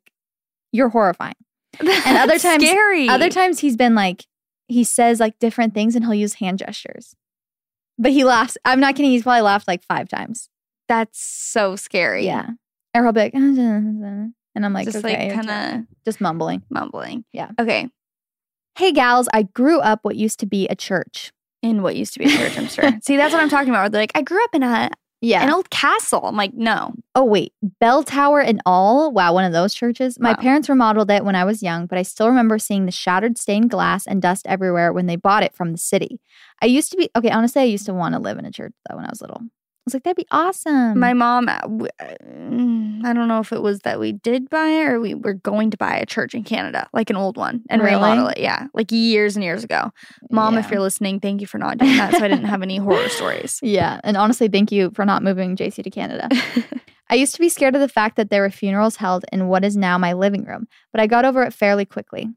you're 0.71 0.87
horrifying. 0.89 1.35
and 1.79 2.17
other 2.17 2.39
times- 2.39 2.63
scary. 2.65 3.09
Other 3.09 3.29
times 3.29 3.59
he's 3.59 3.75
been 3.75 3.95
like, 3.95 4.25
he 4.69 4.83
says 4.85 5.19
like 5.19 5.37
different 5.39 5.73
things, 5.73 5.95
and 5.95 6.05
he'll 6.05 6.13
use 6.13 6.35
hand 6.35 6.59
gestures. 6.59 7.15
But 7.97 8.11
he 8.13 8.23
laughs. 8.23 8.57
I'm 8.63 8.79
not 8.79 8.95
kidding. 8.95 9.11
He's 9.11 9.23
probably 9.23 9.41
laughed 9.41 9.67
like 9.67 9.83
five 9.83 10.07
times. 10.07 10.47
That's 10.87 11.19
so 11.21 11.75
scary. 11.75 12.25
Yeah. 12.25 12.51
Or 12.95 13.03
he'll 13.03 13.11
be 13.11 13.19
like, 13.19 13.33
and 13.33 14.33
I'm 14.55 14.73
like, 14.73 14.85
just 14.85 15.03
okay, 15.03 15.27
like 15.33 15.45
kind 15.45 15.49
of 15.81 15.85
just 16.05 16.21
mumbling. 16.21 16.63
mumbling. 16.69 17.25
Yeah. 17.33 17.51
Okay. 17.59 17.89
Hey, 18.79 18.93
gals, 18.93 19.27
I 19.33 19.43
grew 19.43 19.81
up 19.81 19.99
what 20.03 20.15
used 20.15 20.39
to 20.39 20.45
be 20.45 20.65
a 20.69 20.75
church. 20.75 21.33
In 21.61 21.81
what 21.81 21.97
used 21.97 22.13
to 22.13 22.19
be 22.19 22.27
a 22.27 22.29
church, 22.29 22.57
I'm 22.57 22.69
sure. 22.69 22.97
See, 23.03 23.17
that's 23.17 23.33
what 23.33 23.41
I'm 23.43 23.49
talking 23.49 23.71
about. 23.71 23.91
They're 23.91 24.01
like, 24.01 24.13
I 24.15 24.21
grew 24.21 24.41
up 24.41 24.51
in 24.55 24.63
a 24.63 24.89
Yeah. 25.19 25.43
an 25.43 25.49
old 25.51 25.69
castle. 25.69 26.21
I'm 26.23 26.37
like, 26.37 26.53
no. 26.53 26.93
Oh, 27.13 27.25
wait. 27.25 27.51
Bell 27.81 28.03
Tower 28.03 28.39
and 28.39 28.61
all? 28.65 29.11
Wow, 29.11 29.33
one 29.33 29.43
of 29.43 29.51
those 29.51 29.73
churches? 29.73 30.17
My 30.17 30.29
Wow. 30.29 30.37
parents 30.39 30.69
remodeled 30.69 31.11
it 31.11 31.25
when 31.25 31.35
I 31.35 31.43
was 31.43 31.61
young, 31.61 31.87
but 31.87 31.97
I 31.97 32.03
still 32.03 32.29
remember 32.29 32.57
seeing 32.57 32.85
the 32.85 32.91
shattered 32.93 33.37
stained 33.37 33.69
glass 33.69 34.07
and 34.07 34.21
dust 34.21 34.47
everywhere 34.47 34.93
when 34.93 35.07
they 35.07 35.17
bought 35.17 35.43
it 35.43 35.53
from 35.53 35.73
the 35.73 35.77
city. 35.77 36.21
I 36.61 36.67
used 36.67 36.89
to 36.91 36.95
be, 36.97 37.09
okay, 37.17 37.31
honestly, 37.31 37.61
I 37.61 37.65
used 37.65 37.85
to 37.87 37.93
want 37.93 38.15
to 38.15 38.21
live 38.21 38.39
in 38.39 38.45
a 38.45 38.51
church 38.51 38.71
though 38.87 38.95
when 38.95 39.03
I 39.03 39.09
was 39.09 39.19
little. 39.19 39.41
I 39.79 39.81
was 39.85 39.93
like, 39.95 40.03
that'd 40.03 40.17
be 40.17 40.27
awesome. 40.29 40.99
My 40.99 41.13
mom, 41.13 41.47
uh, 41.47 41.53
uh, 41.53 42.13
I 43.03 43.13
don't 43.13 43.27
know 43.27 43.39
if 43.39 43.51
it 43.51 43.61
was 43.61 43.79
that 43.79 43.99
we 43.99 44.11
did 44.11 44.49
buy 44.49 44.67
it 44.67 44.83
or 44.85 44.99
we 44.99 45.15
were 45.15 45.33
going 45.33 45.71
to 45.71 45.77
buy 45.77 45.95
a 45.95 46.05
church 46.05 46.35
in 46.35 46.43
Canada, 46.43 46.87
like 46.93 47.09
an 47.09 47.15
old 47.15 47.37
one, 47.37 47.63
and 47.69 47.81
Really? 47.81 47.95
remodel 47.95 48.27
it. 48.27 48.37
Yeah, 48.39 48.67
like 48.73 48.91
years 48.91 49.35
and 49.35 49.43
years 49.43 49.63
ago. 49.63 49.91
Mom, 50.29 50.57
if 50.57 50.69
you're 50.69 50.81
listening, 50.81 51.19
thank 51.19 51.41
you 51.41 51.47
for 51.47 51.57
not 51.57 51.77
doing 51.77 51.97
that, 51.97 52.13
so 52.13 52.23
I 52.23 52.27
didn't 52.27 52.45
have 52.45 52.61
any 52.61 52.77
horror 52.77 53.09
stories. 53.09 53.59
Yeah. 53.69 53.99
And 54.03 54.17
honestly, 54.17 54.47
thank 54.47 54.71
you 54.71 54.91
for 54.91 55.05
not 55.05 55.23
moving 55.23 55.55
Jaci 55.55 55.83
to 55.83 55.89
Canada. 55.89 56.27
I 57.09 57.15
used 57.15 57.33
to 57.35 57.39
be 57.39 57.49
scared 57.49 57.75
of 57.75 57.81
the 57.81 57.87
fact 57.87 58.15
that 58.17 58.29
there 58.29 58.41
were 58.41 58.49
funerals 58.49 58.95
held 58.97 59.25
in 59.31 59.47
what 59.47 59.63
is 59.63 59.77
now 59.77 59.97
my 59.97 60.13
living 60.13 60.43
room, 60.43 60.67
but 60.91 60.99
I 61.01 61.07
got 61.07 61.23
over 61.25 61.43
it 61.43 61.53
fairly 61.53 61.85
quickly. 61.85 62.27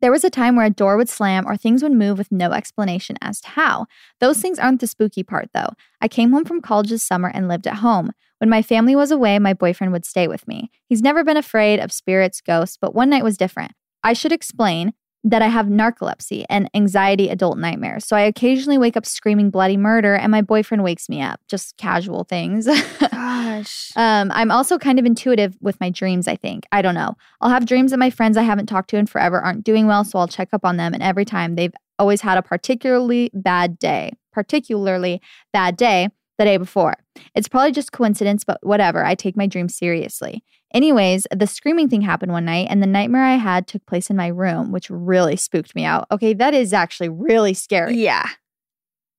There 0.00 0.10
was 0.10 0.24
a 0.24 0.30
time 0.30 0.56
where 0.56 0.66
a 0.66 0.70
door 0.70 0.96
would 0.96 1.08
slam 1.08 1.46
or 1.46 1.56
things 1.56 1.82
would 1.82 1.92
move 1.92 2.18
with 2.18 2.30
no 2.30 2.52
explanation 2.52 3.16
as 3.22 3.40
to 3.40 3.48
how. 3.48 3.86
Those 4.20 4.40
things 4.40 4.58
aren't 4.58 4.80
the 4.80 4.86
spooky 4.86 5.22
part, 5.22 5.48
though. 5.54 5.70
I 6.00 6.08
came 6.08 6.32
home 6.32 6.44
from 6.44 6.60
college 6.60 6.90
this 6.90 7.02
summer 7.02 7.30
and 7.32 7.48
lived 7.48 7.66
at 7.66 7.76
home. 7.76 8.12
When 8.38 8.50
my 8.50 8.60
family 8.60 8.94
was 8.94 9.10
away, 9.10 9.38
my 9.38 9.54
boyfriend 9.54 9.92
would 9.92 10.04
stay 10.04 10.28
with 10.28 10.46
me. 10.46 10.70
He's 10.86 11.02
never 11.02 11.24
been 11.24 11.36
afraid 11.36 11.80
of 11.80 11.92
spirits, 11.92 12.40
ghosts, 12.40 12.76
but 12.78 12.94
one 12.94 13.08
night 13.08 13.24
was 13.24 13.38
different. 13.38 13.72
I 14.02 14.12
should 14.12 14.32
explain 14.32 14.92
that 15.24 15.40
I 15.40 15.48
have 15.48 15.66
narcolepsy 15.66 16.44
and 16.50 16.70
anxiety 16.74 17.30
adult 17.30 17.56
nightmares. 17.58 18.04
So 18.04 18.14
I 18.14 18.20
occasionally 18.20 18.76
wake 18.76 18.96
up 18.96 19.06
screaming 19.06 19.50
bloody 19.50 19.78
murder 19.78 20.14
and 20.14 20.30
my 20.30 20.42
boyfriend 20.42 20.84
wakes 20.84 21.08
me 21.08 21.22
up. 21.22 21.40
Just 21.48 21.78
casual 21.78 22.24
things. 22.24 22.66
Gosh. 23.10 23.90
Um, 23.96 24.30
I'm 24.34 24.50
also 24.50 24.78
kind 24.78 24.98
of 24.98 25.06
intuitive 25.06 25.56
with 25.62 25.80
my 25.80 25.88
dreams, 25.88 26.28
I 26.28 26.36
think. 26.36 26.66
I 26.72 26.82
don't 26.82 26.94
know. 26.94 27.16
I'll 27.40 27.50
have 27.50 27.64
dreams 27.64 27.90
that 27.90 27.98
my 27.98 28.10
friends 28.10 28.36
I 28.36 28.42
haven't 28.42 28.66
talked 28.66 28.90
to 28.90 28.98
in 28.98 29.06
forever 29.06 29.40
aren't 29.40 29.64
doing 29.64 29.86
well, 29.86 30.04
so 30.04 30.18
I'll 30.18 30.28
check 30.28 30.50
up 30.52 30.64
on 30.64 30.76
them. 30.76 30.92
And 30.92 31.02
every 31.02 31.24
time 31.24 31.54
they've 31.54 31.74
always 31.98 32.20
had 32.20 32.36
a 32.36 32.42
particularly 32.42 33.30
bad 33.32 33.78
day, 33.78 34.12
particularly 34.32 35.22
bad 35.52 35.76
day 35.76 36.08
the 36.38 36.44
day 36.44 36.56
before. 36.56 36.94
It's 37.34 37.48
probably 37.48 37.72
just 37.72 37.92
coincidence, 37.92 38.44
but 38.44 38.58
whatever. 38.62 39.04
I 39.04 39.14
take 39.14 39.36
my 39.36 39.46
dreams 39.46 39.76
seriously. 39.76 40.42
Anyways, 40.72 41.26
the 41.34 41.46
screaming 41.46 41.88
thing 41.88 42.02
happened 42.02 42.32
one 42.32 42.44
night, 42.46 42.66
and 42.68 42.82
the 42.82 42.86
nightmare 42.86 43.22
I 43.24 43.36
had 43.36 43.66
took 43.68 43.86
place 43.86 44.10
in 44.10 44.16
my 44.16 44.26
room, 44.26 44.72
which 44.72 44.90
really 44.90 45.36
spooked 45.36 45.74
me 45.76 45.84
out. 45.84 46.06
Okay, 46.10 46.34
that 46.34 46.52
is 46.52 46.72
actually 46.72 47.08
really 47.08 47.54
scary. 47.54 47.96
Yeah. 47.96 48.26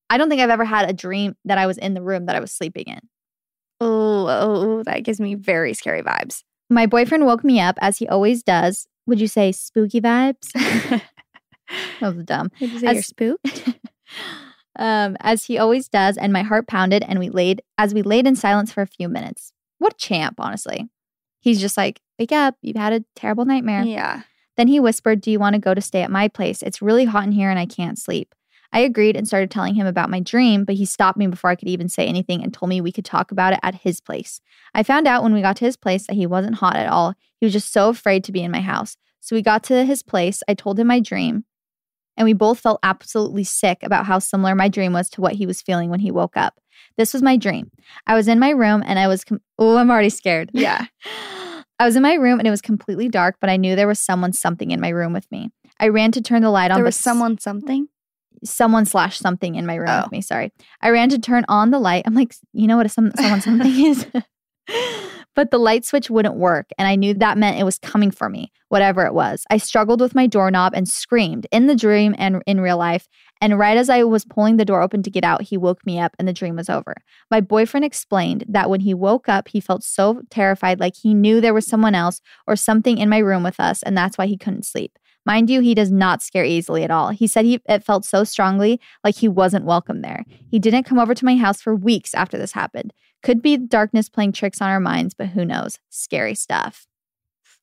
I 0.09 0.17
don't 0.17 0.29
think 0.29 0.41
I've 0.41 0.49
ever 0.49 0.65
had 0.65 0.89
a 0.89 0.93
dream 0.93 1.35
that 1.45 1.57
I 1.57 1.65
was 1.65 1.77
in 1.77 1.93
the 1.93 2.01
room 2.01 2.25
that 2.25 2.35
I 2.35 2.39
was 2.39 2.51
sleeping 2.51 2.85
in. 2.87 2.99
Oh, 3.79 4.27
oh, 4.27 4.83
that 4.83 5.03
gives 5.03 5.19
me 5.19 5.35
very 5.35 5.73
scary 5.73 6.01
vibes. 6.01 6.43
My 6.69 6.85
boyfriend 6.85 7.25
woke 7.25 7.43
me 7.43 7.59
up 7.59 7.77
as 7.81 7.97
he 7.97 8.07
always 8.07 8.43
does. 8.43 8.87
Would 9.07 9.19
you 9.19 9.27
say 9.27 9.51
spooky 9.51 10.01
vibes? 10.01 10.51
that 10.53 12.15
was 12.15 12.23
dumb. 12.25 12.49
Did 12.59 12.71
you 12.71 12.79
say 12.79 12.87
As- 12.87 12.93
you're 12.95 13.03
spooked? 13.03 13.75
um, 14.77 15.17
as 15.19 15.45
he 15.45 15.57
always 15.57 15.87
does, 15.87 16.17
and 16.17 16.33
my 16.33 16.43
heart 16.43 16.67
pounded, 16.67 17.03
and 17.07 17.19
we 17.19 17.29
laid 17.29 17.61
as 17.77 17.93
we 17.93 18.01
laid 18.01 18.27
in 18.27 18.35
silence 18.35 18.71
for 18.71 18.81
a 18.81 18.87
few 18.87 19.09
minutes. 19.09 19.51
What 19.77 19.93
a 19.93 19.97
champ, 19.97 20.35
honestly. 20.39 20.89
He's 21.39 21.61
just 21.61 21.77
like, 21.77 22.01
wake 22.17 22.31
up, 22.31 22.55
you've 22.61 22.77
had 22.77 22.93
a 22.93 23.05
terrible 23.15 23.45
nightmare. 23.45 23.83
Yeah. 23.83 24.23
Then 24.57 24.67
he 24.67 24.79
whispered, 24.79 25.21
Do 25.21 25.31
you 25.31 25.39
want 25.39 25.53
to 25.53 25.59
go 25.59 25.73
to 25.73 25.81
stay 25.81 26.01
at 26.01 26.11
my 26.11 26.27
place? 26.27 26.61
It's 26.61 26.81
really 26.81 27.05
hot 27.05 27.25
in 27.25 27.31
here 27.31 27.49
and 27.49 27.59
I 27.59 27.65
can't 27.65 27.99
sleep. 27.99 28.33
I 28.71 28.79
agreed 28.79 29.15
and 29.15 29.27
started 29.27 29.51
telling 29.51 29.75
him 29.75 29.87
about 29.87 30.09
my 30.09 30.19
dream, 30.19 30.65
but 30.65 30.75
he 30.75 30.85
stopped 30.85 31.17
me 31.17 31.27
before 31.27 31.49
I 31.49 31.55
could 31.55 31.69
even 31.69 31.87
say 31.87 32.07
anything 32.07 32.43
and 32.43 32.53
told 32.53 32.69
me 32.69 32.81
we 32.81 32.91
could 32.91 33.05
talk 33.05 33.31
about 33.31 33.53
it 33.53 33.59
at 33.63 33.75
his 33.75 34.01
place. 34.01 34.41
I 34.73 34.83
found 34.83 35.07
out 35.07 35.23
when 35.23 35.33
we 35.33 35.41
got 35.41 35.55
to 35.57 35.65
his 35.65 35.77
place 35.77 36.07
that 36.07 36.15
he 36.15 36.25
wasn't 36.25 36.55
hot 36.55 36.75
at 36.75 36.89
all. 36.89 37.13
He 37.39 37.45
was 37.45 37.53
just 37.53 37.71
so 37.71 37.89
afraid 37.89 38.23
to 38.25 38.31
be 38.31 38.43
in 38.43 38.51
my 38.51 38.61
house. 38.61 38.97
So 39.21 39.35
we 39.35 39.41
got 39.41 39.63
to 39.65 39.85
his 39.85 40.03
place. 40.03 40.43
I 40.47 40.55
told 40.55 40.79
him 40.79 40.87
my 40.87 40.99
dream, 40.99 41.45
and 42.17 42.25
we 42.25 42.33
both 42.33 42.59
felt 42.59 42.79
absolutely 42.83 43.43
sick 43.43 43.79
about 43.83 44.05
how 44.05 44.19
similar 44.19 44.55
my 44.55 44.69
dream 44.69 44.93
was 44.93 45.09
to 45.11 45.21
what 45.21 45.33
he 45.33 45.45
was 45.45 45.61
feeling 45.61 45.89
when 45.89 45.99
he 45.99 46.11
woke 46.11 46.37
up. 46.37 46.59
This 46.97 47.13
was 47.13 47.21
my 47.21 47.35
dream. 47.37 47.71
I 48.07 48.15
was 48.15 48.27
in 48.27 48.39
my 48.39 48.51
room 48.51 48.83
and 48.85 48.97
I 48.99 49.07
was, 49.07 49.23
com- 49.23 49.41
oh, 49.59 49.77
I'm 49.77 49.91
already 49.91 50.09
scared. 50.09 50.49
Yeah. 50.53 50.85
I 51.79 51.85
was 51.85 51.95
in 51.97 52.03
my 52.03 52.13
room 52.13 52.39
and 52.39 52.47
it 52.47 52.51
was 52.51 52.61
completely 52.61 53.09
dark, 53.09 53.35
but 53.41 53.49
I 53.49 53.57
knew 53.57 53.75
there 53.75 53.87
was 53.87 53.99
someone 53.99 54.31
something 54.31 54.71
in 54.71 54.79
my 54.79 54.89
room 54.89 55.11
with 55.11 55.29
me. 55.31 55.49
I 55.79 55.89
ran 55.89 56.11
to 56.13 56.21
turn 56.21 56.41
the 56.41 56.49
light 56.49 56.71
on. 56.71 56.77
There 56.77 56.85
was 56.85 56.95
someone 56.95 57.37
something. 57.37 57.89
someone 58.45 58.85
slash 58.85 59.17
something 59.19 59.55
in 59.55 59.65
my 59.65 59.75
room 59.75 59.89
Oh. 59.89 60.01
with 60.03 60.11
me. 60.11 60.21
Sorry. 60.21 60.53
I 60.81 60.89
ran 60.91 61.09
to 61.09 61.19
turn 61.19 61.43
on 61.49 61.71
the 61.71 61.79
light. 61.79 62.03
I'm 62.05 62.13
like, 62.13 62.33
you 62.53 62.67
know 62.67 62.77
what 62.77 62.85
a 62.85 62.89
some, 62.89 63.11
someone 63.17 63.41
something 63.41 63.71
is? 63.85 64.05
but 65.35 65.51
the 65.51 65.57
light 65.57 65.85
switch 65.85 66.09
wouldn't 66.09 66.35
work. 66.35 66.69
And 66.77 66.87
I 66.87 66.95
knew 66.95 67.13
that 67.13 67.37
meant 67.37 67.59
it 67.59 67.63
was 67.63 67.77
coming 67.77 68.11
for 68.11 68.29
me, 68.29 68.51
whatever 68.69 69.05
it 69.05 69.13
was. 69.13 69.43
I 69.49 69.57
struggled 69.57 70.01
with 70.01 70.15
my 70.15 70.27
doorknob 70.27 70.73
and 70.73 70.87
screamed 70.87 71.45
in 71.51 71.67
the 71.67 71.75
dream 71.75 72.15
and 72.17 72.41
in 72.47 72.61
real 72.61 72.77
life. 72.77 73.07
And 73.41 73.59
right 73.59 73.77
as 73.77 73.89
I 73.89 74.03
was 74.03 74.25
pulling 74.25 74.57
the 74.57 74.65
door 74.65 74.81
open 74.81 75.03
to 75.03 75.11
get 75.11 75.23
out, 75.23 75.43
he 75.43 75.57
woke 75.57 75.85
me 75.85 75.99
up 75.99 76.15
and 76.17 76.27
the 76.27 76.33
dream 76.33 76.55
was 76.55 76.69
over. 76.69 76.95
My 77.29 77.41
boyfriend 77.41 77.85
explained 77.85 78.45
that 78.47 78.69
when 78.69 78.79
he 78.79 78.93
woke 78.93 79.29
up, 79.29 79.49
he 79.49 79.59
felt 79.59 79.83
so 79.83 80.21
terrified, 80.29 80.79
like 80.79 80.95
he 80.95 81.13
knew 81.13 81.41
there 81.41 81.53
was 81.53 81.67
someone 81.67 81.95
else 81.95 82.21
or 82.47 82.55
something 82.55 82.97
in 82.97 83.09
my 83.09 83.19
room 83.19 83.43
with 83.43 83.59
us, 83.59 83.83
and 83.83 83.97
that's 83.97 84.17
why 84.17 84.25
he 84.25 84.37
couldn't 84.37 84.65
sleep. 84.65 84.97
Mind 85.25 85.49
you, 85.49 85.59
he 85.59 85.73
does 85.73 85.91
not 85.91 86.21
scare 86.21 86.45
easily 86.45 86.83
at 86.83 86.91
all. 86.91 87.09
He 87.09 87.25
said 87.25 87.45
he 87.45 87.59
it 87.67 87.83
felt 87.83 88.05
so 88.05 88.23
strongly 88.23 88.79
like 89.03 89.15
he 89.15 89.27
wasn't 89.27 89.65
welcome 89.65 90.01
there. 90.01 90.23
He 90.49 90.59
didn't 90.59 90.83
come 90.83 90.99
over 90.99 91.15
to 91.15 91.25
my 91.25 91.35
house 91.35 91.61
for 91.61 91.75
weeks 91.75 92.13
after 92.13 92.37
this 92.37 92.51
happened. 92.51 92.93
Could 93.25 93.41
be 93.41 93.57
darkness 93.57 94.07
playing 94.07 94.31
tricks 94.33 94.61
on 94.61 94.69
our 94.69 94.79
minds, 94.79 95.13
but 95.13 95.27
who 95.29 95.43
knows? 95.43 95.79
Scary 95.89 96.35
stuff. 96.35 96.87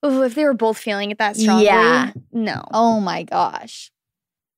Oh, 0.03 0.23
if 0.23 0.35
they 0.35 0.45
were 0.45 0.55
both 0.55 0.79
feeling 0.79 1.13
it 1.13 1.19
that 1.19 1.37
strongly. 1.37 1.67
Yeah. 1.67 2.13
No. 2.33 2.65
Oh 2.73 2.99
my 3.01 3.23
gosh. 3.23 3.91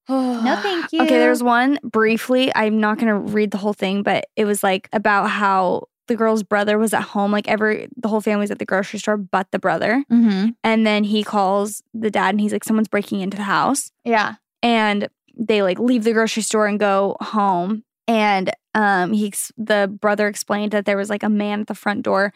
No, 0.08 0.58
thank 0.62 0.92
you. 0.92 1.02
Okay, 1.02 1.18
there's 1.18 1.42
one 1.42 1.78
briefly. 1.82 2.50
I'm 2.54 2.80
not 2.80 2.98
going 2.98 3.08
to 3.08 3.18
read 3.18 3.50
the 3.50 3.58
whole 3.58 3.74
thing, 3.74 4.02
but 4.02 4.24
it 4.36 4.46
was 4.46 4.62
like 4.62 4.88
about 4.92 5.28
how 5.28 5.84
the 6.08 6.16
girl's 6.16 6.42
brother 6.42 6.78
was 6.78 6.94
at 6.94 7.02
home. 7.02 7.30
Like 7.32 7.48
every 7.48 7.88
the 7.96 8.08
whole 8.08 8.20
family's 8.22 8.50
at 8.50 8.58
the 8.58 8.64
grocery 8.64 8.98
store, 8.98 9.16
but 9.18 9.50
the 9.50 9.58
brother. 9.58 10.04
Mm-hmm. 10.10 10.50
And 10.62 10.86
then 10.86 11.04
he 11.04 11.22
calls 11.22 11.82
the 11.92 12.10
dad, 12.10 12.30
and 12.30 12.40
he's 12.40 12.52
like, 12.52 12.64
"Someone's 12.64 12.88
breaking 12.88 13.20
into 13.20 13.36
the 13.36 13.44
house." 13.44 13.92
Yeah. 14.04 14.36
and 14.62 15.08
they 15.36 15.62
like 15.62 15.78
leave 15.80 16.04
the 16.04 16.12
grocery 16.12 16.42
store 16.44 16.66
and 16.66 16.78
go 16.78 17.16
home 17.20 17.82
and 18.06 18.50
um 18.74 19.12
he 19.12 19.32
the 19.56 19.92
brother 20.00 20.28
explained 20.28 20.72
that 20.72 20.84
there 20.84 20.96
was 20.96 21.10
like 21.10 21.22
a 21.22 21.28
man 21.28 21.60
at 21.62 21.66
the 21.66 21.74
front 21.74 22.02
door 22.02 22.32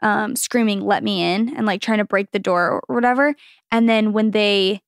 um 0.00 0.34
screaming 0.36 0.80
let 0.80 1.02
me 1.04 1.22
in 1.22 1.54
and 1.56 1.66
like 1.66 1.80
trying 1.80 1.98
to 1.98 2.04
break 2.04 2.30
the 2.32 2.38
door 2.38 2.82
or 2.88 2.94
whatever 2.94 3.34
and 3.70 3.88
then 3.88 4.12
when 4.12 4.30
they 4.32 4.80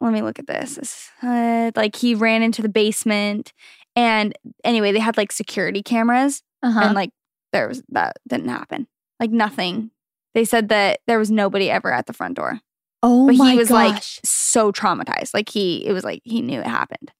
let 0.00 0.12
me 0.12 0.22
look 0.22 0.38
at 0.38 0.46
this 0.46 1.10
uh, 1.22 1.70
like 1.76 1.96
he 1.96 2.14
ran 2.14 2.42
into 2.42 2.62
the 2.62 2.68
basement 2.68 3.52
and 3.96 4.32
anyway 4.64 4.92
they 4.92 5.00
had 5.00 5.16
like 5.16 5.32
security 5.32 5.82
cameras 5.82 6.42
Uh-huh. 6.62 6.80
and 6.82 6.94
like 6.94 7.10
there 7.52 7.68
was 7.68 7.82
that 7.88 8.16
didn't 8.28 8.48
happen 8.48 8.86
like 9.18 9.30
nothing 9.30 9.90
they 10.34 10.44
said 10.44 10.68
that 10.68 11.00
there 11.08 11.18
was 11.18 11.30
nobody 11.30 11.68
ever 11.70 11.92
at 11.92 12.06
the 12.06 12.12
front 12.12 12.36
door 12.36 12.60
oh 13.02 13.26
but 13.26 13.36
my 13.36 13.50
he 13.52 13.56
was 13.58 13.70
like 13.70 13.94
gosh. 13.94 14.20
so 14.24 14.70
traumatized. 14.70 15.32
Like 15.34 15.48
he, 15.48 15.84
it 15.86 15.92
was 15.92 16.04
like 16.04 16.20
he 16.22 16.42
knew 16.42 16.60
it 16.60 16.66
happened. 16.66 17.10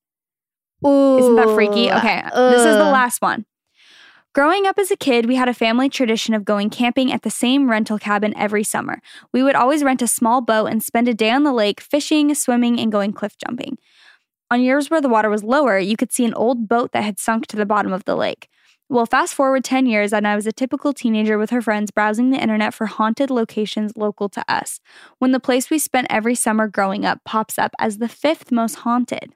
Isn't 0.84 1.36
that 1.36 1.54
freaky? 1.54 1.88
Ooh, 1.88 1.92
Okay, 1.92 2.22
this 2.34 2.64
is 2.64 2.76
the 2.76 2.90
last 2.90 3.20
one. 3.20 3.44
Growing 4.32 4.64
up 4.64 4.78
as 4.78 4.92
a 4.92 4.96
kid, 4.96 5.26
we 5.26 5.34
had 5.34 5.48
a 5.48 5.54
family 5.54 5.88
tradition 5.88 6.34
of 6.34 6.44
going 6.44 6.70
camping 6.70 7.12
at 7.12 7.22
the 7.22 7.30
same 7.30 7.68
rental 7.68 7.98
cabin 7.98 8.32
every 8.36 8.62
summer. 8.62 9.02
We 9.32 9.42
would 9.42 9.56
always 9.56 9.82
rent 9.82 10.02
a 10.02 10.06
small 10.06 10.40
boat 10.40 10.66
and 10.66 10.84
spend 10.84 11.08
a 11.08 11.14
day 11.14 11.30
on 11.30 11.42
the 11.42 11.52
lake 11.52 11.80
fishing, 11.80 12.32
swimming, 12.36 12.78
and 12.78 12.92
going 12.92 13.12
cliff 13.12 13.34
jumping. 13.44 13.76
On 14.48 14.62
years 14.62 14.88
where 14.88 15.00
the 15.00 15.08
water 15.08 15.28
was 15.30 15.42
lower, 15.42 15.78
you 15.78 15.96
could 15.96 16.12
see 16.12 16.24
an 16.24 16.34
old 16.34 16.68
boat 16.68 16.92
that 16.92 17.02
had 17.02 17.18
sunk 17.18 17.48
to 17.48 17.56
the 17.56 17.66
bottom 17.66 17.92
of 17.92 18.04
the 18.04 18.14
lake. 18.14 18.48
Well, 18.88 19.06
fast 19.06 19.34
forward 19.34 19.64
10 19.64 19.86
years, 19.86 20.12
and 20.12 20.26
I 20.26 20.34
was 20.36 20.46
a 20.46 20.52
typical 20.52 20.92
teenager 20.92 21.36
with 21.36 21.50
her 21.50 21.62
friends 21.62 21.90
browsing 21.90 22.30
the 22.30 22.40
internet 22.40 22.72
for 22.74 22.86
haunted 22.86 23.30
locations 23.30 23.96
local 23.96 24.28
to 24.30 24.44
us, 24.48 24.80
when 25.18 25.32
the 25.32 25.38
place 25.40 25.70
we 25.70 25.78
spent 25.78 26.08
every 26.10 26.34
summer 26.34 26.66
growing 26.66 27.04
up 27.04 27.20
pops 27.24 27.58
up 27.58 27.72
as 27.78 27.98
the 27.98 28.08
fifth 28.08 28.50
most 28.50 28.76
haunted. 28.76 29.34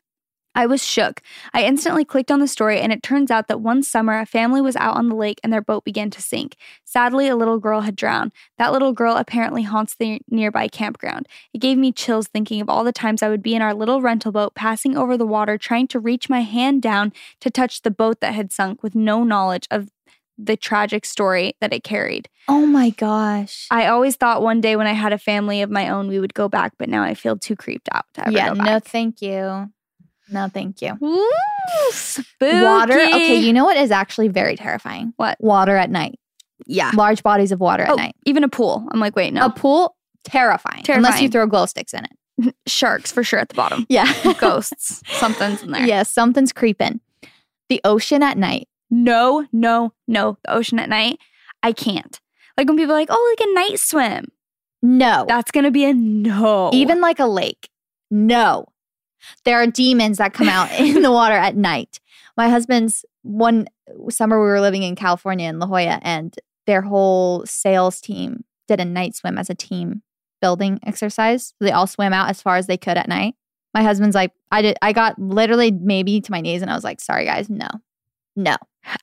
I 0.55 0.67
was 0.67 0.85
shook. 0.85 1.21
I 1.53 1.65
instantly 1.65 2.05
clicked 2.05 2.31
on 2.31 2.41
the 2.41 2.49
story, 2.49 2.81
and 2.81 2.93
it 2.93 3.03
turns 3.03 3.31
out 3.31 3.49
that 3.49 3.61
one 3.61 3.83
summer 3.83 4.19
a 4.19 4.27
family 4.27 4.61
was 4.61 4.77
out 4.77 4.97
on 4.97 5.09
the 5.09 5.17
lake 5.17 5.41
and 5.43 5.53
their 5.53 5.63
boat 5.63 5.85
began 5.85 6.11
to 6.11 6.23
sink. 6.23 6.57
Sadly, 6.85 7.29
a 7.29 7.37
little 7.37 7.59
girl 7.59 7.81
had 7.81 7.97
drowned. 7.97 8.33
That 8.59 8.73
little 8.73 8.93
girl 8.93 9.17
apparently 9.17 9.63
haunts 9.63 9.95
the 9.95 10.21
nearby 10.31 10.69
campground. 10.69 11.29
It 11.53 11.59
gave 11.59 11.79
me 11.79 11.93
chills 11.93 12.29
thinking 12.29 12.61
of 12.61 12.69
all 12.69 12.85
the 12.85 12.93
times 12.93 13.23
I 13.23 13.29
would 13.29 13.43
be 13.43 13.55
in 13.55 13.63
our 13.63 13.75
little 13.75 14.01
rental 14.01 14.33
boat 14.33 14.55
passing 14.55 14.97
over 14.97 15.17
the 15.17 15.27
water, 15.27 15.59
trying 15.59 15.89
to 15.89 16.01
reach 16.01 16.29
my 16.29 16.43
hand 16.43 16.83
down 16.83 17.13
to 17.41 17.51
touch 17.51 17.83
the 17.83 17.91
boat 17.91 18.21
that 18.21 18.35
had 18.35 18.53
sunk 18.53 18.83
with 18.83 18.95
no 18.95 19.25
knowledge 19.25 19.67
of 19.71 19.91
the 20.37 20.57
tragic 20.57 21.05
story 21.05 21.55
that 21.61 21.73
it 21.73 21.85
carried. 21.85 22.29
Oh 22.49 22.67
my 22.67 22.91
gosh. 22.91 23.67
I 23.71 23.87
always 23.87 24.17
thought 24.17 24.43
one 24.43 24.61
day 24.61 24.77
when 24.77 24.87
I 24.87 24.93
had 24.93 25.13
a 25.13 25.19
family 25.19 25.63
of 25.63 25.71
my 25.71 25.89
own, 25.89 26.09
we 26.09 26.19
would 26.19 26.35
go 26.35 26.49
back, 26.49 26.73
but 26.79 26.89
now 26.89 27.03
I 27.03 27.15
feel 27.15 27.37
too 27.37 27.57
creeped 27.57 27.89
out 27.93 28.05
to 28.15 28.23
ever 28.23 28.37
yeah, 28.37 28.53
no, 28.53 28.81
thank 28.81 29.23
you. 29.23 29.71
No, 30.31 30.49
thank 30.49 30.81
you. 30.83 30.93
Ooh, 31.03 31.31
Water. 32.41 32.95
Okay, 33.01 33.37
you 33.37 33.53
know 33.53 33.65
what 33.65 33.77
is 33.77 33.91
actually 33.91 34.29
very 34.29 34.57
terrifying? 34.57 35.13
What? 35.17 35.37
Water 35.41 35.77
at 35.77 35.91
night. 35.91 36.19
Yeah. 36.67 36.91
Large 36.95 37.23
bodies 37.23 37.53
of 37.53 37.61
water 37.61 37.83
at 37.85 37.91
Oh, 37.91 37.95
night. 37.97 38.15
even 38.25 38.45
a 38.45 38.49
pool. 38.49 38.87
I'm 38.93 39.01
like, 39.01 39.17
wait, 39.17 39.33
no. 39.35 39.47
A 39.47 39.51
pool, 39.51 39.97
terrifying. 40.25 40.83
terrifying. 40.83 41.05
Unless 41.05 41.21
you 41.23 41.29
throw 41.29 41.47
glow 41.47 41.67
sticks 41.67 41.93
in 41.95 42.05
it. 42.05 42.55
Sharks 42.67 43.13
for 43.13 43.23
sure 43.23 43.39
at 43.39 43.49
the 43.49 43.55
bottom. 43.55 43.87
Yeah. 43.89 44.11
Ghosts. 44.41 45.03
Something's 45.19 45.63
in 45.63 45.71
there. 45.73 45.87
Yeah, 45.87 46.03
something's 46.05 46.53
creeping. 46.53 47.01
The 47.69 47.81
ocean 47.85 48.23
at 48.23 48.39
night. 48.39 48.69
No, 48.91 49.47
no, 49.53 49.93
no. 50.07 50.39
The 50.45 50.53
ocean 50.55 50.79
at 50.79 50.89
night, 50.89 51.19
I 51.63 51.73
can't. 51.73 52.19
Like 52.57 52.69
when 52.69 52.77
people 52.77 52.95
are 52.95 52.99
like, 52.99 53.09
oh, 53.11 53.37
like 53.39 53.49
a 53.49 53.53
night 53.55 53.81
swim. 53.81 54.27
No. 54.83 55.25
That's 55.27 55.51
gonna 55.51 55.71
be 55.71 55.85
a 55.85 55.93
no. 55.95 56.71
Even 56.73 57.01
like 57.01 57.19
a 57.19 57.27
lake. 57.27 57.69
No. 58.11 58.67
There 59.45 59.61
are 59.61 59.67
demons 59.67 60.19
that 60.19 60.33
come 60.35 60.49
out 60.49 60.71
in 60.79 61.03
the 61.03 61.11
water 61.13 61.35
at 61.35 61.57
night. 61.57 62.01
My 62.37 62.49
husband's 62.49 63.05
one 63.23 63.67
summer 64.11 64.39
we 64.41 64.47
were 64.47 64.61
living 64.61 64.83
in 64.83 64.97
California 64.97 65.49
in 65.49 65.59
La 65.59 65.67
Jolla 65.67 65.99
and 66.03 66.35
their 66.67 66.83
whole 66.83 67.45
sales 67.47 68.01
team 68.01 68.45
did 68.69 68.81
a 68.81 68.85
night 68.85 69.15
swim 69.15 69.39
as 69.39 69.51
a 69.51 69.55
team 69.55 70.03
building 70.41 70.81
exercise. 70.87 71.55
They 71.61 71.71
all 71.71 71.87
swam 71.87 72.13
out 72.13 72.29
as 72.31 72.41
far 72.43 72.57
as 72.57 72.67
they 72.67 72.77
could 72.77 72.97
at 72.97 73.09
night. 73.09 73.35
My 73.73 73.83
husband's 73.83 74.15
like, 74.15 74.33
I 74.51 74.63
did 74.63 74.77
I 74.83 74.93
got 74.93 75.19
literally 75.19 75.71
maybe 75.71 76.21
to 76.21 76.31
my 76.31 76.41
knees 76.41 76.63
and 76.63 76.71
I 76.71 76.75
was 76.75 76.85
like, 76.85 77.01
sorry 77.01 77.25
guys, 77.25 77.49
no. 77.51 77.69
No. 78.37 78.57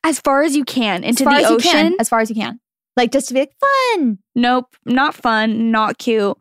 as 0.03 0.19
far 0.19 0.43
as 0.43 0.55
you 0.55 0.65
can 0.65 1.03
into 1.03 1.23
the 1.23 1.31
you 1.31 1.57
can. 1.59 1.85
ocean. 1.87 1.95
As 1.99 2.09
far 2.09 2.19
as 2.19 2.29
you 2.29 2.35
can. 2.35 2.59
Like 2.97 3.11
just 3.11 3.27
to 3.29 3.33
be 3.33 3.39
like, 3.41 3.53
fun. 3.95 4.19
Nope, 4.35 4.75
not 4.85 5.15
fun, 5.15 5.71
not 5.71 5.97
cute. 5.97 6.37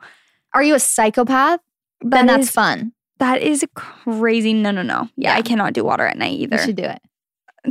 Are 0.53 0.63
you 0.63 0.75
a 0.75 0.81
psychopath? 0.81 1.61
That 2.01 2.11
then 2.11 2.27
that's 2.27 2.49
is- 2.49 2.51
fun. 2.51 2.93
That 3.21 3.41
is 3.43 3.65
crazy. 3.75 4.53
No, 4.53 4.71
no, 4.73 4.83
no. 4.83 5.09
Yeah, 5.17 5.31
Yeah. 5.33 5.37
I 5.37 5.43
cannot 5.43 5.73
do 5.73 5.85
water 5.85 6.05
at 6.07 6.19
night 6.19 6.33
either. 6.41 6.57
You 6.57 6.63
should 6.63 6.77
do 6.77 6.85
it. 6.85 7.01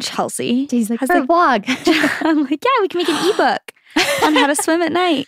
Chelsey. 0.02 0.68
He's 0.70 0.90
like, 0.90 1.00
for 1.00 1.06
a 1.18 1.22
the- 1.22 1.28
vlog. 1.28 1.66
I'm 2.26 2.44
like, 2.44 2.64
yeah, 2.64 2.82
we 2.82 2.88
can 2.88 3.00
make 3.00 3.10
an 3.10 3.30
ebook 3.34 3.74
on 4.24 4.36
how 4.36 4.46
to 4.48 4.56
swim 4.56 4.82
at 4.84 4.92
night. 4.92 5.26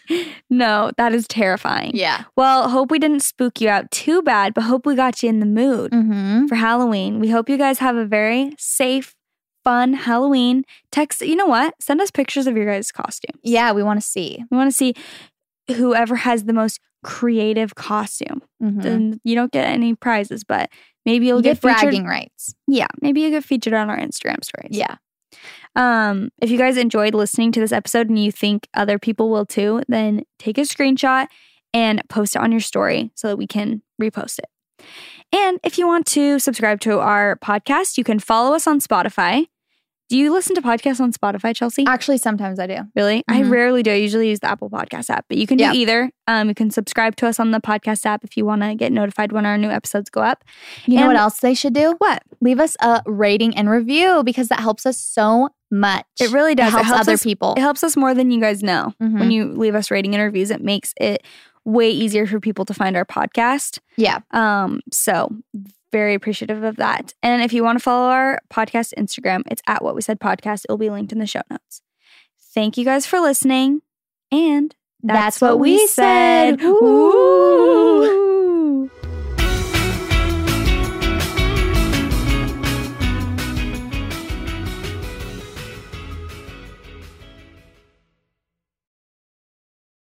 No, 0.49 0.91
that 0.97 1.13
is 1.13 1.28
terrifying. 1.28 1.91
yeah. 1.95 2.26
Well, 2.38 2.69
hope 2.69 2.91
we 2.91 2.99
didn't 2.99 3.22
spook 3.22 3.59
you 3.59 3.69
out 3.69 3.89
too 3.89 4.22
bad, 4.22 4.53
but 4.53 4.61
hope 4.65 4.86
we 4.86 4.95
got 4.95 5.24
you 5.24 5.30
in 5.30 5.39
the 5.39 5.47
mood 5.47 5.91
Mm-hmm. 5.91 6.45
for 6.45 6.55
Halloween. 6.55 7.19
We 7.19 7.30
hope 7.30 7.49
you 7.49 7.57
guys 7.57 7.80
have 7.80 7.95
a 7.95 8.05
very 8.05 8.53
safe, 8.59 9.15
fun 9.63 9.93
Halloween. 9.93 10.63
Text, 10.91 11.22
you 11.22 11.36
know 11.36 11.47
what? 11.47 11.74
Send 11.82 11.99
us 11.99 12.11
pictures 12.11 12.45
of 12.45 12.55
your 12.55 12.67
guys' 12.67 12.91
costumes. 12.91 13.39
Yeah, 13.43 13.72
we 13.72 13.82
want 13.82 13.99
to 13.99 14.07
see. 14.07 14.43
We 14.51 14.57
want 14.57 14.69
to 14.69 14.78
see 14.78 14.93
whoever 15.76 16.17
has 16.17 16.43
the 16.43 16.53
most 16.53 16.80
creative 17.03 17.75
costume. 17.75 18.41
Mhm. 18.61 18.81
Then 18.83 19.19
you 19.23 19.35
don't 19.35 19.51
get 19.51 19.67
any 19.67 19.95
prizes, 19.95 20.43
but 20.43 20.69
maybe 21.05 21.27
you'll 21.27 21.37
You 21.37 21.43
get, 21.43 21.61
get 21.61 21.69
featured. 21.75 21.81
bragging 21.91 22.05
rights. 22.05 22.53
Yeah, 22.67 22.87
maybe 23.01 23.21
you 23.21 23.29
get 23.29 23.43
featured 23.43 23.73
on 23.73 23.89
our 23.89 23.97
Instagram 23.97 24.43
stories. 24.43 24.71
Yeah. 24.77 24.95
Um, 25.75 26.29
if 26.41 26.49
you 26.51 26.57
guys 26.57 26.77
enjoyed 26.77 27.13
listening 27.15 27.51
to 27.53 27.59
this 27.59 27.71
episode 27.71 28.09
and 28.09 28.19
you 28.21 28.31
think 28.31 28.67
other 28.73 28.99
people 28.99 29.29
will 29.29 29.45
too, 29.45 29.81
then 29.87 30.23
take 30.37 30.57
a 30.57 30.61
screenshot 30.61 31.27
and 31.73 32.01
post 32.09 32.35
it 32.35 32.41
on 32.41 32.51
your 32.51 32.59
story 32.61 33.11
so 33.15 33.29
that 33.29 33.37
we 33.37 33.47
can 33.47 33.81
repost 34.01 34.39
it. 34.39 34.85
And 35.31 35.59
if 35.63 35.77
you 35.77 35.87
want 35.87 36.05
to 36.07 36.39
subscribe 36.39 36.81
to 36.81 36.99
our 36.99 37.37
podcast, 37.37 37.97
you 37.97 38.03
can 38.03 38.19
follow 38.19 38.53
us 38.53 38.67
on 38.67 38.79
Spotify. 38.81 39.45
Do 40.12 40.18
you 40.18 40.30
listen 40.34 40.55
to 40.55 40.62
podcasts 40.62 40.99
on 40.99 41.14
Spotify, 41.14 41.55
Chelsey? 41.55 41.86
Actually, 41.88 42.18
sometimes 42.18 42.59
I 42.59 42.68
do. 42.68 42.80
Really? 42.97 43.24
I 43.30 43.43
Mhm. 43.43 43.49
rarely 43.49 43.82
do. 43.82 43.91
I 43.91 43.95
usually 43.95 44.28
use 44.28 44.41
the 44.41 44.49
Apple 44.49 44.70
Podcast 44.70 45.09
app, 45.09 45.24
but 45.30 45.38
you 45.38 45.47
can 45.47 45.57
Yeah. 45.57 45.72
do 45.72 45.80
either. 45.80 46.12
Um, 46.28 46.49
you 46.49 46.53
can 46.53 46.70
subscribe 46.70 47.16
to 47.16 47.28
us 47.28 47.39
on 47.39 47.51
the 47.51 47.62
podcast 47.62 48.05
app 48.05 48.26
if 48.26 48.36
you 48.36 48.45
want 48.45 48.62
to 48.62 48.76
get 48.76 48.91
notified 48.91 49.32
when 49.32 49.45
our 49.45 49.57
new 49.57 49.70
episodes 49.70 50.09
go 50.09 50.20
up. 50.20 50.43
You 50.86 50.97
know 50.99 51.07
what 51.07 51.16
else 51.16 51.39
they 51.39 51.53
should 51.53 51.74
do? 51.74 51.95
What? 51.99 52.24
Leave 52.41 52.59
us 52.59 52.76
a 52.82 53.01
rating 53.05 53.55
and 53.55 53.70
review 53.70 54.22
because 54.26 54.49
that 54.49 54.59
helps 54.59 54.86
us 54.86 54.97
so 54.97 55.47
much. 55.72 56.03
It 56.20 56.32
really 56.34 56.55
does. 56.55 56.74
It 56.74 56.84
helps, 56.84 56.91
other 56.91 57.14
us, 57.14 57.24
people. 57.24 57.53
It 57.53 57.62
helps 57.62 57.82
us 57.82 57.95
more 57.95 58.14
than 58.14 58.32
you 58.32 58.41
guys 58.41 58.62
know. 58.62 58.93
When 58.97 59.14
Mhm. 59.18 59.32
you 59.32 59.45
leave 59.53 59.76
us 59.76 59.89
rating 59.89 60.14
and 60.14 60.22
reviews, 60.22 60.51
it 60.51 60.62
makes 60.62 60.93
it 60.99 61.24
way 61.64 61.89
easier 61.89 62.28
for 62.28 62.41
people 62.41 62.66
to 62.66 62.74
find 62.74 62.97
our 62.97 63.05
podcast. 63.05 63.80
yeah. 63.95 64.18
Um, 64.32 64.82
so 64.91 65.32
very 65.91 66.13
appreciative 66.13 66.63
of 66.63 66.77
that. 66.77 67.13
And 67.21 67.41
if 67.41 67.53
you 67.53 67.63
want 67.63 67.77
to 67.77 67.83
follow 67.83 68.09
our 68.09 68.39
podcast 68.51 68.93
Instagram, 68.97 69.43
it's 69.49 69.61
at 69.67 69.83
what 69.83 69.95
we 69.95 70.01
said 70.01 70.19
podcast. 70.19 70.65
It'll 70.65 70.77
be 70.77 70.89
linked 70.89 71.11
in 71.11 71.19
the 71.19 71.27
show 71.27 71.41
notes. 71.49 71.81
Thank 72.53 72.77
you 72.77 72.85
guys 72.85 73.05
for 73.05 73.19
listening. 73.19 73.81
And 74.31 74.75
That's, 75.03 75.41
what 75.41 75.59
we 75.59 75.87
said. 75.87 76.61
Woo! 76.61 77.80